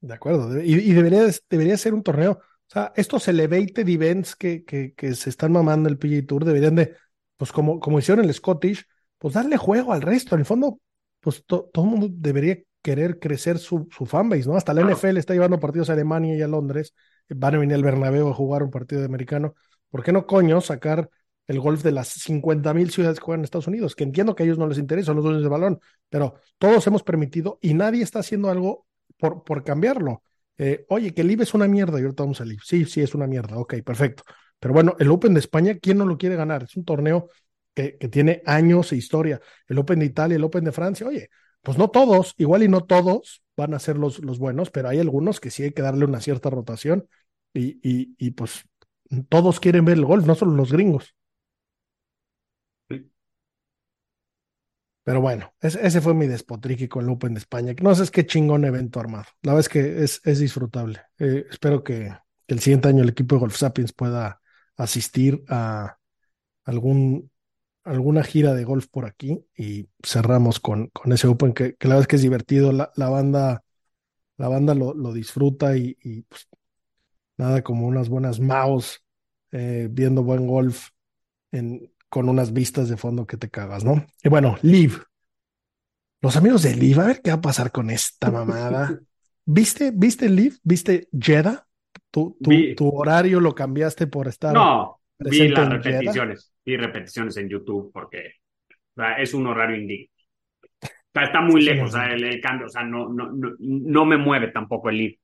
De 0.00 0.14
acuerdo. 0.14 0.60
Y, 0.60 0.92
debería, 0.92 1.22
debería 1.48 1.76
ser 1.78 1.94
un 1.94 2.02
torneo. 2.02 2.32
O 2.32 2.70
sea, 2.70 2.92
estos 2.96 3.26
elevated 3.28 3.88
events 3.88 4.36
que, 4.36 4.64
que, 4.64 4.92
que 4.94 5.14
se 5.14 5.30
están 5.30 5.52
mamando 5.52 5.88
el 5.88 5.98
PGA 5.98 6.26
Tour 6.26 6.44
deberían 6.44 6.74
de, 6.74 6.94
pues 7.36 7.52
como, 7.52 7.80
como 7.80 7.98
hicieron 7.98 8.24
el 8.24 8.34
Scottish, 8.34 8.86
pues 9.24 9.32
darle 9.32 9.56
juego 9.56 9.94
al 9.94 10.02
resto. 10.02 10.34
En 10.34 10.40
el 10.40 10.44
fondo, 10.44 10.80
pues 11.18 11.46
todo 11.46 11.70
el 11.76 11.84
mundo 11.84 12.08
debería 12.10 12.58
querer 12.82 13.18
crecer 13.18 13.58
su, 13.58 13.88
su 13.90 14.04
fanbase, 14.04 14.46
¿no? 14.46 14.54
Hasta 14.54 14.74
la 14.74 14.82
NFL 14.82 15.16
está 15.16 15.32
llevando 15.32 15.58
partidos 15.58 15.88
a 15.88 15.94
Alemania 15.94 16.36
y 16.36 16.42
a 16.42 16.46
Londres. 16.46 16.92
Van 17.30 17.54
a 17.54 17.58
venir 17.58 17.74
al 17.74 17.82
Bernabéu 17.82 18.28
a 18.28 18.34
jugar 18.34 18.62
un 18.62 18.70
partido 18.70 19.00
de 19.00 19.06
americano. 19.06 19.54
¿Por 19.88 20.02
qué 20.02 20.12
no, 20.12 20.26
coño, 20.26 20.60
sacar 20.60 21.08
el 21.46 21.58
golf 21.58 21.82
de 21.82 21.92
las 21.92 22.08
50 22.08 22.74
mil 22.74 22.90
ciudades 22.90 23.18
que 23.18 23.24
juegan 23.24 23.40
en 23.40 23.44
Estados 23.44 23.66
Unidos? 23.66 23.96
Que 23.96 24.04
entiendo 24.04 24.34
que 24.34 24.42
a 24.42 24.44
ellos 24.44 24.58
no 24.58 24.66
les 24.66 24.76
interesa, 24.76 25.14
los 25.14 25.24
dueños 25.24 25.42
de 25.42 25.48
balón, 25.48 25.80
pero 26.10 26.34
todos 26.58 26.86
hemos 26.86 27.02
permitido 27.02 27.58
y 27.62 27.72
nadie 27.72 28.02
está 28.02 28.18
haciendo 28.18 28.50
algo 28.50 28.86
por, 29.16 29.42
por 29.42 29.64
cambiarlo. 29.64 30.22
Eh, 30.58 30.84
oye, 30.90 31.14
que 31.14 31.22
el 31.22 31.30
IB 31.30 31.44
es 31.44 31.54
una 31.54 31.66
mierda 31.66 31.98
y 31.98 32.02
ahorita 32.02 32.24
vamos 32.24 32.42
al 32.42 32.52
IB. 32.52 32.60
Sí, 32.62 32.84
sí, 32.84 33.00
es 33.00 33.14
una 33.14 33.26
mierda. 33.26 33.56
Ok, 33.56 33.76
perfecto. 33.86 34.22
Pero 34.58 34.74
bueno, 34.74 34.96
el 34.98 35.10
Open 35.10 35.32
de 35.32 35.40
España, 35.40 35.78
¿quién 35.80 35.96
no 35.96 36.04
lo 36.04 36.18
quiere 36.18 36.36
ganar? 36.36 36.64
Es 36.64 36.76
un 36.76 36.84
torneo 36.84 37.30
que, 37.74 37.96
que 37.98 38.08
tiene 38.08 38.42
años 38.46 38.92
e 38.92 38.96
historia. 38.96 39.40
El 39.68 39.78
Open 39.78 39.98
de 40.00 40.06
Italia, 40.06 40.36
el 40.36 40.44
Open 40.44 40.64
de 40.64 40.72
Francia, 40.72 41.06
oye, 41.06 41.30
pues 41.62 41.78
no 41.78 41.90
todos, 41.90 42.34
igual 42.38 42.62
y 42.62 42.68
no 42.68 42.84
todos 42.84 43.42
van 43.56 43.74
a 43.74 43.78
ser 43.78 43.96
los, 43.96 44.18
los 44.20 44.38
buenos, 44.38 44.70
pero 44.70 44.88
hay 44.88 45.00
algunos 45.00 45.40
que 45.40 45.50
sí 45.50 45.62
hay 45.62 45.72
que 45.72 45.82
darle 45.82 46.04
una 46.04 46.20
cierta 46.20 46.50
rotación 46.50 47.08
y, 47.52 47.78
y, 47.82 48.14
y 48.18 48.32
pues 48.32 48.64
todos 49.28 49.60
quieren 49.60 49.84
ver 49.84 49.98
el 49.98 50.04
golf, 50.04 50.26
no 50.26 50.34
solo 50.34 50.52
los 50.52 50.72
gringos. 50.72 51.14
Pero 55.04 55.20
bueno, 55.20 55.52
ese, 55.60 56.00
fue 56.00 56.14
mi 56.14 56.26
despotrique 56.26 56.88
con 56.88 57.04
el 57.04 57.10
Open 57.10 57.34
de 57.34 57.38
España. 57.38 57.74
No 57.82 57.94
sé, 57.94 58.04
es 58.04 58.10
qué 58.10 58.24
chingón 58.24 58.64
evento 58.64 59.00
armado. 59.00 59.26
La 59.42 59.52
verdad 59.52 59.60
es 59.60 59.68
que 59.68 60.02
es, 60.02 60.20
es 60.24 60.38
disfrutable. 60.38 61.02
Eh, 61.18 61.44
espero 61.50 61.84
que, 61.84 62.10
el 62.46 62.60
siguiente 62.60 62.88
año 62.88 63.02
el 63.02 63.10
equipo 63.10 63.34
de 63.36 63.40
Golf 63.40 63.56
Sapiens 63.56 63.92
pueda 63.92 64.40
asistir 64.76 65.44
a 65.48 65.98
algún, 66.64 67.30
alguna 67.84 68.22
gira 68.24 68.54
de 68.54 68.64
golf 68.64 68.86
por 68.88 69.04
aquí 69.04 69.44
y 69.56 69.88
cerramos 70.02 70.58
con, 70.58 70.88
con 70.88 71.12
ese 71.12 71.28
Open 71.28 71.52
que, 71.52 71.76
la 71.80 71.90
verdad 71.90 72.00
es 72.00 72.06
que 72.06 72.16
es 72.16 72.22
divertido. 72.22 72.72
La, 72.72 72.90
la 72.96 73.08
banda, 73.08 73.62
la 74.36 74.48
banda 74.48 74.74
lo, 74.74 74.94
lo 74.94 75.12
disfruta 75.12 75.76
y, 75.76 75.94
pues, 76.28 76.48
nada 77.36 77.62
como 77.62 77.86
unas 77.86 78.08
buenas 78.08 78.40
mouse 78.40 79.04
eh, 79.52 79.88
viendo 79.90 80.22
buen 80.22 80.46
golf 80.46 80.88
en, 81.52 81.92
con 82.08 82.28
unas 82.28 82.52
vistas 82.52 82.88
de 82.88 82.96
fondo 82.96 83.26
que 83.26 83.36
te 83.36 83.50
cagas, 83.50 83.84
¿no? 83.84 84.04
Y 84.22 84.28
bueno, 84.28 84.56
Live. 84.62 84.94
Los 86.20 86.36
amigos 86.36 86.62
de 86.62 86.74
Live, 86.74 87.02
a 87.02 87.06
ver 87.06 87.22
qué 87.22 87.30
va 87.30 87.36
a 87.36 87.40
pasar 87.40 87.70
con 87.70 87.90
esta 87.90 88.30
mamada. 88.30 88.98
¿Viste, 89.44 89.90
viste 89.92 90.28
Live? 90.28 90.56
¿Viste 90.62 91.08
Jeddah? 91.12 91.66
¿Tu, 92.10 92.36
tu, 92.76 92.88
horario 92.88 93.40
lo 93.40 93.54
cambiaste 93.54 94.06
por 94.06 94.28
estar? 94.28 94.54
No, 94.54 95.00
vi 95.18 95.48
las 95.48 95.68
repeticiones. 95.68 96.52
Vi 96.64 96.76
repeticiones 96.76 97.36
en 97.36 97.48
YouTube 97.48 97.90
porque 97.92 98.34
es 99.18 99.34
un 99.34 99.46
horario 99.46 99.76
indigno. 99.76 100.10
está 101.14 101.40
muy 101.40 101.62
lejos, 101.62 101.94
el, 101.94 102.40
cambio, 102.40 102.66
o 102.66 102.70
sea, 102.70 102.84
no, 102.84 103.08
no, 103.08 103.30
no, 103.32 103.52
no 103.58 104.04
me 104.04 104.16
mueve 104.16 104.48
tampoco 104.48 104.90
el 104.90 104.98
Live. 104.98 105.18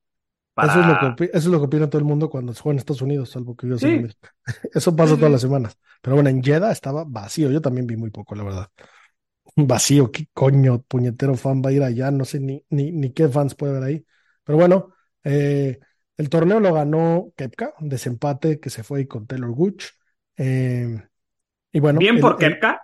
Eso, 0.57 0.81
es 0.81 0.87
lo 0.87 1.17
que, 1.17 1.25
eso 1.25 1.37
es 1.37 1.47
lo 1.47 1.59
que 1.59 1.67
opina 1.67 1.89
todo 1.89 1.99
el 1.99 2.05
mundo 2.05 2.29
cuando 2.29 2.53
se 2.53 2.61
juega 2.61 2.75
en 2.75 2.79
Estados 2.79 3.03
Unidos, 3.03 3.31
salvo 3.31 3.57
que 3.57 3.69
yo 3.69 3.79
sí. 3.79 4.07
Eso 4.75 4.95
pasa 4.95 5.17
todas 5.17 5.33
las 5.33 5.41
semanas. 5.41 5.79
Pero 6.03 6.17
bueno, 6.17 6.29
en 6.29 6.43
Jeddah 6.43 6.73
estaba 6.73 7.05
vacío. 7.07 7.51
Yo 7.51 7.61
también 7.61 7.87
vi 7.87 7.97
muy 7.97 8.11
poco, 8.11 8.35
la 8.35 8.45
verdad. 8.45 8.69
Vacío, 9.57 10.11
qué 10.11 10.27
coño, 10.33 10.83
puñetero 10.83 11.35
fan 11.35 11.61
va 11.65 11.71
a 11.71 11.73
ir 11.73 11.83
allá. 11.83 12.11
No 12.11 12.25
sé 12.25 12.41
ni, 12.41 12.65
ni, 12.71 12.93
ni 12.93 13.13
qué 13.13 13.29
fans 13.29 13.55
puede 13.55 13.77
haber 13.77 13.89
ahí. 13.89 14.07
Pero 14.45 14.59
bueno, 14.59 14.95
eh, 15.25 15.79
el 16.21 16.29
torneo 16.29 16.61
lo 16.61 16.75
ganó 16.75 17.33
Kepka, 17.35 17.73
un 17.81 17.89
desempate 17.89 18.61
que 18.61 18.69
se 18.69 18.83
fue 18.83 18.99
ahí 18.99 19.07
con 19.07 19.27
Taylor 19.27 19.53
Gooch. 19.53 19.87
Eh, 20.37 21.03
y 21.73 21.81
bueno. 21.81 21.99
Bien 21.99 22.21
por 22.21 22.37
Kepka. 22.37 22.83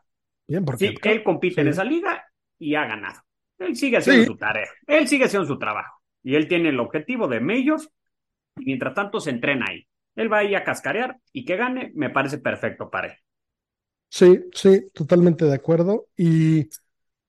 Bien 0.48 0.64
por 0.64 0.78
sí, 0.78 0.94
Él 1.02 1.22
compite 1.22 1.60
en 1.60 1.68
esa 1.68 1.84
liga 1.84 2.24
y 2.58 2.76
ha 2.76 2.86
ganado. 2.86 3.20
Él 3.58 3.76
sigue 3.76 3.98
haciendo 3.98 4.24
su 4.24 4.38
tarea. 4.38 4.68
Él 4.86 5.06
sigue 5.06 5.26
haciendo 5.26 5.46
su 5.46 5.58
trabajo 5.58 6.00
y 6.22 6.34
él 6.34 6.48
tiene 6.48 6.70
el 6.70 6.80
objetivo 6.80 7.28
de 7.28 7.40
Majors 7.40 7.90
y 8.56 8.64
mientras 8.64 8.94
tanto 8.94 9.20
se 9.20 9.30
entrena 9.30 9.66
ahí. 9.68 9.86
Él 10.14 10.32
va 10.32 10.38
ahí 10.38 10.54
a 10.54 10.64
cascarear 10.64 11.18
y 11.30 11.44
que 11.44 11.56
gane 11.56 11.92
me 11.94 12.08
parece 12.08 12.38
perfecto 12.38 12.88
para 12.88 13.08
él. 13.08 13.18
Sí, 14.08 14.44
sí, 14.54 14.88
totalmente 14.94 15.44
de 15.44 15.54
acuerdo. 15.54 16.06
Y, 16.16 16.70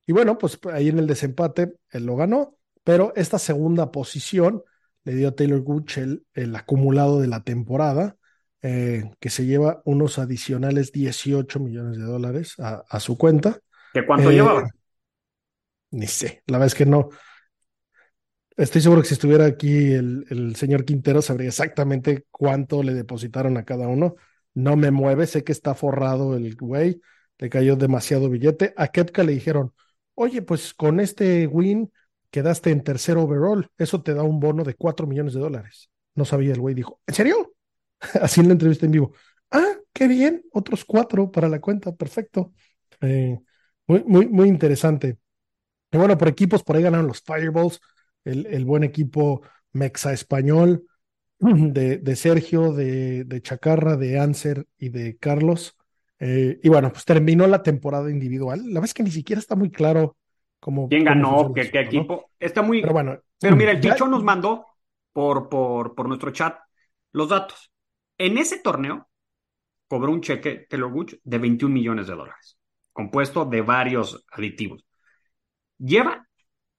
y 0.06 0.14
bueno, 0.14 0.38
pues 0.38 0.58
ahí 0.72 0.88
en 0.88 1.00
el 1.00 1.08
desempate 1.08 1.74
él 1.92 2.06
lo 2.06 2.16
ganó, 2.16 2.56
pero 2.86 3.12
esta 3.18 3.40
segunda 3.40 3.92
posición 3.92 4.64
le 5.08 5.16
dio 5.16 5.30
a 5.30 5.32
Taylor 5.32 5.62
Gooch 5.62 6.00
el, 6.00 6.56
acumulado 6.58 7.22
de 7.22 7.28
la 7.28 7.42
temporada, 7.42 8.18
eh, 8.62 9.10
que 9.22 9.30
se 9.30 9.46
lleva 9.46 9.82
unos 9.86 10.20
adicionales 10.20 10.92
18 10.92 11.62
millones 11.62 11.98
de 11.98 12.04
dólares 12.04 12.56
a, 12.60 13.00
su 13.00 13.18
cuenta. 13.18 13.58
¿Qué 13.94 14.06
cuánto 14.06 14.32
llevaba? 14.32 14.64
Eh, 14.64 14.72
ni 15.92 16.08
sé, 16.08 16.44
la 16.48 16.58
verdad 16.58 16.68
es 16.68 16.76
que 16.76 16.86
no, 16.86 17.08
Estoy 18.58 18.82
seguro 18.82 19.02
que 19.02 19.08
si 19.08 19.14
estuviera 19.14 19.46
aquí 19.46 19.94
el, 19.94 20.26
el, 20.30 20.56
señor 20.56 20.84
Quintero 20.84 21.22
sabría 21.22 21.48
exactamente 21.48 22.26
cuánto 22.32 22.82
le 22.84 22.96
depositaron 22.96 23.56
a 23.56 23.64
cada 23.64 23.88
uno. 23.88 24.16
No 24.56 24.76
me 24.76 24.92
mueve, 24.92 25.26
sé 25.28 25.44
que 25.44 25.52
está 25.54 25.74
forrado 25.74 26.36
el 26.36 26.56
güey, 26.56 27.00
le 27.38 27.50
cayó 27.50 27.78
demasiado 27.78 28.30
billete. 28.30 28.74
A 28.76 28.88
Kepka 28.88 29.24
le 29.24 29.34
dijeron, 29.34 29.74
oye, 30.16 30.42
pues 30.42 30.74
con 30.74 31.00
este 31.00 31.48
win 31.48 31.94
quedaste 32.38 32.70
en 32.70 32.84
tercer 32.84 33.18
overall, 33.18 33.68
eso 33.80 34.04
te 34.04 34.14
da 34.14 34.22
un 34.22 34.40
bono 34.40 34.64
de 34.64 34.76
cuatro 34.76 35.08
millones 35.08 35.34
de 35.34 35.40
dólares. 35.40 35.90
No 36.14 36.24
sabía 36.24 36.54
el 36.54 36.60
güey, 36.60 36.76
dijo, 36.76 37.02
¿en 37.08 37.16
serio? 37.16 37.56
Así 38.22 38.42
en 38.42 38.48
la 38.48 38.54
entrevista 38.54 38.86
en 38.86 38.92
vivo. 38.92 39.14
Ah, 39.50 39.74
qué 39.92 40.08
bien, 40.08 40.44
otros 40.52 40.86
cuatro 40.86 41.32
para 41.32 41.50
la 41.50 41.60
cuenta, 41.60 41.96
perfecto. 41.96 42.54
Eh, 43.02 43.40
muy, 43.88 44.04
muy, 44.04 44.28
muy 44.28 44.48
interesante. 44.50 45.18
Y 45.92 45.98
bueno, 45.98 46.16
por 46.16 46.28
equipos, 46.28 46.62
por 46.62 46.76
ahí 46.76 46.84
ganaron 46.84 47.08
los 47.08 47.22
Fireballs 47.22 47.80
el, 48.24 48.66
buen 48.66 48.84
equipo 48.84 49.42
mexa 49.72 50.14
español 50.14 50.86
de, 51.40 51.98
de 51.98 52.16
Sergio, 52.16 52.72
de, 52.72 53.24
de, 53.24 53.42
Chacarra, 53.42 53.98
de 53.98 54.20
Anser 54.20 54.68
y 54.78 54.90
de 54.90 55.18
Carlos. 55.18 55.76
Eh, 56.20 56.60
y 56.62 56.70
bueno, 56.70 56.92
pues 56.92 57.04
terminó 57.04 57.48
la 57.48 57.64
temporada 57.64 58.12
individual. 58.12 58.60
La 58.60 58.76
verdad 58.76 58.86
es 58.86 58.94
que 58.94 59.04
ni 59.04 59.12
siquiera 59.12 59.40
está 59.40 59.56
muy 59.56 59.72
claro 59.72 60.18
¿Quién 60.90 61.04
ganó? 61.04 61.54
¿Qué, 61.54 61.70
equipo? 61.74 62.32
Está 62.40 62.62
muy. 62.62 62.82
Pero 62.82 62.94
bueno. 62.94 63.20
Pero 63.40 63.56
mira, 63.56 63.72
el 63.72 63.80
Chicho 63.80 64.08
nos 64.08 64.24
mandó 64.24 64.66
por, 65.14 65.50
por, 65.50 65.96
por 65.96 66.08
nuestro 66.08 66.32
chat 66.32 66.58
los 67.12 67.30
datos. 67.30 67.72
En 68.18 68.38
ese 68.38 68.60
torneo 68.60 69.10
cobró 69.88 70.12
un 70.12 70.22
cheque 70.22 70.66
Taylor 70.70 70.92
Gooch 70.92 71.16
de 71.24 71.38
21 71.38 71.74
millones 71.74 72.08
de 72.08 72.16
dólares, 72.16 72.58
compuesto 72.92 73.46
de 73.46 73.62
varios 73.62 74.26
aditivos. 74.32 74.86
Lleva, 75.78 76.28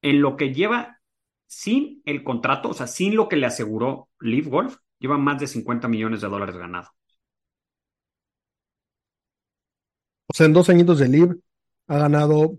en 0.03 0.21
lo 0.21 0.37
que 0.37 0.53
lleva 0.53 1.01
sin 1.47 2.03
el 2.05 2.23
contrato, 2.23 2.71
o 2.71 2.75
sea, 2.75 2.87
sin 2.87 3.17
lo 3.17 3.29
que 3.29 3.37
le 3.37 3.47
aseguró 3.47 4.11
Live 4.21 4.51
Golf, 4.51 4.77
lleva 4.99 5.17
más 5.17 5.41
de 5.41 5.47
50 5.47 5.89
millones 5.89 6.21
de 6.21 6.29
dólares 6.29 6.57
ganados. 6.57 6.91
O 10.27 10.35
sea, 10.35 10.47
en 10.47 10.53
dos 10.53 10.69
añitos 10.69 10.99
de 10.99 11.09
Live 11.09 11.37
ha 11.87 11.99
ganado 11.99 12.59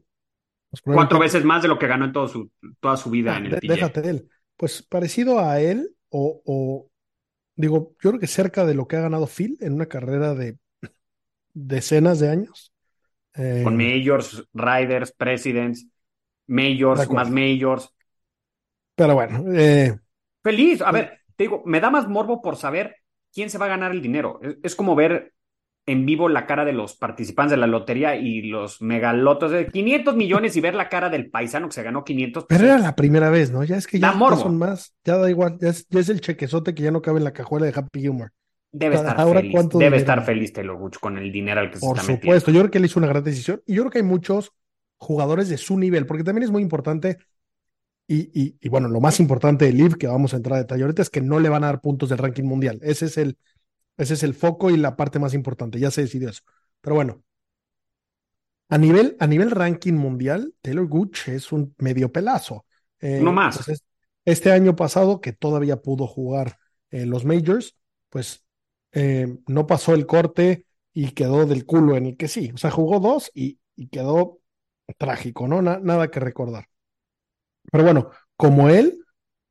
cuatro 0.84 1.20
veces 1.20 1.44
más 1.44 1.62
de 1.62 1.68
lo 1.68 1.80
que 1.80 1.88
ganó 1.88 2.06
en 2.06 2.12
todo 2.12 2.28
su, 2.28 2.52
toda 2.80 2.98
su 2.98 3.10
vida 3.10 3.36
ah, 3.36 3.38
en 3.38 3.46
el 3.48 3.60
Déjate 3.62 4.02
de 4.02 4.10
él. 4.10 4.30
Pues 4.56 4.84
parecido 4.84 5.40
a 5.40 5.60
él 5.60 5.96
o, 6.10 6.90
digo, 7.56 7.96
yo 8.02 8.10
creo 8.12 8.20
que 8.20 8.28
cerca 8.28 8.66
de 8.66 8.74
lo 8.74 8.88
que 8.88 8.98
ha 8.98 9.02
ganado 9.02 9.28
Phil 9.28 9.58
en 9.62 9.74
una 9.74 9.86
carrera 9.86 10.34
de 10.36 10.58
decenas 11.54 12.20
de 12.20 12.30
años. 12.30 12.74
Eh, 13.36 13.62
Con 13.64 13.78
majors, 13.78 14.44
riders, 14.54 15.12
presidents, 15.12 15.86
De 15.86 15.90
majors, 16.48 17.10
más 17.12 17.30
majors. 17.30 17.94
pero 18.96 19.14
bueno, 19.14 19.46
eh, 19.54 19.98
Feliz. 20.44 20.82
A 20.82 20.92
ver, 20.92 21.20
te 21.36 21.44
digo, 21.44 21.64
me 21.66 21.80
da 21.80 21.90
más 21.90 22.08
morbo 22.08 22.42
por 22.42 22.56
saber 22.56 22.96
quién 23.32 23.50
se 23.50 23.58
va 23.58 23.66
a 23.66 23.70
ganar 23.70 23.92
el 23.92 24.02
dinero. 24.02 24.40
Es, 24.42 24.58
es 24.64 24.76
como 24.76 24.96
ver 24.96 25.34
en 25.90 26.06
vivo 26.06 26.30
la 26.30 26.46
cara 26.46 26.66
de 26.66 26.74
los 26.74 26.96
participantes 26.96 27.52
de 27.52 27.58
la 27.58 27.66
lotería 27.66 28.16
y 28.16 28.44
los 28.44 28.80
megalotos 28.80 29.52
de 29.52 29.68
500 29.68 30.16
millones 30.16 30.56
y 30.56 30.62
ver 30.62 30.76
la 30.76 30.88
cara 30.88 31.10
del 31.10 31.32
paisano 31.32 31.68
que 31.68 31.74
se 31.74 31.82
ganó 31.82 32.04
500. 32.04 32.46
pero 32.48 32.66
era 32.66 32.78
la 32.78 32.96
primera 32.96 33.32
vez, 33.32 33.52
¿no? 33.52 33.64
Ya 33.64 33.76
es 33.78 33.88
que 33.88 34.00
ya, 34.00 34.14
son 34.14 34.58
más, 34.60 34.94
ya 35.04 35.18
da 35.18 35.28
igual, 35.30 35.58
ya 35.60 35.70
es, 35.70 35.88
ya 35.90 36.00
es 36.00 36.10
el 36.10 36.22
chequezote 36.22 36.76
que 36.76 36.84
ya 36.84 36.92
no 36.92 37.02
cabe 37.02 37.18
en 37.18 37.24
la 37.24 37.34
cajuela 37.34 37.66
de 37.66 37.74
Happy 37.76 38.08
Humor. 38.08 38.32
Debe 38.72 38.96
estar 38.98 39.20
ahora, 39.20 39.40
feliz. 39.40 39.52
¿cuánto 39.52 39.80
Debe 39.80 39.98
dinero? 39.98 40.00
estar 40.00 40.24
feliz 40.26 40.54
Taylor 40.54 40.78
Gooch 40.78 41.00
con 41.00 41.18
el 41.18 41.32
dinero 41.32 41.60
al 41.60 41.72
que 41.72 41.80
se 41.80 41.86
Por 41.88 41.98
está 41.98 42.14
supuesto, 42.14 42.52
yo 42.52 42.60
creo 42.60 42.72
que 42.72 42.78
él 42.78 42.86
hizo 42.86 43.00
una 43.00 43.08
gran 43.08 43.24
decisión 43.24 43.64
y 43.66 43.74
yo 43.74 43.82
creo 43.82 43.92
que 43.92 43.98
hay 43.98 44.04
muchos 44.04 44.52
jugadores 44.98 45.50
de 45.50 45.58
su 45.58 45.80
nivel, 45.80 46.06
porque 46.06 46.24
también 46.24 46.44
es 46.44 46.52
muy 46.52 46.62
importante 46.62 47.18
y, 48.08 48.30
y, 48.40 48.58
y 48.62 48.70
bueno, 48.70 48.90
lo 48.90 49.00
más 49.02 49.20
importante 49.20 49.66
del 49.66 49.78
Liv 49.78 49.98
que 49.98 50.06
vamos 50.06 50.34
a 50.34 50.38
entrar 50.38 50.58
a 50.58 50.62
detalle 50.62 50.84
ahorita 50.84 51.02
es 51.02 51.10
que 51.10 51.22
no 51.22 51.40
le 51.40 51.50
van 51.50 51.64
a 51.64 51.68
dar 51.68 51.82
puntos 51.82 52.10
del 52.10 52.20
ranking 52.20 52.44
mundial. 52.44 52.80
Ese 52.84 53.06
es 53.06 53.18
el, 53.18 53.38
ese 54.00 54.16
es 54.16 54.24
el 54.24 54.34
foco 54.36 54.72
y 54.72 54.78
la 54.78 54.96
parte 54.98 55.20
más 55.20 55.36
importante, 55.36 55.80
ya 55.80 55.92
se 55.92 56.02
decidió 56.04 56.30
eso. 56.32 56.44
Pero 56.82 56.96
bueno, 56.98 57.24
a 58.70 58.78
nivel, 58.78 59.16
a 59.20 59.28
nivel 59.28 59.52
ranking 59.52 59.94
mundial, 59.94 60.54
Taylor 60.62 60.88
Gooch 60.88 61.28
es 61.30 61.52
un 61.52 61.74
medio 61.80 62.12
pelazo. 62.12 62.66
Eh, 63.02 63.22
No 63.24 63.32
más. 63.32 63.56
pues, 63.56 63.70
es- 63.70 63.84
este 64.26 64.52
año 64.52 64.76
pasado, 64.76 65.22
que 65.22 65.34
todavía 65.34 65.78
pudo 65.82 66.06
jugar 66.08 66.58
eh, 66.92 67.06
los 67.06 67.26
majors, 67.26 67.76
pues 68.10 68.44
eh, 68.92 69.38
no 69.48 69.66
pasó 69.68 69.94
el 69.94 70.06
corte 70.06 70.66
y 70.94 71.12
quedó 71.12 71.46
del 71.46 71.66
culo 71.66 71.98
en 71.98 72.06
el 72.08 72.18
que 72.18 72.28
sí. 72.28 72.52
O 72.54 72.58
sea, 72.58 72.72
jugó 72.72 73.00
dos 73.00 73.32
y, 73.34 73.60
y 73.76 73.88
quedó 73.90 74.40
trágico, 74.98 75.48
¿no? 75.48 75.62
Na- 75.62 75.80
nada 75.80 76.10
que 76.12 76.20
recordar. 76.20 76.66
Pero 77.72 77.84
bueno, 77.84 78.12
como 78.36 78.70
él, 78.70 79.00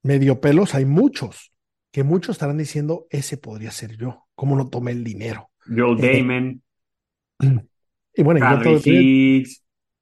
medio 0.02 0.40
pelos, 0.40 0.74
hay 0.74 0.84
muchos, 0.84 1.52
que 1.92 2.04
muchos 2.04 2.34
estarán 2.36 2.58
diciendo, 2.58 3.06
ese 3.10 3.36
podría 3.38 3.70
ser 3.70 3.96
yo, 3.96 4.27
¿cómo 4.38 4.56
no 4.56 4.70
tomé 4.70 4.92
el 4.92 5.04
dinero? 5.04 5.50
Joel 5.68 5.96
Eh, 5.96 6.08
Damon, 6.10 6.60
Y 8.14 8.22
bueno, 8.22 8.40
Harry 8.40 9.44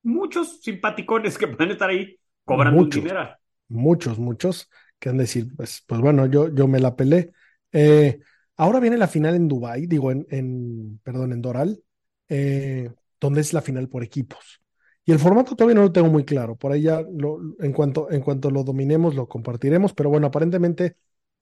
muchos 0.02 0.60
simpaticones 0.62 1.36
que 1.38 1.48
pueden 1.48 1.72
estar 1.72 1.90
ahí 1.90 2.18
cobrando 2.44 2.84
Muchos. 2.84 3.02
dinero. 3.02 3.28
muchos, 3.68 4.18
muchos, 4.18 4.70
que 4.98 5.08
han 5.10 5.16
de 5.18 5.24
decir, 5.24 5.48
pues, 5.56 5.82
pues 5.86 6.00
bueno, 6.00 6.26
yo, 6.26 6.54
yo 6.54 6.68
me 6.68 6.80
la 6.80 6.96
pelé. 6.96 7.32
Eh, 7.72 8.20
ahora 8.56 8.80
viene 8.80 8.96
la 8.98 9.08
final 9.08 9.34
en 9.34 9.48
Dubái, 9.48 9.86
digo, 9.86 10.10
en, 10.12 10.26
en, 10.30 11.00
perdón, 11.04 11.32
en 11.32 11.42
Doral, 11.42 11.82
eh, 12.28 12.90
donde 13.20 13.40
es 13.42 13.52
la 13.52 13.62
final 13.62 13.88
por 13.88 14.02
equipos. 14.04 14.62
Y 15.04 15.12
el 15.12 15.18
formato 15.20 15.56
todavía 15.56 15.76
no 15.76 15.82
lo 15.82 15.92
tengo 15.92 16.08
muy 16.10 16.24
claro. 16.24 16.56
Por 16.56 16.72
ahí 16.72 16.82
ya, 16.82 17.02
lo- 17.02 17.40
en 17.60 17.72
cuanto, 17.72 18.10
en 18.10 18.22
cuanto 18.22 18.50
lo 18.50 18.64
dominemos, 18.64 19.14
lo 19.14 19.28
compartiremos. 19.28 19.94
Pero 19.94 20.10
bueno, 20.10 20.28
aparentemente 20.28 20.96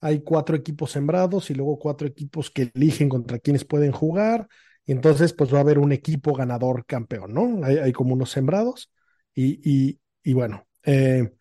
hay 0.04 0.20
cuatro 0.20 0.54
equipos 0.54 0.90
sembrados 0.90 1.48
y 1.48 1.54
luego 1.54 1.78
cuatro 1.78 2.06
equipos 2.06 2.50
que 2.50 2.70
eligen 2.74 3.08
contra 3.08 3.38
quienes 3.38 3.64
pueden 3.64 3.90
jugar. 3.90 4.48
Y 4.84 4.92
entonces, 4.92 5.32
pues 5.32 5.52
va 5.52 5.58
a 5.58 5.60
haber 5.62 5.78
un 5.78 5.92
equipo 5.92 6.34
ganador 6.34 6.84
campeón, 6.84 7.32
¿no? 7.32 7.64
Hay, 7.64 7.90
como 7.92 8.12
unos 8.12 8.30
sembrados. 8.30 8.92
Y, 9.34 9.60
y, 9.64 9.98
y 10.22 10.34
bueno, 10.34 10.66
eh, 10.82 11.32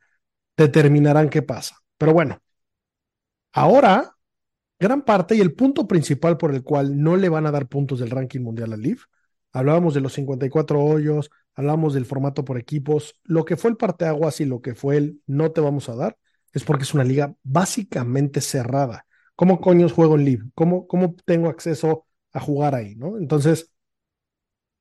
determinarán 0.55 1.29
qué 1.29 1.41
pasa. 1.41 1.75
Pero 1.97 2.13
bueno, 2.13 2.41
ahora, 3.51 4.15
gran 4.79 5.01
parte 5.01 5.35
y 5.35 5.41
el 5.41 5.53
punto 5.55 5.85
principal 5.85 6.37
por 6.37 6.55
el 6.55 6.63
cual 6.63 7.01
no 7.01 7.17
le 7.17 7.27
van 7.27 7.45
a 7.45 7.51
dar 7.51 7.67
puntos 7.67 7.99
del 7.99 8.11
ranking 8.11 8.39
mundial 8.39 8.71
al 8.71 8.81
Leaf, 8.81 9.03
hablábamos 9.51 9.93
de 9.93 9.99
los 9.99 10.13
54 10.13 10.81
hoyos, 10.81 11.31
hablábamos 11.53 11.93
del 11.95 12.05
formato 12.05 12.45
por 12.45 12.57
equipos, 12.57 13.19
lo 13.23 13.43
que 13.43 13.57
fue 13.57 13.71
el 13.71 13.77
parteaguas 13.77 14.39
y 14.39 14.45
lo 14.45 14.61
que 14.61 14.73
fue 14.73 14.95
el 14.95 15.21
no 15.27 15.51
te 15.51 15.59
vamos 15.59 15.89
a 15.89 15.95
dar, 15.95 16.17
es 16.53 16.63
porque 16.63 16.83
es 16.83 16.93
una 16.93 17.03
liga 17.03 17.35
básicamente 17.43 18.41
cerrada. 18.41 19.05
¿Cómo 19.35 19.59
coños 19.59 19.91
juego 19.93 20.15
en 20.15 20.25
Leaf? 20.25 20.41
¿Cómo, 20.53 20.87
cómo 20.87 21.15
tengo 21.25 21.49
acceso 21.49 22.05
a 22.31 22.39
jugar 22.39 22.75
ahí? 22.75 22.95
¿no? 22.95 23.17
Entonces, 23.17 23.71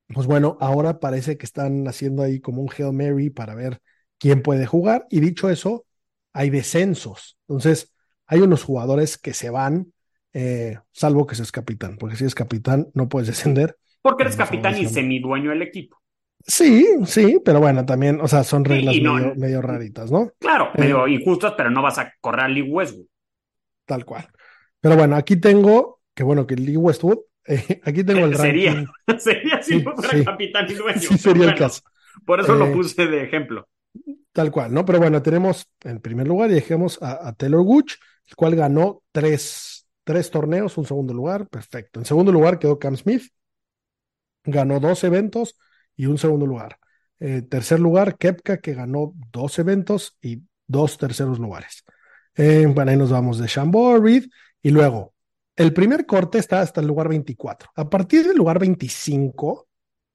pues 0.09 0.27
bueno, 0.27 0.59
ahora 0.61 1.01
parece 1.01 1.39
que 1.39 1.47
están 1.47 1.89
haciendo 1.89 2.23
ahí 2.23 2.41
como 2.41 2.61
un 2.63 2.71
Hail 2.71 2.93
Mary 2.93 3.31
para 3.31 3.55
ver 3.55 3.81
quién 4.19 4.43
puede 4.43 4.67
jugar. 4.67 5.07
Y 5.11 5.21
dicho 5.21 5.49
eso, 5.49 5.87
hay 6.33 6.51
descensos. 6.51 7.39
Entonces, 7.49 7.93
hay 8.27 8.41
unos 8.41 8.63
jugadores 8.63 9.17
que 9.17 9.33
se 9.33 9.51
van, 9.51 9.93
eh, 10.33 10.79
salvo 10.93 11.27
que 11.27 11.35
seas 11.35 11.53
capitán, 11.53 11.97
porque 11.99 12.17
si 12.17 12.25
es 12.25 12.35
capitán 12.35 12.89
no 12.95 13.09
puedes 13.09 13.29
descender. 13.29 13.79
Porque 14.03 14.25
eres 14.25 14.37
Por 14.37 14.47
capitán 14.47 14.77
y 14.79 14.87
semidueño 14.87 15.51
del 15.51 15.63
equipo. 15.63 16.02
Sí, 16.47 16.87
sí, 17.07 17.41
pero 17.45 17.61
bueno, 17.61 17.85
también, 17.87 18.21
o 18.21 18.29
sea, 18.29 18.43
son 18.45 18.65
reglas 18.65 18.97
no- 19.03 19.15
medio, 19.15 19.35
medio 19.37 19.63
raritas, 19.63 20.11
¿no? 20.11 20.33
Claro, 20.39 20.71
Eh. 20.75 20.81
medio 20.81 21.07
injustas, 21.09 21.55
pero 21.57 21.71
no 21.71 21.83
vas 21.83 21.99
a 21.99 22.13
correr 22.21 22.41
a 22.45 22.49
Lee 22.49 22.63
Westwood. 22.63 23.07
Tal 23.87 24.05
cual. 24.05 24.29
Pero 24.81 24.97
bueno, 24.97 25.17
aquí 25.17 25.37
tengo, 25.37 26.01
que 26.15 26.23
bueno, 26.25 26.47
que 26.47 26.57
Lee 26.57 26.77
Westwood, 26.77 27.19
eh, 27.47 27.81
aquí 27.85 28.05
tengo 28.05 28.27
el 28.27 28.37
Sería. 28.37 28.75
ranking. 28.75 28.93
sería 29.19 29.63
si 29.63 29.79
Sí, 29.79 29.85
no 29.85 29.95
fuera 29.95 30.11
sí. 30.19 30.25
capitán 30.25 30.67
y 30.71 30.75
dueño. 30.75 31.01
Sí, 31.01 31.19
sería 31.19 31.45
el 31.47 31.55
caso. 31.55 31.83
Por 32.27 32.41
eso 32.41 32.55
Eh. 32.55 32.59
lo 32.59 32.73
puse 32.73 33.07
de 33.07 33.23
ejemplo. 33.25 33.69
Tal 34.33 34.51
cual, 34.51 34.73
¿no? 34.73 34.85
Pero 34.85 34.99
bueno, 34.99 35.21
tenemos 35.23 35.69
en 35.85 36.01
primer 36.01 36.27
lugar 36.27 36.51
y 36.51 36.55
dejemos 36.55 37.01
a, 37.03 37.29
a 37.29 37.33
Taylor 37.35 37.63
Gooch, 37.63 37.93
el 38.29 38.35
cual 38.37 38.57
ganó 38.57 39.03
tres, 39.13 39.87
tres 40.05 40.31
torneos, 40.31 40.79
un 40.79 40.87
segundo 40.87 41.13
lugar, 41.13 41.47
perfecto. 41.49 42.01
En 42.01 42.07
segundo 42.07 42.33
lugar 42.33 42.59
quedó 42.59 42.79
Cam 42.79 42.97
Smith, 42.97 43.25
ganó 44.45 44.81
dos 44.81 45.05
eventos 45.05 45.57
y 45.97 46.07
un 46.07 46.19
segundo 46.19 46.47
lugar. 46.47 46.79
Eh, 47.21 47.43
tercer 47.43 47.81
lugar, 47.81 48.19
Kepka, 48.19 48.59
que 48.59 48.75
ganó 48.75 49.15
dos 49.33 49.59
eventos 49.59 50.17
y 50.21 50.43
dos 50.67 50.99
terceros 50.99 51.39
lugares. 51.39 51.85
Eh, 52.35 52.67
bueno, 52.67 52.91
ahí 52.91 52.97
nos 52.97 53.11
vamos 53.11 53.39
de 53.39 53.47
Chambord, 53.47 54.03
Reed, 54.03 54.25
y 54.63 54.71
luego 54.71 55.13
el 55.55 55.73
primer 55.73 56.07
corte 56.07 56.39
está 56.39 56.61
hasta 56.61 56.81
el 56.81 56.87
lugar 56.87 57.09
24. 57.09 57.71
A 57.77 57.89
partir 57.89 58.27
del 58.27 58.37
lugar 58.37 58.59
25, 58.59 59.69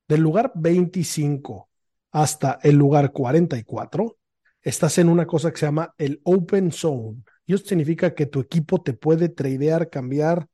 del 0.08 0.22
lugar 0.22 0.52
25 0.56 1.70
hasta 2.12 2.60
el 2.64 2.76
lugar 2.76 3.12
44, 3.12 4.18
estás 4.62 4.98
en 4.98 5.10
una 5.10 5.28
cosa 5.28 5.52
que 5.52 5.60
se 5.60 5.68
llama 5.68 5.94
el 5.98 6.20
Open 6.24 6.72
Zone. 6.72 7.24
Y 7.46 7.54
eso 7.54 7.66
significa 7.66 8.14
que 8.14 8.26
tu 8.26 8.40
equipo 8.40 8.82
te 8.82 8.94
puede 8.94 9.30
tradear, 9.30 9.90
cambiar, 9.90 10.48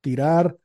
tirar, 0.00 0.56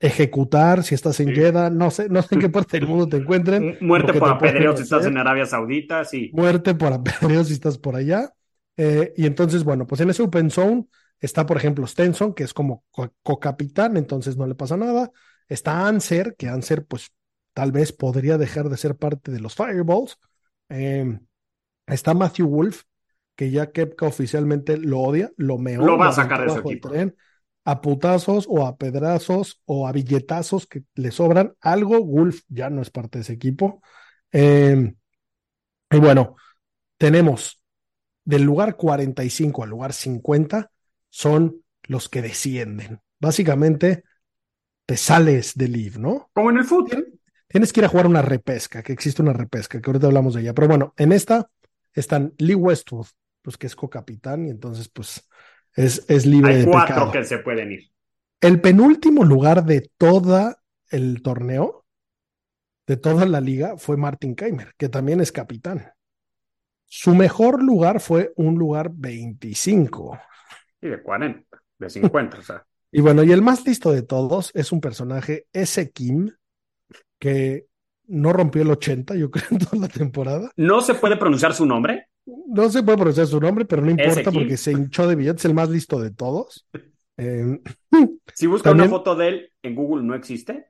ejecutar 0.00 0.84
si 0.84 0.94
estás 0.94 1.18
en 1.20 1.28
Sí. 1.28 1.34
Jeddah, 1.34 1.70
no 1.70 1.90
sé, 1.90 2.08
no 2.08 2.22
sé 2.22 2.34
en 2.36 2.40
qué 2.40 2.48
parte 2.50 2.78
del 2.78 2.88
mundo 2.88 3.08
te 3.08 3.16
encuentren. 3.16 3.76
Muerte 3.80 4.14
por 4.14 4.28
apedreo 4.30 4.76
si 4.76 4.82
estás 4.82 5.06
en 5.06 5.16
Arabia 5.18 5.46
Saudita, 5.46 6.04
sí. 6.04 6.30
Muerte 6.32 6.74
por 6.74 6.92
apedreo 6.92 7.44
si 7.44 7.52
estás 7.54 7.78
por 7.78 7.96
allá. 7.96 8.32
Eh, 8.76 9.12
y 9.16 9.26
entonces, 9.26 9.64
bueno, 9.64 9.86
pues 9.86 10.00
en 10.00 10.10
ese 10.10 10.22
Open 10.22 10.50
Zone 10.50 10.86
está, 11.20 11.44
por 11.46 11.56
ejemplo, 11.56 11.86
Stenson, 11.86 12.34
que 12.34 12.44
es 12.44 12.54
como 12.54 12.84
co- 12.90 13.12
co-capitán, 13.22 13.96
entonces 13.96 14.36
no 14.36 14.46
le 14.46 14.54
pasa 14.54 14.76
nada. 14.76 15.10
Está 15.48 15.86
Anser, 15.86 16.34
que 16.38 16.48
Anser, 16.48 16.84
pues 16.86 17.10
tal 17.52 17.70
vez 17.72 17.92
podría 17.92 18.38
dejar 18.38 18.68
de 18.68 18.76
ser 18.76 18.96
parte 18.96 19.30
de 19.30 19.40
los 19.40 19.54
Fireballs. 19.54 20.16
Eh, 20.70 21.18
está 21.86 22.14
Matthew 22.14 22.48
Wolf, 22.48 22.82
que 23.36 23.50
ya 23.50 23.70
Kepka 23.72 24.06
oficialmente 24.06 24.76
lo 24.78 25.00
odia, 25.00 25.32
lo 25.36 25.58
meó. 25.58 25.84
Lo 25.84 25.98
va 25.98 26.08
a 26.08 26.12
sacar 26.12 26.42
de 26.42 26.50
su 26.50 26.58
equipo. 26.60 26.88
tren, 26.88 27.16
a 27.64 27.80
putazos 27.80 28.46
o 28.48 28.66
a 28.66 28.76
pedrazos 28.76 29.60
o 29.66 29.86
a 29.88 29.92
billetazos 29.92 30.66
que 30.66 30.84
le 30.94 31.10
sobran 31.10 31.54
algo. 31.60 32.04
Wolf 32.04 32.40
ya 32.48 32.70
no 32.70 32.82
es 32.82 32.90
parte 32.90 33.18
de 33.18 33.22
ese 33.22 33.32
equipo. 33.34 33.82
Eh, 34.32 34.94
y 35.90 35.96
bueno, 35.98 36.36
tenemos 36.98 37.62
del 38.24 38.42
lugar 38.44 38.76
45 38.76 39.64
al 39.64 39.70
lugar 39.70 39.92
50 39.92 40.70
son 41.10 41.62
los 41.84 42.08
que 42.08 42.22
descienden. 42.22 43.00
Básicamente, 43.20 44.04
te 44.86 44.96
sales 44.96 45.54
del 45.56 45.72
Leave, 45.72 45.98
¿no? 45.98 46.30
Como 46.32 46.50
en 46.50 46.58
el 46.58 46.64
fútbol. 46.64 46.90
Tien- 46.90 47.20
Tienes 47.48 47.72
que 47.72 47.80
ir 47.80 47.84
a 47.86 47.88
jugar 47.88 48.06
una 48.06 48.22
repesca, 48.22 48.82
que 48.82 48.92
existe 48.94 49.22
una 49.22 49.34
repesca, 49.34 49.80
que 49.80 49.90
ahorita 49.90 50.06
hablamos 50.06 50.34
de 50.34 50.40
ella. 50.42 50.54
Pero 50.54 50.68
bueno, 50.68 50.94
en 50.96 51.12
esta 51.12 51.50
están 51.94 52.34
Lee 52.38 52.54
Westwood, 52.54 53.06
pues 53.42 53.58
que 53.58 53.66
es 53.66 53.76
co-capitán 53.76 54.46
y 54.46 54.50
entonces 54.50 54.88
pues 54.88 55.28
es, 55.74 56.04
es 56.08 56.26
libre 56.26 56.54
Hay 56.54 56.58
de 56.60 56.64
cuatro 56.66 56.94
pecado. 56.94 57.12
que 57.12 57.24
se 57.24 57.38
pueden 57.38 57.72
ir. 57.72 57.90
El 58.40 58.60
penúltimo 58.60 59.24
lugar 59.24 59.64
de 59.64 59.90
todo 59.96 60.56
el 60.90 61.22
torneo, 61.22 61.84
de 62.86 62.96
toda 62.96 63.24
la 63.26 63.40
liga, 63.40 63.76
fue 63.76 63.96
Martin 63.96 64.34
Keimer, 64.34 64.74
que 64.76 64.88
también 64.88 65.20
es 65.20 65.30
capitán. 65.32 65.92
Su 66.86 67.14
mejor 67.14 67.62
lugar 67.62 68.00
fue 68.00 68.32
un 68.36 68.56
lugar 68.56 68.90
25. 68.92 70.18
Y 70.82 70.88
de 70.88 71.02
40, 71.02 71.58
de 71.78 71.90
50, 71.90 72.38
o 72.38 72.42
sea. 72.42 72.66
Y 72.94 73.00
bueno, 73.00 73.22
y 73.22 73.32
el 73.32 73.40
más 73.40 73.66
listo 73.66 73.90
de 73.90 74.02
todos 74.02 74.50
es 74.52 74.70
un 74.70 74.82
personaje, 74.82 75.46
ese 75.54 75.90
Kim, 75.92 76.30
que 77.18 77.64
no 78.06 78.34
rompió 78.34 78.60
el 78.60 78.70
80, 78.70 79.14
yo 79.14 79.30
creo, 79.30 79.46
en 79.50 79.58
toda 79.60 79.78
la 79.80 79.88
temporada. 79.88 80.50
No 80.56 80.82
se 80.82 80.92
puede 80.92 81.16
pronunciar 81.16 81.54
su 81.54 81.64
nombre. 81.64 82.08
No 82.24 82.70
se 82.70 82.82
puede 82.82 82.98
pronunciar 82.98 83.26
su 83.26 83.40
nombre, 83.40 83.64
pero 83.64 83.82
no 83.82 83.90
importa 83.90 84.30
porque 84.30 84.56
se 84.56 84.72
hinchó 84.72 85.06
de 85.06 85.16
billetes, 85.16 85.44
el 85.44 85.54
más 85.54 85.68
listo 85.70 86.00
de 86.00 86.10
todos. 86.10 86.66
Eh, 87.18 87.60
Si 88.34 88.46
buscas 88.46 88.70
También- 88.70 88.88
una 88.88 88.98
foto 88.98 89.14
de 89.14 89.28
él 89.28 89.52
en 89.62 89.74
Google 89.74 90.02
no 90.02 90.14
existe. 90.14 90.68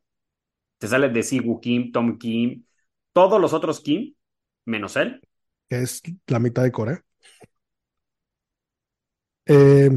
Te 0.79 0.89
sale 0.89 1.09
de 1.09 1.23
Siwoo 1.23 1.61
Kim, 1.61 1.93
Tom 1.93 2.19
Kim, 2.19 2.65
todos 3.13 3.41
los 3.41 3.53
otros 3.53 3.81
Kim, 3.81 4.13
menos 4.67 4.97
él. 4.97 5.21
que 5.71 5.83
es 5.83 6.03
la 6.27 6.41
mitad 6.41 6.65
de 6.65 6.73
Corea. 6.73 7.03
Eh, 9.47 9.91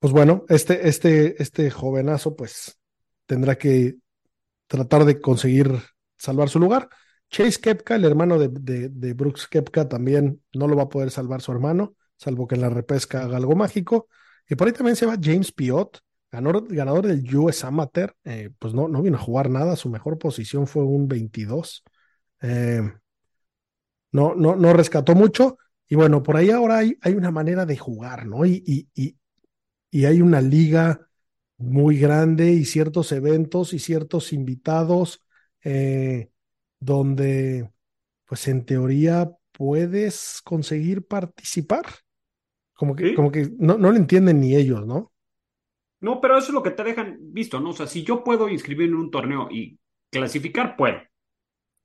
pues 0.00 0.12
bueno, 0.12 0.44
este, 0.48 0.88
este, 0.88 1.40
este 1.42 1.70
jovenazo, 1.70 2.34
pues 2.36 2.78
tendrá 3.26 3.56
que 3.56 3.94
tratar 4.66 5.04
de 5.04 5.20
conseguir 5.20 5.70
salvar 6.16 6.48
su 6.48 6.58
lugar. 6.58 6.88
Chase 7.34 7.60
Kepka, 7.60 7.96
el 7.96 8.04
hermano 8.04 8.38
de, 8.38 8.48
de, 8.88 9.12
Brooks 9.12 9.48
Kepka, 9.48 9.88
también 9.88 10.40
no 10.52 10.68
lo 10.68 10.76
va 10.76 10.84
a 10.84 10.88
poder 10.88 11.10
salvar 11.10 11.42
su 11.42 11.50
hermano, 11.50 11.96
salvo 12.16 12.46
que 12.46 12.54
en 12.54 12.60
la 12.60 12.70
repesca 12.70 13.24
haga 13.24 13.38
algo 13.38 13.56
mágico. 13.56 14.08
Y 14.48 14.54
por 14.54 14.68
ahí 14.68 14.72
también 14.72 14.94
se 14.94 15.04
va 15.04 15.16
James 15.20 15.50
Piot, 15.50 15.98
ganador, 16.30 16.72
ganador 16.72 17.08
del 17.08 17.36
US 17.36 17.64
Amateur. 17.64 18.14
eh, 18.22 18.50
pues 18.56 18.72
no, 18.72 18.86
no 18.86 19.02
vino 19.02 19.16
a 19.16 19.20
jugar 19.20 19.50
nada, 19.50 19.74
su 19.74 19.88
mejor 19.88 20.16
posición 20.16 20.68
fue 20.68 20.84
un 20.84 21.08
22. 21.08 21.82
Eh, 22.40 22.82
no, 24.12 24.36
no, 24.36 24.54
no 24.54 24.72
rescató 24.72 25.16
mucho. 25.16 25.58
Y 25.88 25.96
bueno, 25.96 26.22
por 26.22 26.36
ahí 26.36 26.50
ahora 26.50 26.78
hay, 26.78 26.96
hay 27.00 27.14
una 27.14 27.32
manera 27.32 27.66
de 27.66 27.76
jugar, 27.76 28.26
¿no? 28.26 28.46
Y, 28.46 28.62
y, 28.64 28.88
y, 28.94 29.16
y 29.90 30.04
hay 30.04 30.22
una 30.22 30.40
liga 30.40 31.08
muy 31.56 31.98
grande 31.98 32.52
y 32.52 32.64
ciertos 32.64 33.10
eventos 33.10 33.72
y 33.72 33.80
ciertos 33.80 34.32
invitados 34.32 35.20
eh, 35.64 36.30
donde, 36.84 37.70
pues 38.26 38.48
en 38.48 38.64
teoría, 38.66 39.30
puedes 39.52 40.40
conseguir 40.44 41.06
participar. 41.06 41.86
Como 42.74 42.96
que, 42.96 43.10
Sí. 43.10 43.14
como 43.14 43.30
que 43.32 43.50
no, 43.58 43.78
no 43.78 43.90
lo 43.92 43.96
entienden 43.98 44.40
ni 44.40 44.56
ellos, 44.56 44.86
¿no? 44.86 45.12
No, 46.00 46.20
pero 46.20 46.36
eso 46.36 46.48
es 46.48 46.54
lo 46.54 46.62
que 46.62 46.70
te 46.72 46.84
dejan 46.84 47.16
visto, 47.32 47.60
¿no? 47.60 47.70
O 47.70 47.72
sea, 47.72 47.86
si 47.86 48.04
yo 48.04 48.22
puedo 48.24 48.48
inscribirme 48.48 48.94
en 48.96 49.00
un 49.00 49.10
torneo 49.10 49.48
y 49.50 49.78
clasificar, 50.10 50.76
puedo. 50.76 50.98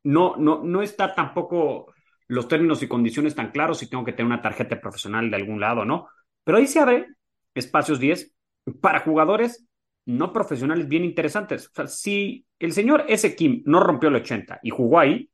No, 0.04 0.38
no, 0.38 0.64
no 0.64 0.82
está 0.82 1.16
tampoco 1.16 1.93
los 2.28 2.47
términos 2.47 2.84
y 2.84 2.88
condiciones 2.89 3.36
tan 3.36 3.52
claros 3.52 3.80
si 3.80 3.89
tengo 3.89 4.06
que 4.06 4.14
tener 4.14 4.28
una 4.28 4.41
tarjeta 4.41 4.82
profesional 4.82 5.30
de 5.32 5.38
algún 5.38 5.60
lado, 5.62 5.86
¿no? 5.86 6.10
Pero 6.43 6.60
ahí 6.60 6.68
se 6.68 6.80
abre 6.80 7.08
espacios 7.56 8.00
10 8.00 8.34
para 8.82 9.02
jugadores 9.02 9.68
no 10.10 10.34
profesionales 10.34 10.88
bien 10.88 11.05
interesantes. 11.05 11.68
O 11.68 11.72
sea, 11.74 11.88
si 11.88 12.45
el 12.57 12.74
señor 12.74 13.05
S. 13.07 13.36
Kim 13.36 13.62
no 13.66 13.80
rompió 13.80 14.10
el 14.10 14.16
80 14.16 14.60
y 14.64 14.72
jugó 14.72 14.99
ahí, 14.99 15.30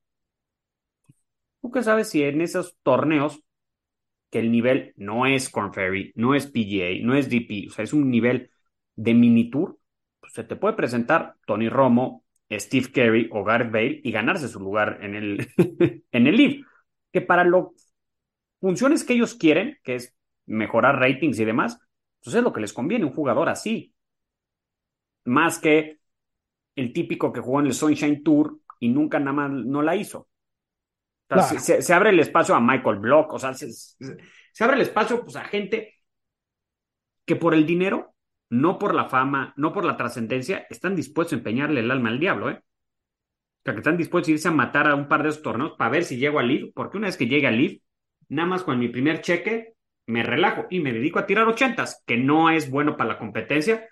¿tú 1.62 1.72
qué 1.72 1.82
sabes 1.82 2.10
si 2.10 2.24
en 2.24 2.42
esos 2.42 2.78
torneos 2.84 3.42
que 4.30 4.40
el 4.40 4.52
nivel 4.52 4.94
no 4.98 5.26
es 5.26 5.50
Corn 5.50 5.74
Ferry, 5.74 6.12
no 6.16 6.36
es 6.36 6.48
PGA, 6.48 7.04
no 7.04 7.16
es 7.16 7.30
DP, 7.30 7.70
o 7.70 7.72
sea, 7.72 7.84
es 7.84 7.94
un 7.94 8.10
nivel 8.10 8.52
de 8.96 9.14
mini 9.14 9.50
tour, 9.50 9.80
pues 10.20 10.34
se 10.34 10.44
te 10.44 10.56
puede 10.58 10.76
presentar 10.76 11.36
Tony 11.48 11.70
Romo, 11.70 12.26
Steve 12.52 12.92
Carey 12.92 13.30
o 13.32 13.44
Gareth 13.44 13.72
Bale 13.72 14.02
y 14.04 14.12
ganarse 14.12 14.50
su 14.50 14.60
lugar 14.60 15.00
en 15.02 15.16
el, 15.16 15.48
en 16.12 16.28
el 16.28 16.36
Live. 16.36 16.66
Que 17.14 17.22
para 17.22 17.46
las 17.46 17.64
funciones 18.60 19.04
que 19.04 19.14
ellos 19.14 19.36
quieren, 19.36 19.78
que 19.84 19.96
es 19.96 20.16
mejorar 20.46 21.00
ratings 21.00 21.40
y 21.40 21.46
demás, 21.46 21.80
pues 22.22 22.36
es 22.36 22.44
lo 22.44 22.52
que 22.52 22.62
les 22.62 22.74
conviene 22.74 23.06
un 23.06 23.14
jugador 23.14 23.50
así. 23.50 23.95
Más 25.26 25.60
que 25.60 26.00
el 26.76 26.94
típico 26.94 27.32
que 27.34 27.42
jugó 27.42 27.60
en 27.60 27.68
el 27.68 27.74
Sunshine 27.74 28.24
Tour 28.24 28.60
y 28.80 28.90
nunca 28.90 29.20
nada 29.20 29.34
más 29.34 29.52
no 29.52 29.82
la 29.82 29.96
hizo. 29.96 30.20
O 31.30 31.42
sea, 31.42 31.48
Claro. 31.58 31.82
se, 31.82 31.94
abre 31.94 32.10
el 32.12 32.20
espacio 32.20 32.54
a 32.56 32.60
Michael 32.62 33.00
Block, 33.00 33.34
o 33.34 33.40
sea, 33.40 33.54
se, 33.54 33.72
se- 33.72 34.64
abre 34.64 34.76
el 34.76 34.82
espacio 34.84 35.24
pues, 35.24 35.36
a 35.36 35.44
gente 35.46 35.96
que 37.26 37.36
por 37.36 37.54
el 37.54 37.66
dinero, 37.66 38.14
no 38.50 38.78
por 38.78 38.94
la 38.94 39.06
fama, 39.10 39.54
no 39.58 39.74
por 39.74 39.86
la 39.86 39.98
trascendencia, 39.98 40.68
están 40.70 40.96
dispuestos 40.96 41.34
a 41.34 41.38
empeñarle 41.38 41.80
el 41.80 41.90
alma 41.90 42.10
al 42.10 42.20
diablo, 42.20 42.50
¿eh? 42.52 42.62
O 42.62 43.62
sea, 43.66 43.74
que 43.74 43.80
están 43.80 43.98
dispuestos 43.98 44.30
a 44.30 44.32
irse 44.34 44.48
a 44.48 44.52
matar 44.52 44.88
a 44.88 44.94
un 44.96 45.08
par 45.08 45.24
de 45.24 45.30
esos 45.30 45.42
torneos 45.42 45.74
para 45.76 45.90
ver 45.90 46.04
si 46.04 46.18
llego 46.18 46.38
al 46.38 46.48
Live, 46.48 46.72
porque 46.76 46.98
una 46.98 47.08
vez 47.08 47.18
que 47.18 47.28
llegue 47.28 47.48
al 47.48 47.58
Live, 47.58 47.82
nada 48.30 48.48
más 48.48 48.64
con 48.64 48.78
mi 48.78 48.90
primer 48.90 49.22
cheque, 49.22 49.74
me 50.06 50.22
relajo 50.22 50.68
y 50.70 50.80
me 50.80 50.94
dedico 50.94 51.18
a 51.18 51.26
tirar 51.26 51.48
ochentas, 51.48 52.04
que 52.06 52.16
no 52.18 52.52
es 52.52 52.70
bueno 52.70 52.96
para 52.96 53.14
la 53.14 53.18
competencia, 53.18 53.90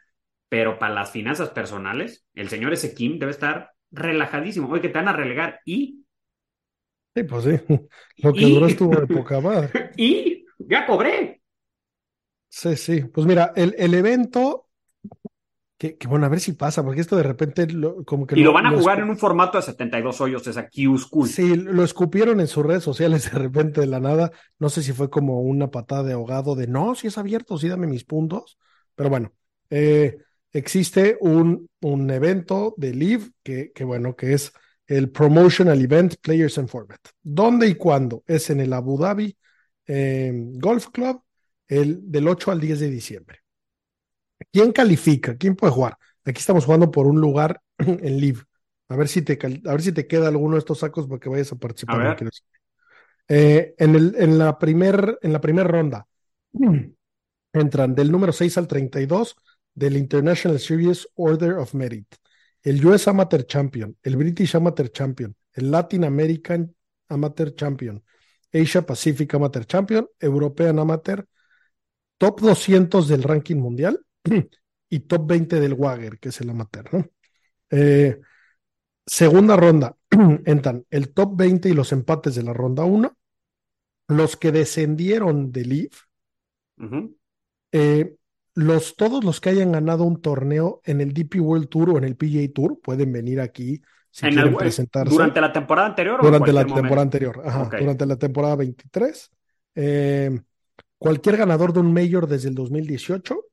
pero 0.54 0.78
para 0.78 0.94
las 0.94 1.10
finanzas 1.10 1.50
personales, 1.50 2.28
el 2.36 2.48
señor 2.48 2.74
ese 2.74 2.94
Kim 2.94 3.18
debe 3.18 3.32
estar 3.32 3.72
relajadísimo. 3.90 4.70
Oye, 4.70 4.82
que 4.84 4.90
te 4.90 5.00
van 5.00 5.08
a 5.08 5.14
relegar 5.14 5.62
y, 5.66 6.06
Sí, 7.16 7.24
pues 7.24 7.44
sí. 7.44 7.52
Lo 8.18 8.36
que 8.36 8.46
Y- 8.46 8.54
duró 8.54 8.68
estuvo 8.68 9.00
de 9.00 9.08
poca 9.08 9.40
madre. 9.42 9.76
y 9.98 10.46
ya 10.60 10.86
cobré. 10.86 11.42
Sí, 12.50 12.76
sí. 12.78 13.02
Pues 13.06 13.26
mira, 13.28 13.52
el, 13.56 13.76
el 13.78 13.94
evento, 13.94 14.68
que, 15.78 15.98
que 15.98 16.08
bueno, 16.08 16.26
a 16.26 16.30
ver 16.30 16.40
si 16.40 16.54
pasa, 16.54 16.84
porque 16.84 17.02
esto 17.02 17.18
de 17.18 17.24
repente 17.24 17.68
lo- 17.68 18.04
como 18.06 18.26
que 18.26 18.36
Y 18.36 18.44
lo 18.44 18.54
van 18.54 18.66
a 18.68 18.72
lo 18.72 18.80
jugar 18.80 19.00
en 19.00 19.10
un 19.10 19.18
formato 19.18 19.58
de 19.58 19.64
72 19.64 20.22
hoyos, 20.22 20.48
esa 20.48 20.70
Q 20.70 20.98
School. 20.98 21.30
Sí, 21.30 21.56
lo 21.56 21.84
escupieron 21.84 22.40
en 22.40 22.48
sus 22.48 22.66
redes 22.66 22.84
sociales 22.84 23.32
de 23.32 23.38
repente 23.40 23.82
de 23.82 23.88
la 23.88 24.00
nada. 24.00 24.32
No 24.60 24.70
sé 24.70 24.84
si 24.84 24.94
fue 24.94 25.10
como 25.10 25.42
una 25.42 25.72
patada 25.72 26.04
de 26.04 26.14
ahogado 26.14 26.56
de 26.56 26.68
no, 26.68 26.96
si 26.96 27.08
es 27.08 27.18
abierto, 27.18 27.58
sí 27.58 27.68
dame 27.68 27.88
mis 27.88 28.04
puntos. 28.06 28.58
Pero 28.96 29.10
bueno, 29.10 29.34
eh, 29.70 30.18
existe 30.54 31.18
un, 31.20 31.70
un 31.82 32.10
evento 32.10 32.74
de 32.78 32.94
Live 32.94 33.32
que, 33.44 33.72
que 33.74 33.84
bueno, 33.84 34.16
que 34.16 34.34
es 34.34 34.54
el 34.88 35.10
Promotional 35.10 35.82
Event 35.82 36.16
Players 36.22 36.58
and 36.58 36.70
Format. 36.70 37.00
¿Dónde 37.22 37.68
y 37.68 37.76
cuándo? 37.76 38.24
Es 38.28 38.50
en 38.50 38.60
el 38.62 38.74
Abu 38.74 38.98
Dhabi 38.98 39.36
eh, 39.88 40.32
Golf 40.34 40.90
Club 40.90 41.22
el, 41.68 42.12
del 42.12 42.28
8 42.28 42.52
al 42.52 42.60
10 42.60 42.80
de 42.80 42.90
diciembre. 42.90 43.40
¿Quién 44.52 44.72
califica? 44.72 45.36
¿Quién 45.36 45.56
puede 45.56 45.74
jugar? 45.74 45.98
Aquí 46.26 46.40
estamos 46.40 46.66
jugando 46.66 46.92
por 46.92 47.08
un 47.08 47.20
lugar 47.20 47.62
en 47.78 48.20
Live. 48.20 48.42
A 48.90 48.96
ver 48.96 49.08
si 49.08 49.22
te, 49.22 49.40
a 49.42 49.72
ver 49.72 49.82
si 49.82 49.92
te 49.92 50.06
queda 50.06 50.28
alguno 50.28 50.54
de 50.56 50.60
estos 50.60 50.80
sacos 50.80 51.08
para 51.08 51.20
que 51.20 51.30
vayas 51.30 51.52
a 51.52 51.56
participar. 51.56 52.02
A 52.02 52.16
ver. 52.16 52.30
Eh, 53.30 53.74
en, 53.78 53.96
el, 53.96 54.16
en 54.18 54.38
la 54.38 54.60
primer, 54.60 55.18
en 55.22 55.32
la 55.32 55.40
primera 55.40 55.68
ronda 55.68 56.06
entran 57.54 57.96
del 57.96 58.12
número 58.12 58.34
6 58.34 58.58
al 58.58 58.68
32 58.68 59.38
del 59.74 59.98
International 59.98 60.60
Series 60.60 61.08
Order 61.16 61.54
of 61.54 61.74
Merit, 61.74 62.16
el 62.62 62.86
US 62.86 63.08
Amateur 63.08 63.46
Champion, 63.46 63.98
el 64.04 64.16
British 64.16 64.56
Amateur 64.56 64.90
Champion, 64.92 65.36
el 65.54 65.72
Latin 65.72 66.04
American 66.06 66.76
Amateur 67.10 67.54
Champion, 67.56 68.04
Asia 68.52 68.86
Pacific 68.86 69.34
Amateur 69.34 69.66
Champion, 69.66 70.08
European 70.20 70.80
Amateur, 70.80 71.26
top 72.18 72.42
200 72.42 73.08
del 73.08 73.24
ranking 73.24 73.58
mundial 73.58 74.00
y 74.90 75.00
top 75.02 75.28
20 75.28 75.60
del 75.60 75.74
Wager, 75.74 76.20
que 76.20 76.30
es 76.30 76.42
el 76.42 76.50
amateur, 76.50 76.94
¿no? 76.94 77.06
Eh, 77.72 78.20
segunda 79.06 79.56
ronda, 79.56 79.98
entran 80.46 80.86
el 80.90 81.14
top 81.14 81.36
20 81.36 81.70
y 81.70 81.74
los 81.74 81.92
empates 81.92 82.36
de 82.36 82.44
la 82.44 82.54
ronda 82.54 82.86
1, 82.86 83.18
los 84.08 84.38
que 84.38 84.52
descendieron 84.52 85.52
del 85.52 85.70
Leaf, 85.70 86.02
Ujú. 86.78 87.18
eh, 87.72 88.16
los, 88.56 88.96
todos 88.96 89.24
los 89.24 89.42
que 89.42 89.50
hayan 89.50 89.72
ganado 89.72 90.04
un 90.04 90.22
torneo 90.22 90.82
en 90.86 91.02
el 91.02 91.14
DP 91.14 91.40
World 91.42 91.70
Tour 91.70 91.90
o 91.92 91.98
en 91.98 92.04
el 92.04 92.16
PGA 92.16 92.52
Tour 92.54 92.80
pueden 92.82 93.12
venir 93.12 93.40
aquí 93.42 93.82
si 94.12 94.26
En 94.28 94.32
quieren 94.34 94.40
algún- 94.50 94.60
presentarse 94.60 95.12
¿Durante 95.14 95.42
la 95.42 95.52
temporada 95.52 95.88
anterior 95.88 96.20
o 96.22 96.24
durante 96.26 96.54
la 96.54 96.66
temporada 96.66 97.02
anterior. 97.02 97.42
Ajá, 97.44 97.70
durante 97.80 98.06
la 98.06 98.16
temporada 98.18 98.56
23. 98.56 99.32
Eh, 99.76 100.40
cualquier 101.00 101.38
ganador 101.38 101.74
de 101.74 101.80
un 101.80 101.92
Major 101.94 102.28
desde 102.28 102.50
el 102.50 102.56
2018, 102.56 103.44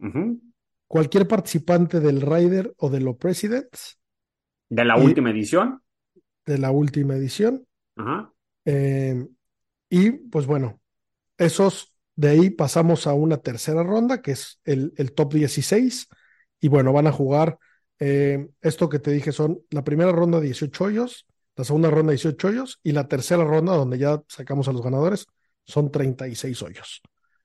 Ujú. 0.00 0.40
cualquier 0.86 1.26
participante 1.26 1.98
del 2.00 2.20
Ryder 2.20 2.74
o 2.76 2.90
de 2.90 3.00
los 3.00 3.16
Presidents 3.16 3.98
De 4.68 4.84
la 4.84 4.98
Y- 4.98 5.04
última 5.04 5.30
edición. 5.30 5.80
de 6.44 6.58
la 6.58 6.70
última 6.72 7.14
edición. 7.16 7.66
Ajá. 7.96 8.30
Eh, 8.66 9.26
y 9.88 10.10
pues 10.10 10.46
bueno, 10.46 10.78
esos 11.38 11.94
de 12.16 12.28
ahí 12.28 12.50
pasamos 12.50 13.06
a 13.06 13.14
una 13.14 13.36
tercera 13.38 13.82
ronda, 13.82 14.22
que 14.22 14.32
es 14.32 14.60
el, 14.64 14.92
el 14.96 15.12
top 15.12 15.34
16. 15.34 16.08
Y 16.60 16.68
bueno, 16.68 16.92
van 16.92 17.06
a 17.06 17.12
jugar 17.12 17.58
eh, 17.98 18.48
esto 18.60 18.88
que 18.88 18.98
te 18.98 19.10
dije 19.10 19.32
son 19.32 19.60
la 19.70 19.84
primera 19.84 20.12
ronda 20.12 20.40
18 20.40 20.84
hoyos, 20.84 21.26
la 21.56 21.64
segunda 21.64 21.90
ronda 21.90 22.12
18 22.12 22.48
hoyos 22.48 22.80
y 22.82 22.92
la 22.92 23.08
tercera 23.08 23.44
ronda 23.44 23.74
donde 23.74 23.98
ya 23.98 24.22
sacamos 24.28 24.68
a 24.68 24.72
los 24.72 24.82
ganadores 24.82 25.26
son 25.64 25.90
36 25.90 26.62
hoyos. 26.62 27.02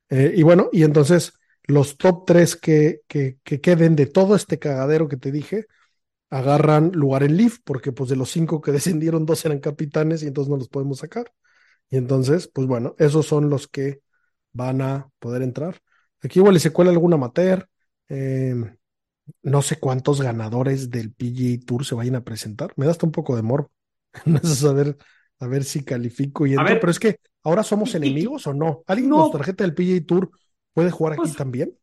Eh, 0.09 0.33
y 0.35 0.43
bueno, 0.43 0.69
y 0.71 0.83
entonces 0.83 1.33
los 1.63 1.97
top 1.97 2.25
3 2.25 2.55
que, 2.55 3.01
que, 3.07 3.37
que 3.43 3.61
queden 3.61 3.95
de 3.95 4.07
todo 4.07 4.35
este 4.35 4.59
cagadero 4.59 5.07
que 5.07 5.17
te 5.17 5.31
dije 5.31 5.67
agarran 6.29 6.91
lugar 6.93 7.23
en 7.23 7.37
Leaf, 7.37 7.59
porque 7.63 7.91
pues 7.91 8.09
de 8.09 8.15
los 8.15 8.31
cinco 8.31 8.61
que 8.61 8.71
descendieron, 8.71 9.25
dos 9.25 9.45
eran 9.45 9.59
capitanes 9.59 10.23
y 10.23 10.27
entonces 10.27 10.49
no 10.49 10.57
los 10.57 10.69
podemos 10.69 10.99
sacar. 10.99 11.31
Y 11.89 11.97
entonces, 11.97 12.47
pues 12.47 12.67
bueno, 12.67 12.95
esos 12.97 13.27
son 13.27 13.49
los 13.49 13.67
que 13.67 14.01
van 14.53 14.81
a 14.81 15.09
poder 15.19 15.41
entrar. 15.43 15.79
Aquí 16.23 16.39
igual 16.39 16.59
se 16.59 16.71
cuela 16.73 16.91
algún 16.91 17.13
amateur. 17.13 17.67
eh, 18.09 18.55
no 19.43 19.61
sé 19.61 19.79
cuántos 19.79 20.21
ganadores 20.21 20.89
del 20.89 21.13
PGA 21.13 21.65
Tour 21.65 21.85
se 21.85 21.95
vayan 21.95 22.15
a 22.15 22.23
presentar. 22.23 22.73
Me 22.75 22.85
da 22.85 22.91
hasta 22.91 23.05
un 23.05 23.11
poco 23.11 23.35
de 23.35 23.41
morbo. 23.43 23.71
No 24.25 24.39
sé 24.39 24.55
saber, 24.55 24.97
a 25.39 25.47
ver 25.47 25.63
si 25.63 25.83
califico 25.85 26.45
y 26.45 26.53
entro. 26.53 26.79
Pero 26.79 26.91
es 26.91 26.99
que 26.99 27.19
ahora 27.43 27.63
somos 27.63 27.95
enemigos 27.95 28.45
o 28.47 28.53
no. 28.53 28.83
¿Alguien 28.87 29.09
No. 29.09 29.17
con 29.17 29.25
su 29.31 29.37
tarjeta 29.37 29.63
del 29.63 29.73
PGA 29.73 30.05
Tour 30.05 30.31
puede 30.73 30.91
jugar 30.91 31.13
aquí 31.13 31.21
Pues- 31.21 31.35
también? 31.35 31.77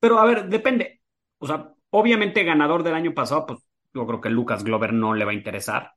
Pero 0.00 0.18
a 0.20 0.24
ver, 0.26 0.48
depende. 0.48 1.00
O 1.38 1.46
sea, 1.46 1.74
obviamente 1.90 2.44
ganador 2.44 2.82
del 2.84 2.94
año 2.94 3.14
pasado, 3.14 3.46
pues 3.46 3.58
yo 3.94 4.06
creo 4.06 4.20
que 4.20 4.30
Lucas 4.30 4.62
Glover 4.62 4.92
no 4.92 5.14
le 5.14 5.24
va 5.24 5.32
a 5.32 5.34
interesar. 5.34 5.92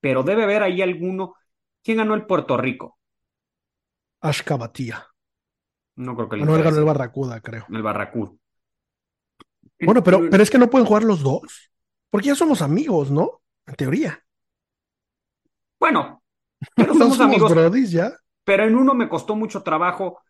Pero 0.00 0.22
debe 0.22 0.44
haber 0.44 0.62
ahí 0.62 0.82
alguno. 0.82 1.34
¿Quién 1.82 1.98
ganó 1.98 2.14
el 2.14 2.26
Puerto 2.26 2.56
Rico? 2.56 2.97
Ashka 4.20 4.56
Batía. 4.56 5.06
No 5.96 6.14
creo 6.14 6.28
que 6.28 6.36
le 6.36 6.44
No, 6.44 6.56
él 6.56 6.62
ganó 6.62 6.78
el 6.78 6.84
Barracuda, 6.84 7.40
creo. 7.40 7.66
El 7.70 7.82
Barracuda. 7.82 8.32
Bueno, 9.80 10.02
pero, 10.02 10.28
pero 10.30 10.42
es 10.42 10.50
que 10.50 10.58
no 10.58 10.70
pueden 10.70 10.86
jugar 10.86 11.04
los 11.04 11.22
dos. 11.22 11.70
Porque 12.10 12.28
ya 12.28 12.34
somos 12.34 12.62
amigos, 12.62 13.10
¿no? 13.10 13.42
En 13.66 13.74
teoría. 13.74 14.24
Bueno, 15.78 16.22
pero 16.74 16.94
somos 16.94 17.16
somos 17.16 17.20
amigos. 17.20 17.50
brodis 17.52 17.90
ya. 17.90 18.12
Pero 18.44 18.64
en 18.64 18.74
uno 18.76 18.94
me 18.94 19.08
costó 19.08 19.36
mucho 19.36 19.62
trabajo. 19.62 20.20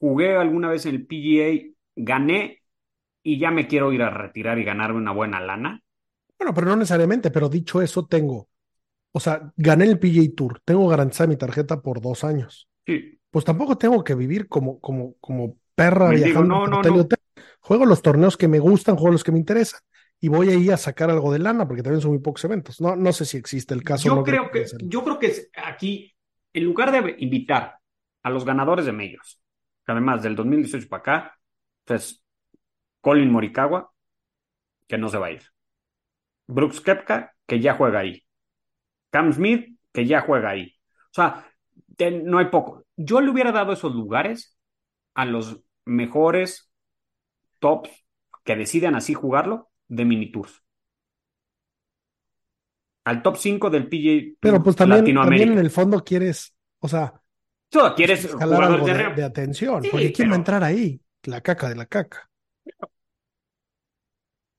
Jugué 0.00 0.36
alguna 0.36 0.68
vez 0.68 0.86
en 0.86 0.94
el 0.94 1.06
PGA, 1.06 1.74
gané 1.96 2.62
y 3.22 3.38
ya 3.38 3.50
me 3.50 3.66
quiero 3.66 3.92
ir 3.92 4.02
a 4.02 4.10
retirar 4.10 4.58
y 4.58 4.64
ganarme 4.64 4.98
una 4.98 5.12
buena 5.12 5.40
lana. 5.40 5.82
Bueno, 6.38 6.54
pero 6.54 6.68
no 6.68 6.76
necesariamente. 6.76 7.30
Pero 7.30 7.48
dicho 7.48 7.82
eso, 7.82 8.06
tengo. 8.06 8.48
O 9.12 9.20
sea, 9.20 9.52
gané 9.56 9.84
el 9.84 9.98
PGA 9.98 10.34
Tour. 10.34 10.60
Tengo 10.64 10.88
garantizada 10.88 11.28
mi 11.28 11.36
tarjeta 11.36 11.80
por 11.80 12.00
dos 12.00 12.24
años. 12.24 12.68
Sí. 12.86 13.17
Pues 13.30 13.44
tampoco 13.44 13.76
tengo 13.76 14.02
que 14.02 14.14
vivir 14.14 14.48
como, 14.48 14.80
como, 14.80 15.14
como 15.20 15.56
perra 15.74 16.10
viajando 16.10 16.42
no, 16.42 16.60
por 16.60 16.70
no, 16.70 16.78
hotel 16.78 16.92
no. 16.94 17.00
hotel. 17.00 17.18
Juego 17.60 17.86
los 17.86 18.02
torneos 18.02 18.36
que 18.36 18.48
me 18.48 18.58
gustan, 18.58 18.96
juego 18.96 19.12
los 19.12 19.24
que 19.24 19.32
me 19.32 19.38
interesan. 19.38 19.80
Y 20.20 20.28
voy 20.28 20.48
ahí 20.48 20.70
a 20.70 20.76
sacar 20.76 21.10
algo 21.10 21.32
de 21.32 21.38
lana, 21.38 21.68
porque 21.68 21.82
también 21.82 22.00
son 22.00 22.12
muy 22.12 22.20
pocos 22.20 22.44
eventos. 22.44 22.80
No, 22.80 22.96
no 22.96 23.12
sé 23.12 23.24
si 23.24 23.36
existe 23.36 23.74
el 23.74 23.84
caso. 23.84 24.08
Yo 24.08 24.16
no 24.16 24.24
creo 24.24 24.50
que, 24.50 24.66
yo 24.82 25.04
creo 25.04 25.18
que 25.18 25.48
aquí, 25.54 26.12
en 26.52 26.64
lugar 26.64 26.90
de 26.90 27.16
invitar 27.18 27.78
a 28.22 28.30
los 28.30 28.44
ganadores 28.44 28.86
de 28.86 28.92
medios, 28.92 29.40
que 29.86 29.92
además 29.92 30.22
del 30.22 30.34
2018 30.34 30.88
para 30.88 31.00
acá, 31.00 31.38
pues 31.84 32.24
Colin 33.00 33.30
Morikawa, 33.30 33.92
que 34.88 34.98
no 34.98 35.08
se 35.08 35.18
va 35.18 35.26
a 35.26 35.32
ir. 35.32 35.42
Brooks 36.48 36.80
Kepka, 36.80 37.34
que 37.46 37.60
ya 37.60 37.74
juega 37.74 38.00
ahí. 38.00 38.24
Cam 39.10 39.32
Smith, 39.32 39.78
que 39.92 40.06
ya 40.06 40.22
juega 40.22 40.50
ahí. 40.50 40.74
O 41.10 41.14
sea, 41.14 41.46
no 42.24 42.38
hay 42.38 42.46
poco. 42.46 42.84
Yo 42.98 43.20
le 43.22 43.30
hubiera 43.30 43.52
dado 43.52 43.72
esos 43.72 43.94
lugares 43.94 44.58
a 45.14 45.26
los 45.26 45.60
mejores 45.86 46.70
tops 47.60 47.90
que 48.44 48.56
decidan 48.56 48.94
así 48.96 49.14
jugarlo 49.14 49.70
de 49.88 50.04
mini 50.06 50.32
tours. 50.32 50.62
Al 53.04 53.22
top 53.22 53.36
5 53.38 53.70
del 53.70 53.88
PGA 53.88 54.36
Pero 54.40 54.62
pues 54.62 54.76
también, 54.76 55.18
también 55.20 55.50
en 55.52 55.58
el 55.58 55.70
fondo 55.70 56.04
quieres, 56.04 56.54
o 56.80 56.88
sea, 56.88 57.22
quieres 57.96 58.26
jalar 58.38 58.62
jugadores 58.62 58.64
algo 58.64 58.88
de 58.88 58.94
de, 58.94 59.02
re- 59.04 59.14
de 59.14 59.24
atención, 59.24 59.88
Sí, 59.88 59.88
porque 59.88 60.12
¿quién 60.12 60.30
va 60.30 60.34
a 60.34 60.36
entrar 60.36 60.64
ahí? 60.64 61.00
La 61.24 61.40
caca 61.42 61.68
de 61.68 61.76
la 61.76 61.86
caca. 61.86 62.30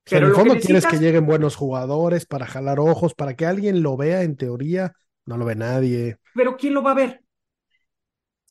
O 0.07 0.09
sea, 0.09 0.17
Pero 0.17 0.25
en 0.25 0.25
el 0.27 0.31
que 0.31 0.33
fondo 0.33 0.59
quieres 0.59 0.87
que 0.87 0.97
lleguen 0.97 1.25
buenos 1.25 1.55
jugadores 1.55 2.25
para 2.25 2.47
jalar 2.47 2.79
ojos, 2.79 3.13
para 3.13 3.35
que 3.35 3.45
alguien 3.45 3.83
lo 3.83 3.95
vea 3.97 4.23
en 4.23 4.35
teoría, 4.37 4.93
no 5.25 5.37
lo 5.37 5.45
ve 5.45 5.55
nadie. 5.55 6.17
Pero 6.33 6.57
¿quién 6.57 6.73
lo 6.73 6.81
va 6.83 6.91
a 6.91 6.95
ver? 6.95 7.23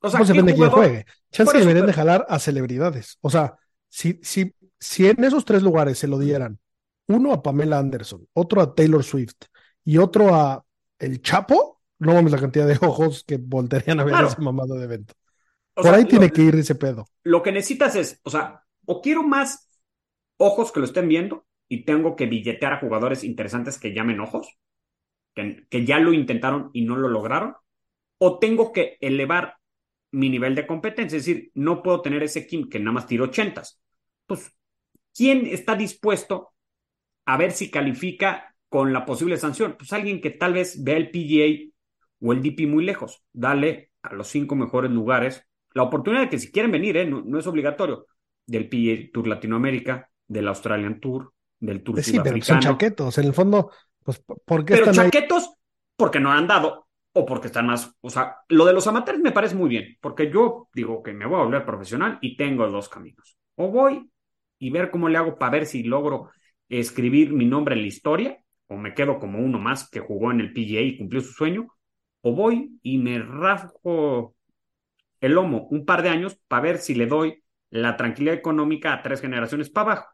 O 0.00 0.08
sea, 0.10 0.18
pues 0.18 0.28
¿qué 0.30 0.34
depende 0.34 0.52
de 0.52 0.56
quién 0.58 0.70
juegue. 0.70 1.06
Chance 1.32 1.58
eso, 1.58 1.58
deberían 1.58 1.86
de 1.86 1.92
jalar 1.92 2.26
a 2.28 2.38
celebridades. 2.38 3.18
O 3.20 3.30
sea, 3.30 3.56
si, 3.88 4.20
si, 4.22 4.54
si 4.78 5.06
en 5.06 5.24
esos 5.24 5.44
tres 5.44 5.62
lugares 5.62 5.98
se 5.98 6.06
lo 6.08 6.18
dieran, 6.18 6.58
uno 7.08 7.32
a 7.32 7.42
Pamela 7.42 7.78
Anderson, 7.78 8.26
otro 8.34 8.60
a 8.60 8.74
Taylor 8.74 9.02
Swift 9.02 9.34
y 9.84 9.98
otro 9.98 10.34
a 10.34 10.64
El 10.98 11.22
Chapo, 11.22 11.80
no 11.98 12.14
mames 12.14 12.32
la 12.32 12.38
cantidad 12.40 12.66
de 12.66 12.78
ojos 12.86 13.24
que 13.24 13.38
voltearían 13.38 14.00
a 14.00 14.04
ver 14.04 14.12
Claro. 14.14 14.28
ese 14.28 14.40
mamado 14.40 14.74
de 14.76 14.84
evento. 14.84 15.14
O 15.74 15.82
Por 15.82 15.84
sea, 15.84 15.94
ahí 15.94 16.04
lo- 16.04 16.08
tiene 16.08 16.30
que 16.30 16.42
ir 16.42 16.54
ese 16.56 16.74
pedo. 16.74 17.06
lo 17.24 17.42
que 17.42 17.52
necesitas 17.52 17.96
es, 17.96 18.20
o 18.24 18.30
sea, 18.30 18.64
o 18.86 19.00
quiero 19.02 19.22
más 19.22 19.68
ojos 20.38 20.72
que 20.72 20.80
lo 20.80 20.86
estén 20.86 21.08
viendo 21.08 21.46
y 21.68 21.84
tengo 21.84 22.16
que 22.16 22.26
billetear 22.26 22.74
a 22.74 22.80
jugadores 22.80 23.24
interesantes 23.24 23.78
que 23.78 23.94
llamen 23.94 24.20
ojos, 24.20 24.58
que, 25.34 25.66
que 25.70 25.84
ya 25.86 25.98
lo 26.00 26.12
intentaron 26.12 26.70
y 26.72 26.82
no 26.84 26.96
lo 26.96 27.08
lograron, 27.08 27.56
o 28.18 28.38
tengo 28.40 28.72
que 28.72 28.98
elevar 29.00 29.57
mi 30.12 30.30
nivel 30.30 30.54
de 30.54 30.66
competencia, 30.66 31.16
es 31.16 31.26
decir, 31.26 31.50
no 31.54 31.82
puedo 31.82 32.00
tener 32.02 32.22
ese 32.22 32.46
Kim 32.46 32.68
que 32.68 32.78
nada 32.78 32.92
más 32.92 33.06
tira 33.06 33.24
ochentas. 33.24 33.80
Pues, 34.26 34.52
¿quién 35.14 35.46
está 35.46 35.74
dispuesto 35.74 36.50
a 37.26 37.36
ver 37.36 37.52
si 37.52 37.70
califica 37.70 38.54
con 38.68 38.92
la 38.92 39.04
posible 39.06 39.36
sanción? 39.36 39.76
Pues 39.78 39.92
alguien 39.92 40.20
que 40.20 40.30
tal 40.30 40.54
vez 40.54 40.82
vea 40.82 40.96
el 40.96 41.10
PGA 41.10 41.70
o 42.20 42.32
el 42.32 42.42
DP 42.42 42.66
muy 42.66 42.84
lejos. 42.84 43.22
Dale 43.32 43.90
a 44.02 44.14
los 44.14 44.28
cinco 44.28 44.56
mejores 44.56 44.90
lugares 44.90 45.44
la 45.74 45.82
oportunidad 45.82 46.22
de 46.22 46.28
que 46.30 46.38
si 46.38 46.50
quieren 46.50 46.72
venir, 46.72 46.96
¿eh? 46.96 47.06
no, 47.06 47.22
no 47.24 47.38
es 47.38 47.46
obligatorio, 47.46 48.06
del 48.46 48.68
PGA 48.68 49.12
Tour 49.12 49.28
Latinoamérica, 49.28 50.10
del 50.26 50.48
Australian 50.48 50.98
Tour, 51.00 51.32
del 51.60 51.82
Tour 51.82 52.02
Sí, 52.02 52.12
pero 52.12 52.22
son 52.24 52.40
Sudafricano. 52.40 52.60
chaquetos. 52.60 53.18
En 53.18 53.24
el 53.26 53.34
fondo, 53.34 53.70
pues, 54.02 54.18
¿por 54.44 54.64
qué 54.64 54.74
Pero 54.74 54.86
están 54.86 55.04
ahí? 55.04 55.10
chaquetos 55.10 55.54
porque 55.96 56.20
no 56.20 56.32
han 56.32 56.46
dado 56.46 56.87
o 57.18 57.26
porque 57.26 57.48
están 57.48 57.66
más, 57.66 57.96
o 58.00 58.10
sea, 58.10 58.36
lo 58.48 58.64
de 58.64 58.72
los 58.72 58.86
amateurs 58.86 59.18
me 59.18 59.32
parece 59.32 59.56
muy 59.56 59.68
bien, 59.68 59.96
porque 60.00 60.30
yo 60.30 60.68
digo 60.72 61.02
que 61.02 61.12
me 61.12 61.26
voy 61.26 61.40
a 61.40 61.44
volver 61.44 61.64
profesional 61.64 62.18
y 62.20 62.36
tengo 62.36 62.68
dos 62.68 62.88
caminos. 62.88 63.36
O 63.56 63.68
voy 63.70 64.08
y 64.58 64.70
ver 64.70 64.90
cómo 64.90 65.08
le 65.08 65.18
hago 65.18 65.38
para 65.38 65.52
ver 65.52 65.66
si 65.66 65.82
logro 65.82 66.30
escribir 66.68 67.32
mi 67.32 67.44
nombre 67.44 67.74
en 67.74 67.82
la 67.82 67.88
historia, 67.88 68.38
o 68.68 68.76
me 68.76 68.94
quedo 68.94 69.18
como 69.18 69.38
uno 69.38 69.58
más 69.58 69.88
que 69.90 70.00
jugó 70.00 70.30
en 70.30 70.40
el 70.40 70.52
PGA 70.52 70.80
y 70.80 70.96
cumplió 70.98 71.20
su 71.20 71.32
sueño, 71.32 71.66
o 72.22 72.32
voy 72.32 72.78
y 72.82 72.98
me 72.98 73.18
rasgo 73.18 74.36
el 75.20 75.32
lomo 75.32 75.66
un 75.70 75.84
par 75.84 76.02
de 76.02 76.10
años 76.10 76.38
para 76.46 76.62
ver 76.62 76.78
si 76.78 76.94
le 76.94 77.06
doy 77.06 77.42
la 77.70 77.96
tranquilidad 77.96 78.34
económica 78.36 78.92
a 78.92 79.02
tres 79.02 79.20
generaciones 79.20 79.70
para 79.70 79.92
abajo. 79.92 80.08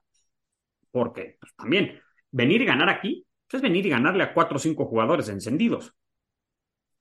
Porque 0.90 1.36
pues, 1.40 1.54
también 1.54 2.00
venir 2.30 2.62
y 2.62 2.64
ganar 2.64 2.88
aquí 2.88 3.26
pues, 3.48 3.58
es 3.58 3.62
venir 3.62 3.84
y 3.86 3.90
ganarle 3.90 4.22
a 4.22 4.32
cuatro 4.32 4.56
o 4.56 4.60
cinco 4.60 4.86
jugadores 4.86 5.28
encendidos. 5.28 5.94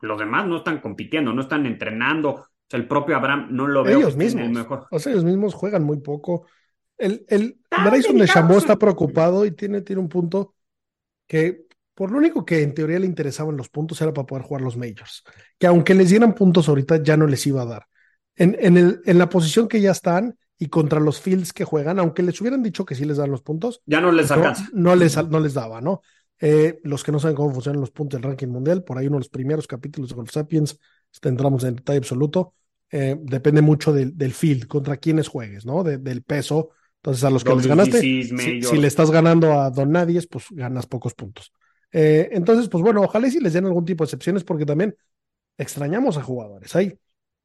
Los 0.03 0.19
demás 0.19 0.45
no 0.47 0.57
están 0.57 0.79
compitiendo, 0.81 1.33
no 1.33 1.41
están 1.41 1.65
entrenando. 1.65 2.29
O 2.31 2.47
sea, 2.69 2.79
el 2.79 2.87
propio 2.87 3.15
Abraham 3.15 3.47
no 3.51 3.67
lo 3.67 3.83
veo 3.83 3.99
Ellos 3.99 4.15
mismos. 4.17 4.43
el 4.43 4.51
mejor. 4.51 4.87
O 4.91 4.99
sea, 4.99 5.11
ellos 5.11 5.23
mismos 5.25 5.53
juegan 5.53 5.83
muy 5.83 5.99
poco. 5.99 6.45
El, 6.97 7.25
el 7.27 7.59
Está 7.69 7.89
Bryson 7.89 8.17
de 8.17 8.27
sí. 8.27 8.33
está 8.57 8.77
preocupado 8.77 9.45
y 9.45 9.51
tiene, 9.51 9.81
tiene 9.81 10.01
un 10.01 10.09
punto 10.09 10.55
que 11.27 11.65
por 11.95 12.11
lo 12.11 12.17
único 12.17 12.45
que 12.45 12.61
en 12.63 12.73
teoría 12.73 12.99
le 12.99 13.05
interesaban 13.05 13.55
los 13.57 13.69
puntos 13.69 14.01
era 14.01 14.13
para 14.13 14.25
poder 14.25 14.43
jugar 14.43 14.61
los 14.61 14.77
majors. 14.77 15.23
Que 15.59 15.67
aunque 15.67 15.93
les 15.93 16.09
dieran 16.09 16.33
puntos 16.33 16.67
ahorita, 16.67 17.01
ya 17.03 17.17
no 17.17 17.27
les 17.27 17.45
iba 17.47 17.61
a 17.61 17.65
dar. 17.65 17.85
En, 18.35 18.55
en, 18.59 18.77
el, 18.77 19.01
en 19.05 19.17
la 19.19 19.29
posición 19.29 19.67
que 19.67 19.79
ya 19.79 19.91
están 19.91 20.37
y 20.57 20.67
contra 20.67 20.99
los 20.99 21.21
fields 21.21 21.53
que 21.53 21.65
juegan, 21.65 21.99
aunque 21.99 22.23
les 22.23 22.39
hubieran 22.41 22.63
dicho 22.63 22.85
que 22.85 22.95
sí 22.95 23.05
les 23.05 23.17
dan 23.17 23.31
los 23.31 23.41
puntos, 23.41 23.81
Ya 23.85 24.01
no 24.01 24.11
les 24.11 24.29
no, 24.29 24.35
alcanza. 24.35 24.67
no 24.73 24.95
les, 24.95 25.27
no 25.29 25.39
les 25.39 25.53
daba, 25.53 25.81
¿no? 25.81 26.01
Eh, 26.45 26.81
los 26.83 27.05
que 27.05 27.13
no 27.13 27.19
saben 27.19 27.37
cómo 27.37 27.53
funcionan 27.53 27.79
los 27.79 27.91
puntos 27.91 28.19
del 28.19 28.27
ranking 28.29 28.47
mundial, 28.47 28.83
por 28.83 28.97
ahí 28.97 29.07
uno 29.07 29.15
de 29.15 29.21
los 29.21 29.29
primeros 29.29 29.65
capítulos 29.65 30.09
de 30.09 30.15
Golf 30.15 30.29
Sapiens, 30.29 30.77
este, 31.13 31.29
entramos 31.29 31.63
en 31.63 31.77
detalle 31.77 31.99
absoluto. 31.99 32.53
Eh, 32.91 33.15
depende 33.21 33.61
mucho 33.61 33.93
del, 33.93 34.17
del 34.17 34.33
field, 34.33 34.67
contra 34.67 34.97
quienes 34.97 35.29
juegues, 35.29 35.65
¿no? 35.65 35.83
De- 35.83 35.99
del 35.99 36.21
peso. 36.21 36.71
Entonces, 36.97 37.23
a 37.23 37.29
los 37.29 37.45
que 37.45 37.55
les 37.55 37.67
ganaste, 37.67 37.99
si, 38.01 38.77
le 38.77 38.87
estás 38.87 39.09
ganando 39.09 39.53
a 39.53 39.69
Don 39.69 39.89
Nadies, 39.91 40.27
pues 40.27 40.45
ganas 40.51 40.85
pocos 40.85 41.13
puntos. 41.13 41.53
Eh, 41.93 42.27
entonces, 42.33 42.67
pues 42.67 42.83
bueno, 42.83 43.01
ojalá 43.03 43.27
y 43.27 43.31
si 43.31 43.39
les 43.39 43.53
den 43.53 43.65
algún 43.65 43.85
tipo 43.85 44.03
de 44.03 44.07
excepciones, 44.07 44.43
porque 44.43 44.65
también 44.65 44.95
extrañamos 45.57 46.17
a 46.17 46.23
jugadores. 46.23 46.75
Hay, 46.75 46.97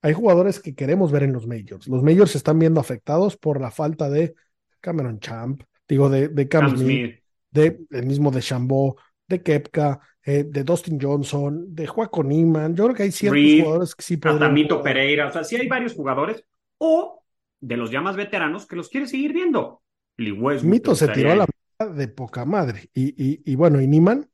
hay 0.02 0.12
jugadores 0.12 0.58
que 0.58 0.74
queremos 0.74 1.12
ver 1.12 1.22
en 1.22 1.32
los 1.32 1.46
majors. 1.46 1.86
Los 1.86 2.02
majors 2.02 2.32
se 2.32 2.38
están 2.38 2.58
viendo 2.58 2.80
afectados 2.80 3.36
por 3.36 3.60
la 3.60 3.70
falta 3.70 4.10
de 4.10 4.34
Cameron 4.80 5.20
Champ, 5.20 5.62
digo, 5.88 6.08
de, 6.08 6.28
de 6.28 6.48
Cam, 6.48 6.66
Cam 6.66 6.76
Smith, 6.76 6.86
Smith. 6.86 7.17
De 7.50 7.80
el 7.90 8.06
mismo 8.06 8.30
de 8.30 8.40
Chambó, 8.42 8.96
de 9.26 9.42
Kepka, 9.42 10.00
eh, 10.24 10.44
de 10.44 10.64
Dustin 10.64 10.98
Johnson, 11.00 11.74
de 11.74 11.86
Juaco 11.86 12.22
Niman. 12.22 12.74
Yo 12.74 12.84
creo 12.84 12.96
que 12.96 13.02
hay 13.04 13.12
ciertos 13.12 13.34
Reed, 13.42 13.62
jugadores 13.62 13.94
que 13.94 14.02
sí 14.02 14.16
podrían. 14.16 14.54
Mito 14.54 14.78
jugar. 14.78 14.94
Pereira. 14.94 15.28
O 15.28 15.32
sea, 15.32 15.44
sí 15.44 15.56
hay 15.56 15.68
varios 15.68 15.94
jugadores. 15.94 16.44
O 16.78 17.22
de 17.60 17.76
los 17.76 17.90
ya 17.90 18.00
más 18.00 18.16
veteranos 18.16 18.66
que 18.66 18.76
los 18.76 18.88
quiere 18.88 19.06
seguir 19.06 19.32
viendo. 19.32 19.82
Westwood, 20.18 20.62
Mito 20.70 20.94
se 20.94 21.08
tiró 21.08 21.32
a 21.32 21.36
la 21.36 21.44
gustaría- 21.46 21.86
mierda 21.86 21.98
de 22.00 22.08
poca 22.08 22.44
madre. 22.44 22.90
Y, 22.92 23.08
y, 23.22 23.42
y 23.44 23.54
bueno, 23.54 23.80
y 23.80 23.86
Niman, 23.86 24.28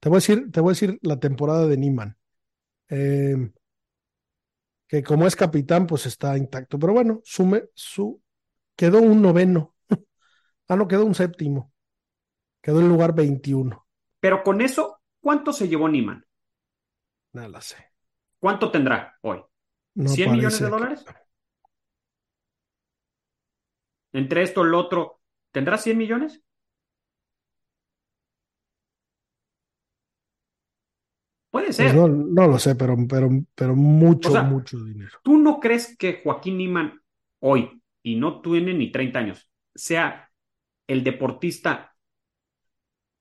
te 0.00 0.08
voy 0.08 0.16
a 0.16 0.18
decir, 0.18 0.50
te 0.50 0.60
voy 0.60 0.70
a 0.70 0.72
decir 0.72 0.98
la 1.02 1.18
temporada 1.18 1.66
de 1.66 1.76
Niman. 1.76 2.16
Eh, 2.88 3.50
que 4.88 5.02
como 5.02 5.26
es 5.26 5.36
capitán, 5.36 5.86
pues 5.86 6.06
está 6.06 6.36
intacto. 6.36 6.78
Pero 6.78 6.92
bueno, 6.92 7.20
sume, 7.24 7.64
su, 7.74 8.20
quedó 8.76 9.00
un 9.00 9.22
noveno. 9.22 9.74
ah, 10.68 10.76
no, 10.76 10.88
quedó 10.88 11.04
un 11.04 11.14
séptimo. 11.14 11.72
Quedó 12.62 12.80
en 12.80 12.88
lugar 12.88 13.14
21. 13.14 13.86
Pero 14.20 14.42
con 14.42 14.60
eso, 14.60 15.00
¿cuánto 15.20 15.52
se 15.52 15.68
llevó 15.68 15.88
Niman? 15.88 16.24
Nada 17.32 17.48
la 17.48 17.60
sé. 17.60 17.76
¿Cuánto 18.38 18.70
tendrá 18.70 19.16
hoy? 19.22 19.42
No 19.94 20.10
¿100 20.10 20.32
millones 20.32 20.58
de 20.60 20.66
que- 20.66 20.70
dólares? 20.70 21.04
Entre 24.12 24.42
esto 24.42 24.62
y 24.64 24.68
el 24.68 24.74
otro, 24.74 25.20
¿tendrá 25.52 25.76
100 25.78 25.98
millones? 25.98 26.42
Puede 31.50 31.66
Pues 31.66 31.76
ser. 31.76 31.94
no, 31.94 32.06
no 32.08 32.46
lo 32.46 32.58
sé, 32.58 32.76
pero, 32.76 32.96
pero, 33.08 33.28
pero 33.54 33.74
mucho, 33.74 34.28
O 34.28 34.32
sea, 34.32 34.42
mucho 34.42 34.78
dinero. 34.84 35.18
¿Tú 35.22 35.36
no 35.36 35.58
crees 35.58 35.96
que 35.96 36.20
Joaquín 36.22 36.58
Niman 36.58 37.00
hoy, 37.40 37.82
y 38.02 38.16
no 38.16 38.40
tiene 38.40 38.72
ni 38.74 38.92
30 38.92 39.18
años, 39.18 39.50
sea 39.74 40.30
el 40.86 41.02
deportista 41.02 41.89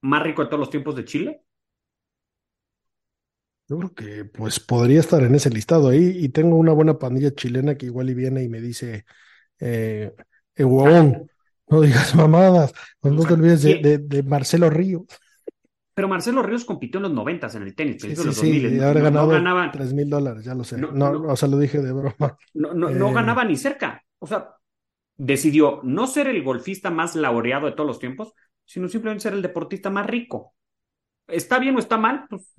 más 0.02 0.24
rico 0.24 0.44
de 0.44 0.48
todos 0.48 0.60
los 0.60 0.70
tiempos 0.70 0.96
de 0.96 1.06
Chile? 1.06 1.44
Yo 3.68 3.78
creo 3.78 3.94
que 3.94 4.26
pues 4.26 4.60
podría 4.60 5.00
estar 5.00 5.22
en 5.22 5.36
ese 5.36 5.52
listado 5.52 5.90
ahí 5.90 6.18
y 6.20 6.30
tengo 6.30 6.56
una 6.56 6.74
buena 6.74 6.98
pandilla 6.98 7.34
chilena 7.36 7.76
que 7.76 7.86
igual 7.86 8.10
y 8.10 8.16
viene 8.16 8.44
y 8.44 8.50
me 8.50 8.62
dice, 8.62 9.06
eh, 9.60 10.12
eh 10.56 10.64
huevón, 10.64 11.30
no 11.68 11.82
digas 11.82 12.16
mamadas, 12.16 12.74
no 13.04 13.24
te 13.24 13.34
olvides 13.34 13.62
de, 13.62 13.76
de, 13.76 13.98
de 14.00 14.24
Marcelo 14.24 14.70
Ríos. 14.72 15.06
Pero 15.94 16.08
Marcelo 16.08 16.42
Ríos 16.42 16.64
compitió 16.64 16.98
en 16.98 17.04
los 17.04 17.12
noventas 17.12 17.54
en 17.56 17.64
el 17.64 17.76
tenis, 17.76 18.02
sí, 18.02 18.16
sí, 18.16 18.34
sí, 18.34 18.68
y 18.68 18.80
ahora 18.80 19.12
no, 19.12 19.28
ganaba, 19.28 19.70
3 19.70 19.94
mil 19.94 20.10
dólares, 20.10 20.46
ya 20.46 20.56
lo 20.56 20.64
sé. 20.64 20.78
No, 20.78 21.12
o 21.12 21.36
sea, 21.36 21.50
lo 21.50 21.60
dije 21.60 21.82
de 21.82 21.92
broma. 21.92 22.38
No, 22.54 22.74
no, 22.74 22.90
no 22.90 23.10
eh... 23.10 23.14
ganaba 23.14 23.44
ni 23.44 23.58
cerca. 23.58 24.02
O 24.18 24.26
sea, 24.26 24.56
decidió 25.18 25.82
no 25.84 26.08
ser 26.08 26.28
el 26.28 26.42
golfista 26.42 26.90
más 26.90 27.18
laureado 27.18 27.68
de 27.68 27.74
todos 27.74 27.86
los 27.86 28.00
tiempos, 28.00 28.34
sino 28.70 28.88
simplemente 28.88 29.24
ser 29.24 29.34
el 29.34 29.42
deportista 29.42 29.90
más 29.90 30.06
rico. 30.06 30.54
¿Está 31.28 31.58
bien 31.58 31.76
o 31.76 31.80
está 31.80 31.98
mal? 31.98 32.28
Pues. 32.30 32.54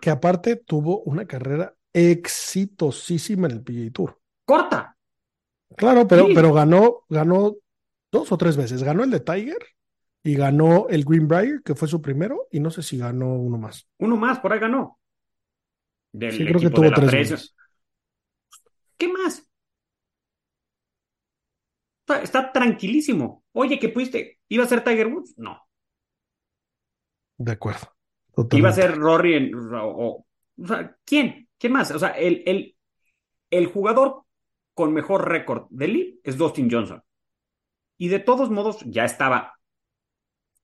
Que 0.00 0.10
aparte 0.10 0.54
tuvo 0.54 1.02
una 1.02 1.26
carrera 1.26 1.74
exitosísima 1.92 3.48
en 3.48 3.54
el 3.54 3.62
PGA 3.64 3.92
Tour. 3.92 4.20
Corta. 4.44 4.96
Claro, 5.76 6.06
pero, 6.06 6.28
sí. 6.28 6.34
pero 6.36 6.52
ganó, 6.52 7.04
ganó 7.08 7.56
dos 8.12 8.30
o 8.30 8.38
tres 8.38 8.56
veces. 8.56 8.84
Ganó 8.84 9.02
el 9.02 9.10
de 9.10 9.18
Tiger 9.18 9.58
y 10.22 10.36
ganó 10.36 10.86
el 10.88 11.04
Greenbrier, 11.04 11.62
que 11.64 11.74
fue 11.74 11.88
su 11.88 12.00
primero, 12.00 12.46
y 12.52 12.60
no 12.60 12.70
sé 12.70 12.84
si 12.84 12.98
ganó 12.98 13.34
uno 13.34 13.58
más. 13.58 13.88
Uno 13.98 14.16
más, 14.16 14.38
por 14.38 14.52
ahí 14.52 14.60
ganó. 14.60 15.00
Del 16.12 16.30
sí, 16.30 16.46
creo 16.46 16.60
que 16.60 16.70
tuvo 16.70 16.92
tres 16.92 17.10
veces. 17.10 17.56
¿Qué 18.96 19.08
más? 19.08 19.43
Está, 22.06 22.22
está, 22.22 22.52
tranquilísimo. 22.52 23.44
Oye, 23.52 23.78
¿qué 23.78 23.88
pudiste? 23.88 24.40
¿Iba 24.48 24.64
a 24.64 24.68
ser 24.68 24.84
Tiger 24.84 25.06
Woods? 25.06 25.34
No. 25.38 25.58
De 27.38 27.52
acuerdo. 27.52 27.94
Totalmente. 28.34 28.58
Iba 28.58 28.68
a 28.68 28.72
ser 28.72 28.96
Rory 28.96 29.34
en, 29.34 29.54
o, 29.54 30.26
o, 30.58 30.66
sea, 30.66 30.94
¿quién? 31.04 31.48
¿Quién 31.58 31.72
más? 31.72 31.90
O 31.92 31.98
sea, 31.98 32.10
el, 32.10 32.42
el, 32.44 32.76
el 33.50 33.66
jugador 33.66 34.24
con 34.74 34.92
mejor 34.92 35.28
récord 35.28 35.66
de 35.70 35.88
Lee 35.88 36.20
es 36.22 36.36
Dustin 36.36 36.70
Johnson. 36.70 37.02
Y 37.96 38.08
de 38.08 38.18
todos 38.18 38.50
modos, 38.50 38.80
ya 38.84 39.04
estaba 39.04 39.54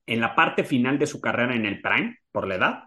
en 0.06 0.20
la 0.20 0.34
parte 0.34 0.64
final 0.64 0.98
de 0.98 1.06
su 1.06 1.20
carrera 1.20 1.54
en 1.54 1.64
el 1.64 1.80
Prime, 1.80 2.18
por 2.32 2.46
la 2.46 2.56
edad. 2.56 2.84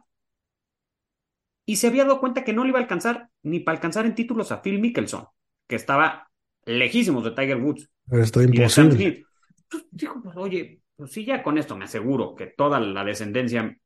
Y 1.66 1.78
se 1.78 1.88
había 1.88 2.04
dado 2.04 2.20
cuenta 2.20 2.44
que 2.44 2.54
no 2.54 2.64
le 2.64 2.70
iba 2.70 2.80
a 2.80 2.82
alcanzar 2.82 3.30
ni 3.42 3.62
para 3.62 3.78
alcanzar 3.78 4.06
en 4.06 4.14
títulos 4.16 4.52
a 4.52 4.62
Phil 4.62 4.80
Mickelson, 4.80 5.26
que 5.68 5.78
estaba 5.78 6.30
lejísimos 6.66 7.24
de 7.24 7.32
Tiger 7.32 7.58
Woods. 7.58 7.90
Está 8.12 8.44
imposible. 8.44 9.26
Pues, 9.70 9.86
dijo, 9.92 10.22
pues, 10.22 10.36
oye, 10.38 10.82
pues 10.96 11.12
sí, 11.12 11.26
ya 11.26 11.42
con 11.42 11.58
esto 11.58 11.76
me 11.76 11.86
aseguro 11.86 12.36
que 12.36 12.48
toda 12.48 12.80
la 12.80 13.04
descendencia 13.04 13.78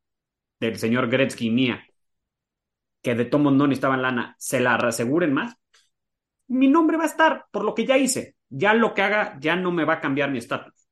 del 0.59 0.78
señor 0.78 1.09
Gretzky 1.09 1.49
mía, 1.49 1.86
que 3.01 3.15
de 3.15 3.25
Tomo 3.25 3.51
no 3.51 3.67
necesitaban 3.67 4.01
lana, 4.01 4.36
se 4.38 4.59
la 4.59 4.75
aseguren 4.75 5.34
más. 5.34 5.55
Mi 6.47 6.67
nombre 6.67 6.97
va 6.97 7.03
a 7.03 7.07
estar 7.07 7.45
por 7.51 7.63
lo 7.63 7.73
que 7.73 7.86
ya 7.86 7.97
hice. 7.97 8.36
Ya 8.49 8.73
lo 8.73 8.93
que 8.93 9.01
haga 9.01 9.38
ya 9.39 9.55
no 9.55 9.71
me 9.71 9.86
va 9.86 9.95
a 9.95 10.01
cambiar 10.01 10.32
mi 10.32 10.38
estatus. 10.38 10.88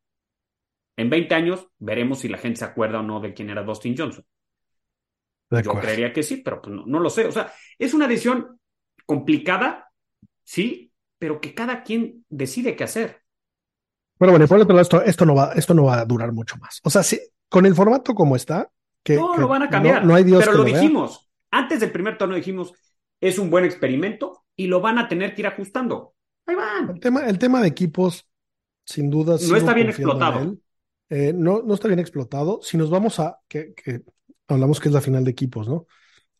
En 0.97 1.09
20 1.09 1.36
años 1.36 1.67
veremos 1.77 2.19
si 2.19 2.29
la 2.29 2.38
gente 2.38 2.59
se 2.59 2.65
acuerda 2.65 2.99
o 2.99 3.03
no 3.03 3.19
de 3.19 3.33
quién 3.33 3.49
era 3.49 3.63
Dustin 3.63 3.95
Johnson. 3.97 4.25
Yo 5.51 5.79
creería 5.79 6.11
que 6.11 6.23
sí, 6.23 6.38
pero 6.38 6.61
pues 6.61 6.75
no, 6.75 6.86
no, 6.86 6.99
lo 6.99 7.09
sé. 7.09 7.25
O 7.25 7.31
sea, 7.31 7.51
es 7.77 7.93
una 7.93 8.07
decisión 8.07 8.59
complicada, 9.05 9.91
sí, 10.43 10.84
pero 11.26 11.41
que 11.41 11.55
cada 11.55 11.82
quien 11.82 12.23
decide 12.30 12.76
qué 12.76 12.84
hacer. 12.84 13.23
Bueno, 14.19 14.34
bueno, 14.34 14.47
por 14.47 14.59
otro 14.59 14.76
lado, 14.76 14.84
esto, 14.84 15.01
esto, 15.01 15.26
no 15.26 15.34
va, 15.34 15.53
esto 15.53 15.73
no 15.73 15.86
va 15.86 16.01
a 16.01 16.05
durar 16.05 16.32
mucho 16.34 16.55
más. 16.57 16.82
O 16.84 16.91
sea, 16.91 17.01
sí, 17.01 17.19
con 17.49 17.65
el 17.65 17.73
formato 17.73 18.13
como 18.13 18.36
está, 18.36 18.69
que, 19.01 19.15
no, 19.15 19.32
que 19.34 19.41
lo 19.41 19.47
van 19.47 19.63
a 19.63 19.69
cambiar. 19.71 20.01
No, 20.03 20.09
no 20.09 20.15
hay 20.15 20.23
Dios 20.23 20.41
pero 20.41 20.51
que 20.51 20.57
lo, 20.59 20.63
lo 20.65 20.69
dijimos. 20.69 21.28
Antes 21.49 21.80
del 21.80 21.91
primer 21.91 22.15
torneo 22.15 22.38
dijimos, 22.38 22.73
es 23.19 23.39
un 23.39 23.49
buen 23.49 23.65
experimento 23.65 24.43
y 24.55 24.67
lo 24.67 24.82
van 24.82 24.99
a 24.99 25.07
tener 25.07 25.34
que 25.34 25.41
ir 25.41 25.47
ajustando. 25.47 26.13
Ahí 26.45 26.53
van. 26.53 26.91
El 26.91 26.99
tema, 26.99 27.26
el 27.26 27.39
tema 27.39 27.59
de 27.59 27.69
equipos, 27.69 28.30
sin 28.86 29.09
duda. 29.09 29.38
No 29.49 29.55
está 29.55 29.73
bien 29.73 29.89
explotado. 29.89 30.57
Eh, 31.09 31.34
no, 31.36 31.63
no 31.63 31.73
está 31.73 31.88
bien 31.88 31.99
explotado. 31.99 32.59
Si 32.61 32.78
nos 32.78 32.91
vamos 32.91 33.19
a, 33.19 33.39
que, 33.47 33.73
que, 33.73 34.01
hablamos 34.47 34.80
que 34.80 34.89
es 34.89 34.93
la 34.93 35.01
final 35.01 35.23
de 35.23 35.32
equipos, 35.32 35.67
¿no? 35.67 35.88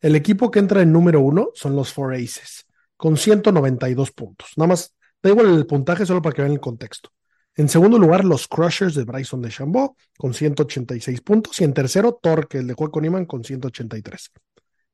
El 0.00 0.14
equipo 0.14 0.48
que 0.48 0.60
entra 0.60 0.80
en 0.80 0.92
número 0.92 1.20
uno 1.22 1.48
son 1.54 1.74
los 1.74 1.92
Four 1.92 2.14
Aces, 2.14 2.68
con 2.96 3.16
192 3.16 4.12
puntos. 4.12 4.52
Nada 4.56 4.68
más, 4.68 4.94
da 5.22 5.30
igual 5.30 5.54
el 5.54 5.66
puntaje, 5.66 6.06
solo 6.06 6.22
para 6.22 6.34
que 6.34 6.42
vean 6.42 6.52
el 6.52 6.60
contexto. 6.60 7.10
En 7.54 7.68
segundo 7.68 7.98
lugar, 7.98 8.24
los 8.24 8.48
Crushers 8.48 8.94
de 8.94 9.04
Bryson 9.04 9.40
de 9.40 9.48
Chambó, 9.48 9.96
con 10.18 10.34
186 10.34 11.20
puntos. 11.22 11.58
Y 11.60 11.64
en 11.64 11.72
tercero, 11.72 12.18
Torque, 12.20 12.58
el 12.58 12.66
de 12.66 12.74
Juan 12.74 13.04
Iman, 13.04 13.24
con 13.24 13.44
183. 13.44 14.30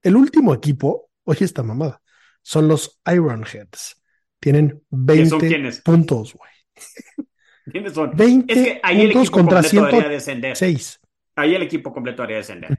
El 0.03 0.17
último 0.17 0.55
equipo, 0.55 1.11
oye 1.25 1.45
esta 1.45 1.63
mamada, 1.63 2.01
son 2.41 2.69
los 2.69 3.01
Ironheads. 3.07 4.01
Tienen 4.39 4.83
20 4.91 5.83
puntos, 5.85 6.35
güey. 6.35 6.51
¿Quiénes 7.71 7.95
son? 7.95 8.17
20 8.17 8.53
es 8.53 8.59
que 8.59 8.81
ahí 8.83 8.97
puntos 8.97 9.05
el 9.05 9.11
equipo 9.11 9.33
contra 9.33 9.63
completo 9.63 9.87
debería 9.87 10.09
descender. 10.09 10.57
106. 10.57 11.01
Ahí 11.37 11.55
el 11.55 11.63
equipo 11.63 11.93
completo 11.93 12.23
debería 12.23 12.39
descender. 12.39 12.77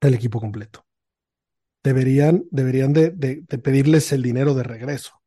El 0.00 0.14
equipo 0.14 0.40
completo. 0.40 0.84
Deberían, 1.84 2.44
deberían 2.50 2.92
de, 2.92 3.10
de, 3.10 3.42
de 3.48 3.58
pedirles 3.58 4.12
el 4.12 4.22
dinero 4.22 4.54
de 4.54 4.62
regreso. 4.62 5.20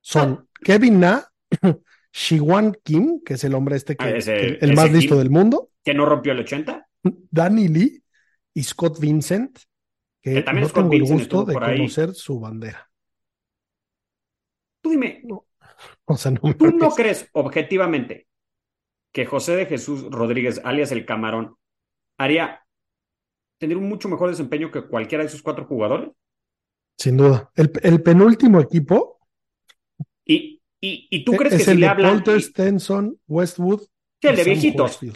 Son 0.00 0.40
ah. 0.42 0.46
Kevin 0.62 1.00
Na, 1.00 1.28
Shiwan 2.12 2.76
Kim, 2.82 3.20
que 3.24 3.34
es 3.34 3.44
el 3.44 3.54
hombre 3.54 3.76
este 3.76 3.96
que, 3.96 4.04
Ah, 4.04 4.10
ese- 4.16 4.36
que- 4.36 4.58
el 4.60 4.74
más 4.74 4.90
listo 4.92 5.16
del 5.16 5.30
mundo, 5.30 5.70
Que 5.84 5.94
no 5.94 6.04
rompió 6.06 6.32
el 6.32 6.40
80. 6.40 6.88
Danny 7.02 7.68
Lee 7.68 8.02
y 8.54 8.62
Scott 8.62 8.98
Vincent, 8.98 9.58
que, 10.22 10.34
Que 10.34 10.42
también 10.42 10.62
no 10.64 10.68
Scott 10.68 10.90
tengo 10.90 10.94
el 10.94 11.12
gusto 11.12 11.44
de 11.44 11.56
ahí. 11.60 11.76
conocer 11.78 12.14
su 12.14 12.40
bandera. 12.40 12.90
Tú 14.80 14.90
dime, 14.90 15.22
O 16.06 16.16
sea, 16.16 16.30
no 16.32 16.40
me 16.42 16.54
¿tú 16.54 16.70
no 16.70 16.90
crees 16.90 17.28
objetivamente 17.32 18.26
que 19.12 19.26
José 19.26 19.54
de 19.56 19.66
Jesús 19.66 20.02
Rodríguez, 20.10 20.60
alias 20.64 20.92
el 20.92 21.06
Camarón, 21.06 21.56
haría 22.18 22.63
tener 23.58 23.76
un 23.76 23.88
mucho 23.88 24.08
mejor 24.08 24.30
desempeño 24.30 24.70
que 24.70 24.86
cualquiera 24.88 25.24
de 25.24 25.28
esos 25.28 25.42
cuatro 25.42 25.66
jugadores? 25.66 26.10
Sin 26.98 27.16
duda. 27.16 27.52
El, 27.54 27.70
el 27.84 28.02
penúltimo 28.02 28.60
equipo 28.60 29.20
Y, 30.24 30.62
y, 30.80 31.08
y 31.10 31.24
tú 31.24 31.36
crees 31.36 31.56
es 31.56 31.64
que 31.64 31.64
si 31.64 31.76
le 31.76 31.86
hablan. 31.86 32.24
Polter, 32.24 32.40
Stenson, 32.42 33.18
Westwood. 33.26 33.82
Sí, 34.20 34.28
el 34.28 34.36
de 34.36 34.44
viejitos. 34.44 35.06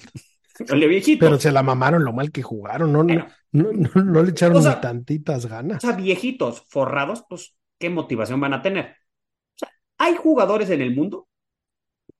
El 0.68 0.80
de 0.80 0.86
viejitos. 0.89 1.30
Pero 1.30 1.39
se 1.39 1.53
la 1.53 1.62
mamaron 1.62 2.05
lo 2.05 2.12
mal 2.12 2.30
que 2.32 2.43
jugaron, 2.43 2.93
no, 2.93 3.03
no, 3.05 3.24
no, 3.53 3.72
no, 3.72 4.05
no 4.05 4.22
le 4.22 4.30
echaron 4.30 4.59
O 4.59 4.62
sea, 4.62 4.74
ni 4.74 4.80
tantitas 4.80 5.47
O 5.76 5.80
ganas. 5.80 5.82
sea, 5.86 5.93
viejitos, 5.97 6.62
forrados, 6.68 7.24
pues, 7.28 7.57
¿qué 7.78 7.91
motivación 7.91 8.41
van 8.41 8.55
a 8.55 8.62
tener? 8.62 8.86
O 9.57 9.59
sea, 9.59 9.70
hay 9.99 10.16
jugadores 10.16 10.70
en 10.70 10.82
el 10.82 10.95
mundo 10.97 11.28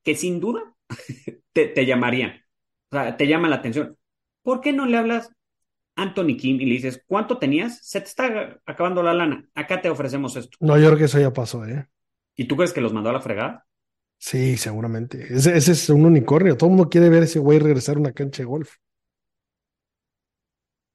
que 0.05 0.15
sin 0.17 0.41
duda 0.41 0.75
te, 1.53 1.69
te 1.69 1.87
llamarían. 1.87 2.33
O 2.91 2.97
sea, 2.97 3.17
te 3.17 3.27
llaman 3.29 3.51
la 3.51 3.57
atención. 3.59 3.99
¿Por 4.43 4.61
qué 4.61 4.73
no 4.73 4.87
le 4.87 4.99
hablas 4.99 5.31
Anthony 5.99 6.37
Kim 6.39 6.61
y 6.61 6.67
le 6.67 6.75
dices, 6.75 7.03
¿cuánto 7.07 7.39
tenías? 7.39 7.81
Se 7.87 8.01
te 8.01 8.07
está 8.07 8.61
acabando 8.65 9.03
la 9.03 9.13
lana. 9.13 9.49
Acá 9.55 9.81
te 9.83 9.91
ofrecemos 9.91 10.37
esto. 10.37 10.57
No, 10.61 10.79
yo 10.79 10.87
creo 10.87 10.99
que 10.99 11.05
eso 11.05 11.19
ya 11.21 11.33
pasó, 11.33 11.65
¿eh? 11.67 11.89
¿Y 12.37 12.47
tú 12.47 12.57
crees 12.57 12.73
que 12.73 12.81
los 12.81 12.93
mandó 12.93 13.11
a 13.11 13.15
la 13.15 13.21
fregada? 13.21 13.67
Sí, 14.19 14.57
seguramente. 14.57 15.27
Ese, 15.35 15.57
ese 15.57 15.73
es 15.73 15.89
un 15.91 16.07
unicornio. 16.07 16.57
Todo 16.57 16.71
el 16.71 16.77
mundo 16.77 16.89
quiere 16.89 17.09
ver 17.09 17.23
a 17.23 17.25
ese 17.27 17.41
güey 17.41 17.59
regresar 17.59 17.97
a 17.97 18.01
una 18.01 18.13
cancha 18.13 18.43
de 18.43 18.47
golf. 18.47 18.77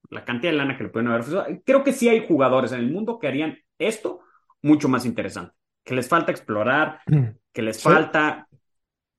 La 0.09 0.23
cantidad 0.25 0.51
de 0.51 0.57
lana 0.57 0.77
que 0.77 0.83
le 0.83 0.89
pueden 0.89 1.07
haber 1.07 1.21
ofrecido. 1.21 1.45
Creo 1.65 1.83
que 1.83 1.93
sí 1.93 2.07
hay 2.07 2.27
jugadores 2.27 2.71
en 2.71 2.79
el 2.79 2.91
mundo 2.91 3.19
que 3.19 3.27
harían 3.27 3.57
esto 3.77 4.21
mucho 4.61 4.87
más 4.87 5.05
interesante. 5.05 5.53
Que 5.83 5.95
les 5.95 6.07
falta 6.07 6.31
explorar, 6.31 6.99
que 7.51 7.61
les 7.61 7.77
Sí. 7.77 7.83
falta. 7.83 8.47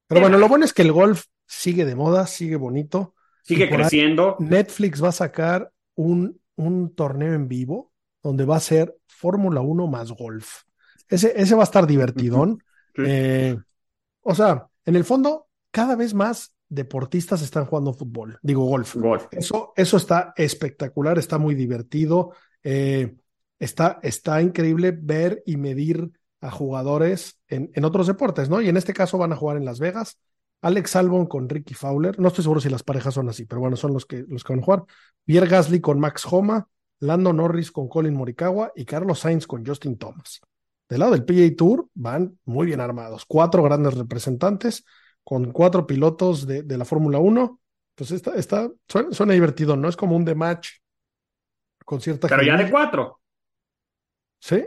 Pero 0.06 0.20
bueno, 0.20 0.38
lo 0.38 0.48
bueno 0.48 0.64
es 0.64 0.72
que 0.72 0.82
el 0.82 0.92
golf 0.92 1.24
sigue 1.46 1.84
de 1.84 1.94
moda, 1.94 2.26
sigue 2.26 2.56
bonito. 2.56 3.14
Sigue 3.44 3.68
creciendo. 3.68 4.36
Netflix 4.40 5.02
va 5.02 5.08
a 5.10 5.12
sacar 5.12 5.70
un, 5.94 6.40
un 6.56 6.94
torneo 6.94 7.34
en 7.34 7.46
vivo 7.46 7.92
donde 8.22 8.44
va 8.44 8.56
a 8.56 8.60
ser 8.60 8.96
Fórmula 9.06 9.60
1 9.60 9.86
más 9.86 10.10
golf. 10.12 10.62
Ese, 11.08 11.32
ese 11.36 11.54
va 11.54 11.62
a 11.62 11.64
estar 11.64 11.86
divertidón. 11.86 12.58
Sí. 12.96 13.02
Eh, 13.06 13.56
o 14.22 14.34
sea, 14.34 14.66
en 14.86 14.96
el 14.96 15.04
fondo, 15.04 15.48
cada 15.70 15.94
vez 15.94 16.14
más 16.14 16.54
deportistas 16.68 17.42
están 17.42 17.66
jugando 17.66 17.92
fútbol, 17.92 18.38
digo 18.42 18.64
golf. 18.64 18.96
Golf. 18.96 19.26
Eso, 19.30 19.72
eso 19.76 19.96
está 19.98 20.32
espectacular, 20.36 21.18
está 21.18 21.38
muy 21.38 21.54
divertido. 21.54 22.32
eh, 22.62 23.14
está, 23.58 24.00
está 24.02 24.42
increíble 24.42 24.96
ver 24.98 25.42
y 25.46 25.56
medir 25.56 26.10
a 26.40 26.50
jugadores 26.50 27.38
en, 27.48 27.70
en 27.74 27.84
otros 27.84 28.06
deportes, 28.06 28.48
¿no? 28.48 28.60
Y 28.60 28.68
en 28.68 28.76
este 28.76 28.92
caso 28.92 29.18
van 29.18 29.32
a 29.32 29.36
jugar 29.36 29.56
en 29.56 29.64
Las 29.64 29.78
Vegas. 29.78 30.18
Alex 30.64 30.96
Albon 30.96 31.26
con 31.26 31.46
Ricky 31.46 31.74
Fowler. 31.74 32.18
No 32.18 32.28
estoy 32.28 32.42
seguro 32.42 32.58
si 32.58 32.70
las 32.70 32.82
parejas 32.82 33.12
son 33.12 33.28
así, 33.28 33.44
pero 33.44 33.60
bueno, 33.60 33.76
son 33.76 33.92
los 33.92 34.06
que, 34.06 34.24
los 34.26 34.42
que 34.42 34.54
van 34.54 34.60
a 34.60 34.64
jugar. 34.64 34.84
Pierre 35.22 35.46
Gasly 35.46 35.78
con 35.78 36.00
Max 36.00 36.26
Homa, 36.30 36.66
Lando 37.00 37.34
Norris 37.34 37.70
con 37.70 37.86
Colin 37.86 38.14
Morikawa 38.14 38.72
y 38.74 38.86
Carlos 38.86 39.18
Sainz 39.18 39.46
con 39.46 39.64
Justin 39.64 39.98
Thomas. 39.98 40.40
Del 40.88 41.00
lado 41.00 41.12
del 41.12 41.26
PGA 41.26 41.54
Tour 41.54 41.88
van 41.92 42.38
muy 42.46 42.66
bien 42.66 42.80
armados. 42.80 43.26
Cuatro 43.26 43.62
grandes 43.62 43.92
representantes 43.92 44.86
con 45.22 45.52
cuatro 45.52 45.86
pilotos 45.86 46.46
de, 46.46 46.62
de 46.62 46.78
la 46.78 46.86
Fórmula 46.86 47.18
1. 47.18 47.60
Pues 47.94 48.10
está, 48.10 48.34
está 48.34 48.70
suena, 48.88 49.12
suena, 49.12 49.34
divertido, 49.34 49.76
¿no? 49.76 49.86
Es 49.90 49.96
como 49.96 50.16
un 50.16 50.24
de 50.24 50.34
match 50.34 50.70
con 51.84 52.00
cierta. 52.00 52.26
Pero 52.26 52.42
ya 52.42 52.56
de 52.56 52.70
cuatro. 52.70 53.20
Sí. 54.40 54.64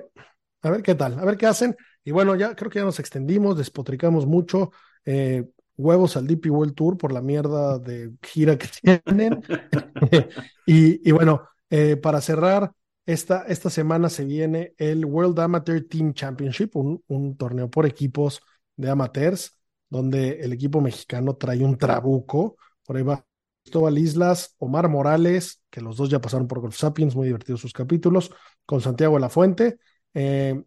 A 0.61 0.69
ver 0.69 0.83
qué 0.83 0.93
tal, 0.93 1.17
a 1.17 1.25
ver 1.25 1.37
qué 1.37 1.47
hacen. 1.47 1.75
Y 2.03 2.11
bueno, 2.11 2.35
ya 2.35 2.55
creo 2.55 2.69
que 2.69 2.79
ya 2.79 2.85
nos 2.85 2.99
extendimos, 2.99 3.57
despotricamos 3.57 4.27
mucho. 4.27 4.71
Eh, 5.03 5.43
huevos 5.77 6.17
al 6.17 6.27
DP 6.27 6.47
World 6.49 6.73
Tour 6.73 6.97
por 6.97 7.11
la 7.11 7.21
mierda 7.21 7.79
de 7.79 8.13
gira 8.21 8.57
que 8.57 8.67
tienen. 9.05 9.41
y, 10.65 11.11
bueno, 11.11 11.43
eh, 11.69 11.95
para 11.95 12.21
cerrar, 12.21 12.71
esta, 13.05 13.43
esta 13.43 13.69
semana 13.69 14.09
se 14.09 14.25
viene 14.25 14.73
el 14.77 15.05
World 15.05 15.39
Amateur 15.39 15.85
Team 15.87 16.13
Championship, 16.13 16.75
un, 16.75 17.01
un, 17.07 17.37
torneo 17.37 17.69
por 17.69 17.85
equipos 17.85 18.41
de 18.75 18.89
amateurs, 18.89 19.57
donde 19.89 20.41
el 20.41 20.51
equipo 20.51 20.81
mexicano 20.81 21.35
trae 21.37 21.63
un 21.63 21.77
trabuco. 21.77 22.57
Por 22.83 22.97
ahí 22.97 23.03
va 23.03 23.23
Cristóbal 23.67 23.97
Islas, 23.97 24.55
Omar 24.59 24.87
Morales, 24.87 25.61
que 25.69 25.81
los 25.81 25.97
dos 25.97 26.09
ya 26.09 26.21
pasaron 26.21 26.47
por 26.47 26.61
Golf 26.61 26.77
Sapiens, 26.77 27.15
muy 27.15 27.27
divertidos 27.27 27.59
sus 27.59 27.73
capítulos, 27.73 28.31
con 28.65 28.79
Santiago 28.79 29.19
la 29.19 29.27
Fuente. 29.27 29.79
Eh, 30.13 30.63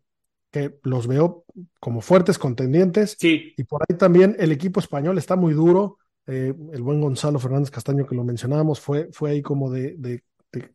que 0.51 0.79
los 0.83 1.07
veo 1.07 1.45
como 1.79 2.01
fuertes 2.01 2.39
contendientes. 2.39 3.17
Sí. 3.19 3.55
Y 3.57 3.65
por 3.65 3.83
ahí 3.83 3.97
también 3.97 4.37
el 4.39 4.53
equipo 4.53 4.81
español 4.81 5.19
está 5.19 5.37
muy 5.37 5.55
duro. 5.55 5.99
Eh, 6.27 6.55
el 6.73 6.83
buen 6.83 7.01
Gonzalo 7.01 7.39
Fernández 7.39 7.71
Castaño, 7.71 8.07
que 8.07 8.15
lo 8.15 8.25
mencionábamos, 8.25 8.81
fue, 8.81 9.09
fue 9.13 9.31
ahí 9.31 9.43
como 9.43 9.71
de, 9.71 9.97
de, 9.97 10.23
de, 10.53 10.75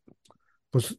pues 0.69 0.97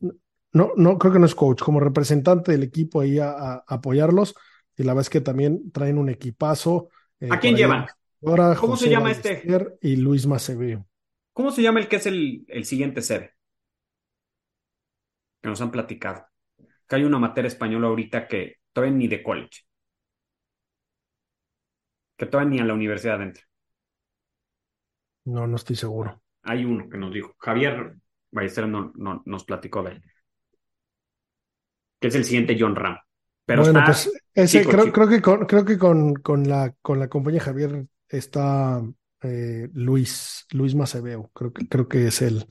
no, 0.52 0.72
no, 0.76 0.98
creo 0.98 1.12
que 1.12 1.18
no 1.18 1.26
es 1.26 1.34
coach, 1.34 1.62
como 1.62 1.80
representante 1.80 2.52
del 2.52 2.62
equipo 2.62 3.00
ahí 3.00 3.18
a, 3.18 3.30
a 3.30 3.64
apoyarlos. 3.66 4.34
Y 4.76 4.82
la 4.82 4.92
verdad 4.92 5.02
es 5.02 5.10
que 5.10 5.20
también 5.20 5.70
traen 5.72 5.98
un 5.98 6.08
equipazo. 6.08 6.88
Eh, 7.20 7.28
¿A 7.30 7.40
quién 7.40 7.56
llevan? 7.56 7.86
Ahora, 8.24 8.54
¿Cómo 8.54 8.72
José 8.72 8.86
se 8.86 8.90
llama 8.90 9.04
Ballester 9.04 9.32
este? 9.46 9.78
Y 9.88 9.96
Luis 9.96 10.26
Macebeo. 10.26 10.86
¿Cómo 11.32 11.50
se 11.50 11.62
llama 11.62 11.80
el 11.80 11.88
que 11.88 11.96
es 11.96 12.06
el, 12.06 12.44
el 12.48 12.64
siguiente 12.64 13.02
sede? 13.02 13.32
Que 15.42 15.48
nos 15.48 15.60
han 15.60 15.70
platicado. 15.70 16.26
Que 16.88 16.96
hay 16.96 17.04
una 17.04 17.18
materia 17.18 17.48
española 17.48 17.88
ahorita 17.88 18.26
que 18.26 18.56
todavía 18.76 18.98
ni 18.98 19.08
de 19.08 19.22
college. 19.22 19.62
Que 22.14 22.26
todavía 22.26 22.50
ni 22.50 22.60
a 22.60 22.64
la 22.66 22.74
universidad 22.74 23.22
entra. 23.22 23.42
No, 25.24 25.46
no 25.46 25.56
estoy 25.56 25.76
seguro. 25.76 26.22
Hay 26.42 26.66
uno 26.66 26.86
que 26.86 26.98
nos 26.98 27.10
dijo. 27.12 27.34
Javier 27.38 27.96
Ballester 28.30 28.68
no, 28.68 28.92
no, 28.94 29.22
nos 29.24 29.44
platicó 29.44 29.82
de 29.82 29.92
él. 29.92 30.02
Que 31.98 32.08
es 32.08 32.14
el 32.16 32.24
siguiente 32.26 32.54
John 32.60 32.76
Ram. 32.76 32.98
Pero 33.46 33.62
bueno, 33.62 33.78
está 33.78 33.92
pues 33.92 34.12
ese, 34.34 34.58
chico, 34.58 34.72
creo, 34.72 34.84
chico. 34.84 34.94
creo 34.94 35.08
que, 35.08 35.22
con, 35.22 35.46
creo 35.46 35.64
que 35.64 35.78
con, 35.78 36.14
con, 36.16 36.46
la, 36.46 36.74
con 36.82 36.98
la 36.98 37.08
compañía 37.08 37.40
Javier 37.40 37.86
está 38.06 38.82
eh, 39.22 39.70
Luis, 39.72 40.46
Luis 40.50 40.74
Macebeo. 40.74 41.30
Creo 41.32 41.50
que, 41.50 41.66
creo 41.66 41.88
que 41.88 42.08
es 42.08 42.20
él. 42.20 42.46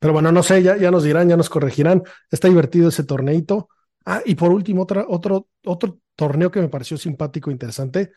Pero 0.00 0.12
bueno, 0.12 0.32
no 0.32 0.42
sé, 0.42 0.60
ya, 0.60 0.76
ya 0.76 0.90
nos 0.90 1.04
dirán, 1.04 1.28
ya 1.28 1.36
nos 1.36 1.48
corregirán. 1.48 2.02
Está 2.32 2.48
divertido 2.48 2.88
ese 2.88 3.04
torneito. 3.04 3.68
Ah, 4.10 4.22
y 4.24 4.36
por 4.36 4.50
último, 4.52 4.84
otra, 4.84 5.04
otro, 5.06 5.48
otro 5.66 6.00
torneo 6.16 6.50
que 6.50 6.62
me 6.62 6.70
pareció 6.70 6.96
simpático 6.96 7.50
e 7.50 7.52
interesante. 7.52 8.10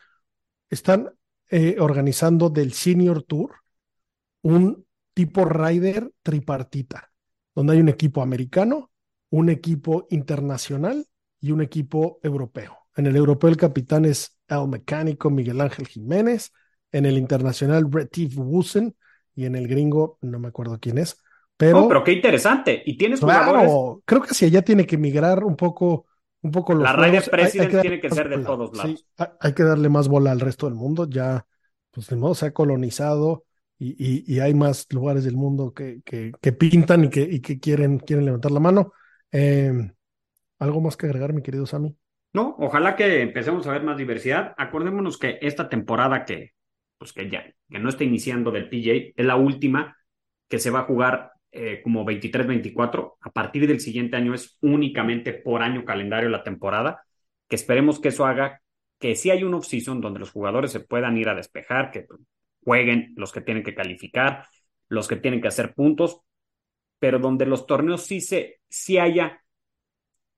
Están 0.70 1.10
eh, 1.50 1.76
organizando 1.78 2.48
del 2.48 2.72
Senior 2.72 3.22
Tour 3.24 3.56
un 4.40 4.86
tipo 5.12 5.44
rider 5.44 6.10
tripartita, 6.22 7.12
donde 7.54 7.74
hay 7.74 7.80
un 7.80 7.90
equipo 7.90 8.22
americano, 8.22 8.90
un 9.28 9.50
equipo 9.50 10.06
internacional 10.08 11.06
y 11.42 11.50
un 11.52 11.60
equipo 11.60 12.20
europeo. 12.22 12.78
En 12.96 13.06
el 13.06 13.14
europeo 13.14 13.50
el 13.50 13.58
capitán 13.58 14.06
es 14.06 14.38
el 14.48 14.68
mecánico 14.68 15.28
Miguel 15.28 15.60
Ángel 15.60 15.86
Jiménez, 15.86 16.52
en 16.90 17.04
el 17.04 17.18
internacional 17.18 17.92
Retif 17.92 18.38
Wusen 18.38 18.96
y 19.34 19.44
en 19.44 19.56
el 19.56 19.68
gringo 19.68 20.16
no 20.22 20.38
me 20.38 20.48
acuerdo 20.48 20.80
quién 20.80 20.96
es. 20.96 21.21
Pero, 21.66 21.80
No, 21.82 21.88
pero 21.88 22.04
qué 22.04 22.12
interesante. 22.12 22.82
Y 22.84 22.96
tienes 22.96 23.20
claro, 23.20 23.52
jugadores. 23.52 24.02
creo 24.04 24.22
que 24.22 24.28
hacia 24.30 24.48
allá 24.48 24.62
tiene 24.62 24.86
que 24.86 24.98
migrar 24.98 25.44
un 25.44 25.56
poco, 25.56 26.06
un 26.42 26.50
poco 26.50 26.74
los 26.74 26.82
La 26.82 26.90
Hay- 27.04 27.16
hay 27.16 27.20
President 27.30 27.80
tiene 27.82 28.00
que 28.00 28.10
ser 28.10 28.28
de 28.28 28.36
bola. 28.36 28.46
todos 28.46 28.76
lados. 28.76 28.98
Sí, 29.00 29.06
hay- 29.18 29.28
hay 29.40 29.52
que 29.54 29.62
darle 29.62 29.88
más 29.88 30.08
bola 30.08 30.32
al 30.32 30.40
resto 30.40 30.66
del 30.66 30.74
mundo. 30.74 31.08
Ya, 31.08 31.46
pues 31.90 32.08
de 32.08 32.16
modo 32.16 32.34
se 32.34 32.46
ha 32.46 32.52
colonizado 32.52 33.44
y, 33.78 33.90
y- 33.98 34.24
y 34.26 34.40
hay 34.40 34.54
más 34.54 34.86
lugares 34.90 35.24
del 35.24 35.36
mundo 35.36 35.72
que, 35.72 36.00
que, 36.04 36.32
que 36.40 36.52
pintan 36.52 37.04
y 37.04 37.10
que, 37.10 37.20
y 37.22 37.40
que 37.40 37.58
quieren, 37.60 37.98
quieren 37.98 38.24
levantar 38.24 38.50
la 38.50 38.60
mano. 38.60 38.92
Eh, 39.30 39.72
¿Algo 40.58 40.80
más 40.80 40.96
que 40.96 41.06
agregar, 41.06 41.32
mi 41.32 41.42
querido 41.42 41.66
Sammy? 41.66 41.96
No, 42.32 42.54
ojalá 42.58 42.96
que 42.96 43.20
empecemos 43.22 43.66
a 43.66 43.72
ver 43.72 43.82
más 43.82 43.96
diversidad. 43.98 44.54
Acordémonos 44.56 45.18
que 45.18 45.38
esta 45.42 45.68
temporada 45.68 46.24
que, 46.24 46.52
pues 46.98 47.12
que 47.12 47.28
ya, 47.28 47.44
que 47.68 47.78
no 47.78 47.88
está 47.88 48.04
iniciando 48.04 48.50
del 48.50 48.68
PJ, 48.68 49.12
es 49.16 49.26
la 49.26 49.36
última 49.36 49.96
que 50.48 50.58
se 50.58 50.70
va 50.70 50.80
a 50.80 50.84
jugar 50.84 51.31
eh, 51.52 51.80
como 51.82 52.04
23-24. 52.04 53.18
A 53.20 53.30
partir 53.30 53.66
del 53.66 53.80
siguiente 53.80 54.16
año 54.16 54.34
es 54.34 54.56
únicamente 54.62 55.34
por 55.34 55.62
año 55.62 55.84
calendario 55.84 56.30
la 56.30 56.42
temporada, 56.42 57.04
que 57.46 57.56
esperemos 57.56 58.00
que 58.00 58.08
eso 58.08 58.24
haga 58.24 58.62
que 58.98 59.14
sí 59.16 59.30
hay 59.30 59.44
un 59.44 59.52
off-season 59.54 60.00
donde 60.00 60.20
los 60.20 60.30
jugadores 60.30 60.72
se 60.72 60.80
puedan 60.80 61.18
ir 61.18 61.28
a 61.28 61.34
despejar, 61.34 61.90
que 61.90 62.06
jueguen 62.64 63.12
los 63.16 63.32
que 63.32 63.40
tienen 63.40 63.64
que 63.64 63.74
calificar, 63.74 64.46
los 64.88 65.08
que 65.08 65.16
tienen 65.16 65.40
que 65.42 65.48
hacer 65.48 65.74
puntos, 65.74 66.20
pero 66.98 67.18
donde 67.18 67.44
los 67.44 67.66
torneos 67.66 68.06
sí, 68.06 68.20
se, 68.20 68.60
sí 68.68 68.98
haya 68.98 69.42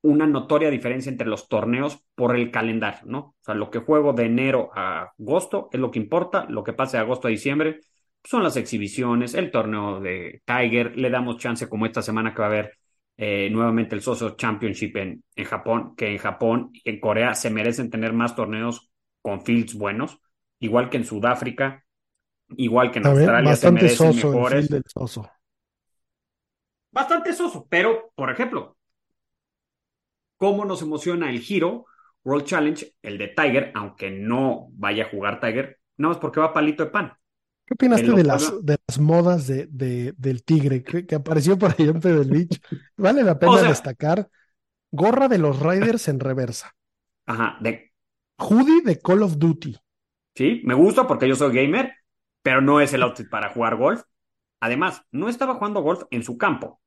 una 0.00 0.26
notoria 0.26 0.70
diferencia 0.70 1.10
entre 1.10 1.28
los 1.28 1.48
torneos 1.48 2.04
por 2.14 2.34
el 2.36 2.50
calendario, 2.50 3.00
¿no? 3.04 3.18
O 3.18 3.36
sea, 3.40 3.54
lo 3.54 3.70
que 3.70 3.78
juego 3.78 4.12
de 4.14 4.24
enero 4.24 4.70
a 4.74 5.12
agosto 5.18 5.68
es 5.72 5.78
lo 5.78 5.90
que 5.90 5.98
importa, 5.98 6.46
lo 6.48 6.64
que 6.64 6.72
pase 6.72 6.96
de 6.96 7.02
agosto 7.02 7.28
a 7.28 7.30
diciembre 7.30 7.80
son 8.24 8.42
las 8.42 8.56
exhibiciones, 8.56 9.34
el 9.34 9.50
torneo 9.50 10.00
de 10.00 10.42
Tiger, 10.44 10.96
le 10.96 11.10
damos 11.10 11.36
chance 11.38 11.68
como 11.68 11.86
esta 11.86 12.02
semana 12.02 12.32
que 12.34 12.40
va 12.40 12.46
a 12.46 12.48
haber 12.50 12.78
eh, 13.16 13.48
nuevamente 13.50 13.94
el 13.94 14.02
Soso 14.02 14.30
Championship 14.36 14.96
en, 14.96 15.24
en 15.36 15.44
Japón, 15.44 15.94
que 15.96 16.08
en 16.12 16.18
Japón 16.18 16.70
y 16.72 16.90
en 16.90 17.00
Corea 17.00 17.34
se 17.34 17.50
merecen 17.50 17.90
tener 17.90 18.12
más 18.12 18.34
torneos 18.34 18.90
con 19.22 19.42
fields 19.44 19.74
buenos, 19.74 20.18
igual 20.60 20.90
que 20.90 20.96
en 20.98 21.04
Sudáfrica, 21.04 21.84
igual 22.56 22.90
que 22.92 23.00
en 23.00 23.04
También 23.04 23.06
Australia 23.06 23.56
se 23.56 23.70
merecen 23.70 24.14
soso 24.14 24.16
mejores. 24.16 24.76
soso. 24.86 25.30
Bastante 26.92 27.34
soso, 27.34 27.66
pero, 27.68 28.10
por 28.14 28.30
ejemplo, 28.30 28.78
¿cómo 30.36 30.64
nos 30.64 30.82
emociona 30.82 31.30
el 31.30 31.40
Giro 31.40 31.86
World 32.24 32.46
Challenge, 32.46 32.94
el 33.02 33.18
de 33.18 33.28
Tiger, 33.28 33.72
aunque 33.74 34.10
no 34.10 34.68
vaya 34.72 35.04
a 35.04 35.08
jugar 35.10 35.40
Tiger, 35.40 35.78
nada 35.96 36.14
más 36.14 36.18
porque 36.20 36.40
va 36.40 36.52
palito 36.52 36.84
de 36.84 36.90
pan? 36.90 37.12
¿Qué 37.66 37.74
opinaste 37.74 38.10
de 38.12 38.24
las, 38.24 38.52
de 38.64 38.76
las 38.86 38.98
modas 39.00 39.46
de, 39.46 39.66
de- 39.70 40.12
del 40.18 40.44
tigre 40.44 40.82
que, 40.82 41.06
que 41.06 41.14
apareció 41.14 41.58
por 41.58 41.70
ahí 41.70 41.88
en 41.88 42.00
Pebble 42.00 42.30
Beach? 42.30 42.60
Vale 42.96 43.22
la 43.22 43.38
pena 43.38 43.52
O 43.52 43.58
sea- 43.58 43.68
destacar. 43.68 44.28
Gorra 44.90 45.26
de 45.28 45.38
los 45.38 45.60
Riders 45.60 46.06
en 46.08 46.20
reversa. 46.20 46.72
Ajá, 47.26 47.56
de, 47.60 47.92
Hoodie 48.38 48.82
de 48.84 48.98
Call 49.00 49.22
of 49.22 49.38
Duty. 49.38 49.76
sí, 50.36 50.60
me 50.64 50.74
gusta 50.74 51.06
porque 51.06 51.26
yo 51.28 51.34
soy 51.34 51.54
gamer, 51.54 51.92
pero 52.42 52.60
no 52.60 52.80
es 52.80 52.92
el 52.92 53.02
outfit 53.02 53.28
para 53.28 53.48
jugar 53.50 53.76
golf. 53.76 54.02
Además, 54.60 55.02
no 55.10 55.28
estaba 55.28 55.54
jugando 55.54 55.82
golf 55.82 56.02
en 56.10 56.22
su 56.22 56.38
campo. 56.38 56.80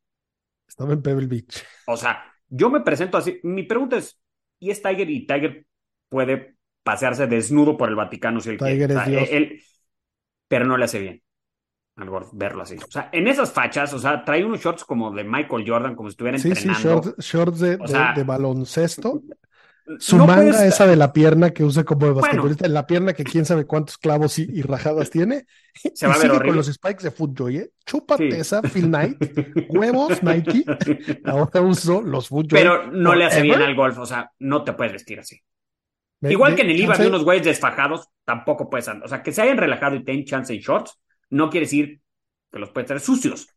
Estaba 0.67 0.93
en 0.93 1.01
Pebble 1.01 1.27
Beach. 1.27 1.63
O 1.87 1.97
sea, 1.97 2.23
yo 2.49 2.69
me 2.69 2.81
presento 2.81 3.17
así. 3.17 3.39
Mi 3.43 3.63
pregunta 3.63 3.97
es, 3.97 4.19
¿y 4.59 4.69
es 4.71 4.81
Tiger? 4.81 5.09
Y 5.09 5.25
Tiger 5.25 5.65
puede 6.09 6.55
pasearse 6.83 7.27
desnudo 7.27 7.77
por 7.77 7.89
el 7.89 7.95
Vaticano 7.95 8.39
si 8.39 8.57
quiere. 8.57 8.73
Tiger 8.73 8.91
es 8.91 9.05
Dios. 9.05 9.27
él- 9.31 9.61
pero 10.47 10.65
no 10.65 10.77
le 10.77 10.85
hace 10.85 10.99
bien 10.99 11.23
al 11.97 12.09
golf 12.11 12.29
verlo 12.33 12.61
así. 12.61 12.75
O 12.77 12.91
sea, 12.91 13.09
en 13.11 13.27
esas 13.27 13.51
fachas, 13.51 13.91
o 13.93 13.97
sea, 13.99 14.23
trae 14.23 14.45
unos 14.45 14.59
shorts 14.61 14.83
como 14.85 15.11
de 15.11 15.23
Michael 15.23 15.63
Jordan, 15.67 15.95
como 15.95 16.09
si 16.09 16.13
estuviera 16.13 16.37
Sí, 16.37 16.53
sí, 16.55 16.67
entrenando. 16.69 17.01
shorts, 17.01 17.25
shorts 17.25 17.59
de, 17.59 17.75
O 17.75 17.77
de- 17.79 17.87
sea, 17.87 18.13
de 18.15 18.23
baloncesto. 18.23 19.23
Su 19.99 20.17
No 20.17 20.27
manga 20.27 20.51
puedes- 20.51 20.61
esa 20.73 20.85
de 20.85 20.97
la 20.97 21.13
pierna 21.13 21.51
que 21.51 21.63
usa 21.63 21.85
como 21.85 22.01
de 22.07 22.11
Bueno. 22.11 22.21
basquetbolista, 22.21 22.65
en 22.65 22.73
la 22.73 22.85
pierna 22.85 23.13
que 23.13 23.23
quién 23.23 23.45
sabe 23.45 23.65
cuántos 23.65 23.97
clavos 23.97 24.37
y, 24.37 24.43
y 24.43 24.61
rajadas 24.61 25.09
tiene. 25.09 25.45
Se 25.95 26.05
y 26.05 26.09
va 26.09 26.13
a 26.15 26.17
ver 26.17 26.21
sigue 26.23 26.31
horrible. 26.35 26.47
con 26.49 26.57
los 26.57 26.67
spikes 26.67 27.03
de 27.03 27.11
Footjoy, 27.11 27.57
¿eh? 27.57 27.69
Chúpate 27.85 28.31
Sí. 28.31 28.37
esa, 28.37 28.61
Phil 28.61 28.87
Knight. 28.87 29.17
Huevos, 29.69 30.21
Nike. 30.21 30.65
Ahora 31.25 31.61
uso 31.61 32.01
los 32.01 32.27
Footjoy. 32.27 32.59
Pero 32.59 32.91
no 32.91 33.15
le 33.15 33.25
hace 33.25 33.41
bien 33.41 33.61
al 33.61 33.75
golf, 33.75 33.97
o 33.97 34.05
sea, 34.05 34.29
no 34.39 34.63
te 34.63 34.73
puedes 34.73 34.91
vestir 34.93 35.19
así. 35.21 35.39
Me- 36.21 36.31
Igual 36.31 36.51
me- 36.51 36.55
que 36.55 36.61
en 36.63 36.69
el 36.71 36.79
IVA 36.81 36.97
de 36.97 37.07
unos 37.07 37.23
güeyes 37.23 37.45
desfajados, 37.45 38.07
tampoco 38.25 38.69
puedes 38.69 38.87
andar. 38.87 39.05
O 39.05 39.09
sea, 39.09 39.21
que 39.23 39.31
se 39.31 39.41
hayan 39.41 39.57
relajado 39.57 39.95
y 39.95 40.03
tengan 40.03 40.25
chance 40.25 40.53
en 40.53 40.59
shorts, 40.59 40.99
no 41.29 41.49
quiere 41.49 41.65
decir 41.65 42.01
que 42.51 42.59
los 42.59 42.69
puedes 42.71 42.87
tener 42.87 43.01
sucios. 43.01 43.47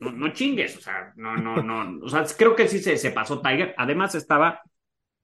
No, 0.00 0.10
no 0.10 0.32
chingues, 0.32 0.76
o 0.78 0.80
sea, 0.80 1.12
no, 1.16 1.36
no, 1.36 1.62
no. 1.62 2.04
O 2.04 2.08
sea, 2.08 2.24
creo 2.36 2.56
que 2.56 2.66
sí 2.66 2.80
se, 2.80 2.96
se 2.96 3.12
pasó 3.12 3.40
Tiger. 3.40 3.72
Además, 3.78 4.14
estaba 4.16 4.60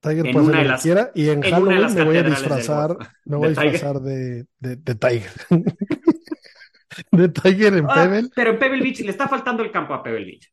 Tiger 0.01 0.27
en 0.27 0.39
una 0.39 0.59
de 0.59 0.65
las- 0.67 0.83
quiera 0.83 1.11
y 1.15 1.31
en, 1.31 1.45
en 1.45 1.51
Halloween 1.51 1.95
me 1.95 2.05
voy 2.05 2.17
a 2.19 2.23
del 2.23 2.31
disfrazar, 2.33 2.97
me 3.25 3.37
voy 3.37 3.47
a 3.47 3.51
disfrazar 3.51 4.01
de, 4.01 4.47
de, 4.61 4.77
de 4.77 4.95
Tiger. 4.95 5.31
de 7.11 7.29
Tiger 7.29 7.75
en 7.75 7.87
Ah, 7.89 7.95
Pebble. 7.95 8.29
pero 8.35 8.51
en 8.51 8.59
Pebble 8.59 8.83
Beach 8.83 9.01
le 9.01 9.11
está 9.11 9.27
faltando 9.29 9.63
el 9.63 9.71
campo 9.73 9.95
a 9.95 10.03
Pebble 10.03 10.25
Beach. 10.27 10.53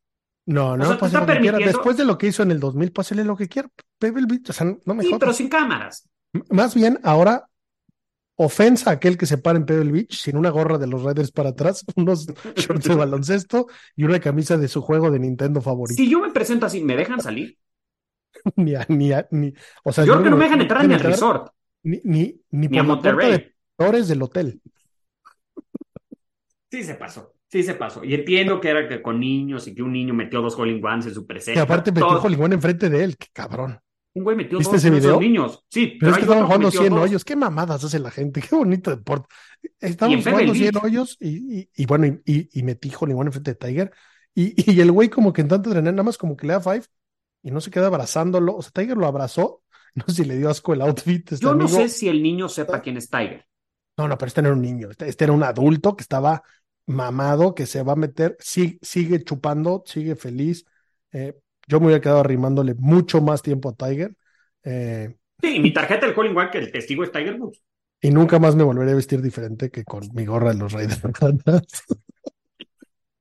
No, 0.52 0.76
no, 0.76 0.86
sea, 0.86 0.94
te 0.96 1.00
pase 1.00 1.06
está 1.16 1.20
lo 1.20 1.26
que 1.26 1.40
quiera. 1.42 1.58
permitiendo- 1.58 1.78
Después 1.78 1.98
de 1.98 2.06
lo 2.06 2.18
que 2.18 2.28
hizo 2.28 2.42
en 2.44 2.52
el 2.52 2.60
2000, 2.60 2.92
pásele 2.92 3.24
lo 3.24 3.36
que 3.38 3.48
quiera. 3.48 3.70
Pebble 4.00 4.26
Beach, 4.28 4.50
o 4.50 4.54
sea, 4.54 4.66
no 4.86 4.94
me 4.96 5.04
Sí, 5.04 5.10
jodas. 5.10 5.20
pero 5.20 5.34
sin 5.34 5.48
cámaras. 5.50 6.10
M- 6.34 6.44
Más 6.50 6.74
bien, 6.74 7.00
ahora 7.04 7.46
ofensa 8.36 8.90
a 8.90 8.94
aquel 8.94 9.18
que 9.18 9.26
se 9.26 9.38
para 9.38 9.58
en 9.60 9.66
Pebble 9.66 9.92
Beach 9.92 10.16
sin 10.18 10.38
una 10.38 10.50
gorra 10.50 10.78
de 10.78 10.88
los 10.88 11.04
Raiders 11.04 11.32
para 11.32 11.50
atrás, 11.50 11.86
unos 11.96 12.26
shorts 12.56 12.86
de 12.88 12.96
baloncesto 12.96 13.68
y 13.96 14.06
una 14.06 14.20
camisa 14.20 14.58
de 14.58 14.68
su 14.68 14.82
juego 14.82 15.12
de 15.12 15.20
Nintendo 15.20 15.62
favorito. 15.62 16.02
Si 16.02 16.10
yo 16.10 16.20
me 16.20 16.32
presento 16.32 16.66
así, 16.66 16.84
¿me 16.84 16.96
dejan 16.96 17.22
salir? 17.22 17.58
Ni, 18.56 18.76
a- 18.76 18.86
ni, 18.90 19.12
a- 19.12 19.28
ni, 19.32 19.54
o 19.84 19.92
sea, 19.92 20.04
Yo 20.06 20.14
creo 20.14 20.24
que 20.24 20.30
no 20.32 20.38
me 20.38 20.46
dejan 20.46 20.62
entrar 20.62 20.88
ni 20.88 20.94
al 20.94 21.00
resort, 21.02 21.52
Ni, 21.84 22.00
ni, 22.04 22.42
ni 22.52 22.68
ni 22.70 22.78
a 22.80 22.84
por 22.84 22.96
la 22.96 23.02
puerta 23.02 23.18
Monterrey. 23.20 23.54
de 23.78 24.02
del 24.08 24.22
hotel. 24.24 24.62
Sí 26.72 26.84
se 26.84 26.96
pasó, 26.96 27.34
sí 27.50 27.64
se 27.64 27.76
pasó. 27.76 28.04
Y 28.04 28.14
entiendo 28.14 28.60
que 28.62 28.70
era 28.70 28.88
que 28.88 29.02
con 29.02 29.20
niños 29.20 29.68
y 29.68 29.76
que 29.76 29.82
un 29.84 29.92
niño 29.94 30.14
metió 30.14 30.42
dos 30.42 30.56
Golden 30.56 30.84
Ones 30.84 31.08
en 31.08 31.14
su 31.14 31.26
presencia. 31.28 31.64
aparte 31.64 31.92
metió 31.92 32.08
Todo- 32.08 32.22
Hollywood 32.22 32.54
enfrente 32.54 32.90
de 32.90 33.04
él. 33.04 33.18
Qué 33.18 33.28
cabrón. 33.34 33.80
Un 34.14 34.24
güey 34.24 34.36
metió 34.36 34.58
¿Viste 34.58 34.76
dos 34.76 34.84
ese 34.84 34.90
video? 34.94 35.20
niños. 35.20 35.64
Sí, 35.70 35.96
Pero 36.00 36.12
es 36.12 36.18
que 36.18 36.24
estaban 36.24 36.46
jugando 36.46 36.68
metió 36.68 36.82
100 36.82 36.94
dos. 36.94 37.02
hoyos. 37.04 37.26
Qué 37.26 37.36
mamadas 37.36 37.84
hace 37.84 38.00
la 38.00 38.12
gente. 38.12 38.42
Qué 38.50 38.56
bonito 38.56 38.90
deporte. 38.90 39.28
Estaban 39.80 40.22
jugando 40.22 40.54
100 40.54 40.72
Beach. 40.74 40.84
hoyos 40.84 41.18
y, 41.20 41.60
y, 41.60 41.70
y 41.76 41.86
bueno, 41.86 42.08
y, 42.08 42.22
y, 42.26 42.50
y 42.60 42.64
metí 42.64 42.92
Hollywood 43.00 43.28
enfrente 43.28 43.52
de 43.52 43.56
Tiger. 43.56 43.92
Y, 44.34 44.54
y 44.72 44.80
el 44.82 44.92
güey 44.92 45.10
como 45.10 45.32
que 45.34 45.42
en 45.42 45.48
tanto 45.48 45.70
adrenalina, 45.70 45.92
nada 45.94 46.04
más 46.04 46.18
como 46.18 46.36
que 46.36 46.48
le 46.48 46.54
da 46.54 46.60
five 46.62 46.84
y 47.44 47.52
no 47.52 47.62
se 47.62 47.72
queda 47.72 47.88
abrazándolo. 47.88 48.56
O 48.56 48.62
sea, 48.62 48.72
Tiger 48.72 48.98
lo 48.98 49.08
abrazó. 49.08 49.62
No 49.96 50.04
sé 50.08 50.22
si 50.22 50.26
le 50.26 50.38
dio 50.38 50.50
asco 50.52 50.74
el 50.74 50.82
outfit. 50.82 51.32
Este 51.32 51.44
Yo 51.44 51.56
no 51.56 51.68
sé 51.68 51.90
si 51.90 52.08
el 52.08 52.22
niño 52.22 52.48
sepa 52.48 52.80
quién 52.80 52.96
es 52.98 53.10
Tiger. 53.10 53.44
No, 53.98 54.08
no, 54.08 54.18
pero 54.20 54.28
este 54.28 54.42
no 54.44 54.50
era 54.50 54.56
un 54.56 54.62
niño. 54.62 54.92
Este, 54.92 55.10
este 55.10 55.24
era 55.26 55.34
un 55.34 55.42
adulto 55.44 55.96
que 55.96 56.04
estaba 56.04 56.44
mamado, 56.90 57.56
que 57.56 57.66
se 57.66 57.84
va 57.84 57.94
a 57.94 57.96
meter, 57.96 58.36
sigue 58.40 59.24
chupando, 59.24 59.84
sigue 59.86 60.16
feliz. 60.16 60.66
Eh, 61.12 61.36
yo 61.68 61.80
me 61.80 61.88
hubiera 61.88 62.02
quedado 62.02 62.20
arrimándole 62.20 62.74
mucho 62.76 63.22
más 63.22 63.42
tiempo 63.42 63.70
a 63.70 63.76
Tiger. 63.76 64.14
eh, 64.64 65.16
Sí, 65.42 65.56
y 65.56 65.60
mi 65.60 65.72
tarjeta 65.72 66.06
del 66.06 66.16
Colin 66.16 66.36
que 66.52 66.58
el 66.58 66.72
testigo 66.72 67.04
es 67.04 67.12
Tiger 67.12 67.40
Woods. 67.40 67.62
y 68.02 68.12
nunca 68.12 68.40
más 68.40 68.56
me 68.56 68.64
volveré 68.64 68.92
a 68.92 68.96
vestir 68.96 69.22
diferente 69.22 69.70
que 69.72 69.84
con 69.86 70.04
mi 70.14 70.26
gorra 70.26 70.52
de 70.54 70.60
los 70.60 70.74
Raiders. 70.74 71.02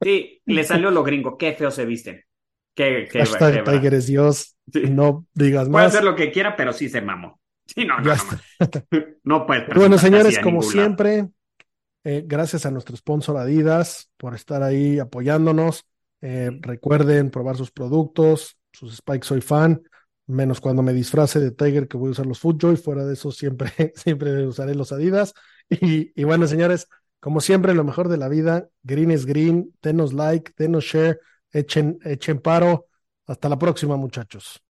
Sí, 0.00 0.40
le 0.46 0.64
salió 0.64 0.90
lo 0.90 1.02
gringo. 1.02 1.36
Qué 1.36 1.54
feo 1.54 1.70
se 1.70 1.84
visten. 1.84 2.22
Qué, 2.74 3.08
qué, 3.10 3.18
Hashtag 3.20 3.64
qué- 3.64 3.70
Tiger 3.70 3.94
es 3.94 4.06
Dios. 4.06 4.56
Sí. 4.72 4.82
No 4.88 5.26
digas 5.34 5.68
Puede 5.68 5.84
más. 5.86 5.94
hacer 5.94 6.04
lo 6.04 6.14
que 6.14 6.30
quiera, 6.30 6.54
pero 6.56 6.72
sí 6.72 6.88
se 6.88 7.00
mamó. 7.00 7.40
Sí, 7.66 7.84
no, 7.84 7.98
no, 8.00 8.14
no, 9.24 9.46
puedes 9.46 9.66
bueno, 9.74 9.98
señores, 9.98 10.38
como 10.38 10.62
lado. 10.62 10.96
Eh, 12.10 12.24
gracias 12.26 12.64
a 12.64 12.70
nuestro 12.70 12.96
sponsor 12.96 13.36
Adidas 13.36 14.08
por 14.16 14.34
estar 14.34 14.62
ahí 14.62 14.98
apoyándonos. 14.98 15.84
Eh, 16.22 16.50
recuerden 16.62 17.30
probar 17.30 17.58
sus 17.58 17.70
productos, 17.70 18.56
sus 18.72 18.96
Spikes 18.96 19.26
soy 19.26 19.42
fan, 19.42 19.82
menos 20.26 20.58
cuando 20.58 20.82
me 20.82 20.94
disfrace 20.94 21.38
de 21.38 21.50
Tiger 21.50 21.86
que 21.86 21.98
voy 21.98 22.08
a 22.08 22.12
usar 22.12 22.24
los 22.24 22.38
Footjoy, 22.38 22.76
fuera 22.76 23.04
de 23.04 23.12
eso 23.12 23.30
siempre, 23.30 23.70
siempre 23.94 24.46
usaré 24.46 24.74
los 24.74 24.90
Adidas. 24.90 25.34
Y, 25.68 26.18
y 26.18 26.24
bueno, 26.24 26.46
señores, 26.46 26.88
como 27.20 27.42
siempre, 27.42 27.74
lo 27.74 27.84
mejor 27.84 28.08
de 28.08 28.16
la 28.16 28.30
vida, 28.30 28.70
green 28.82 29.10
es 29.10 29.26
green, 29.26 29.74
denos 29.82 30.14
like, 30.14 30.52
denos 30.56 30.84
share, 30.84 31.20
echen, 31.52 31.98
echen 32.04 32.38
paro. 32.40 32.86
Hasta 33.26 33.50
la 33.50 33.58
próxima, 33.58 33.98
muchachos. 33.98 34.62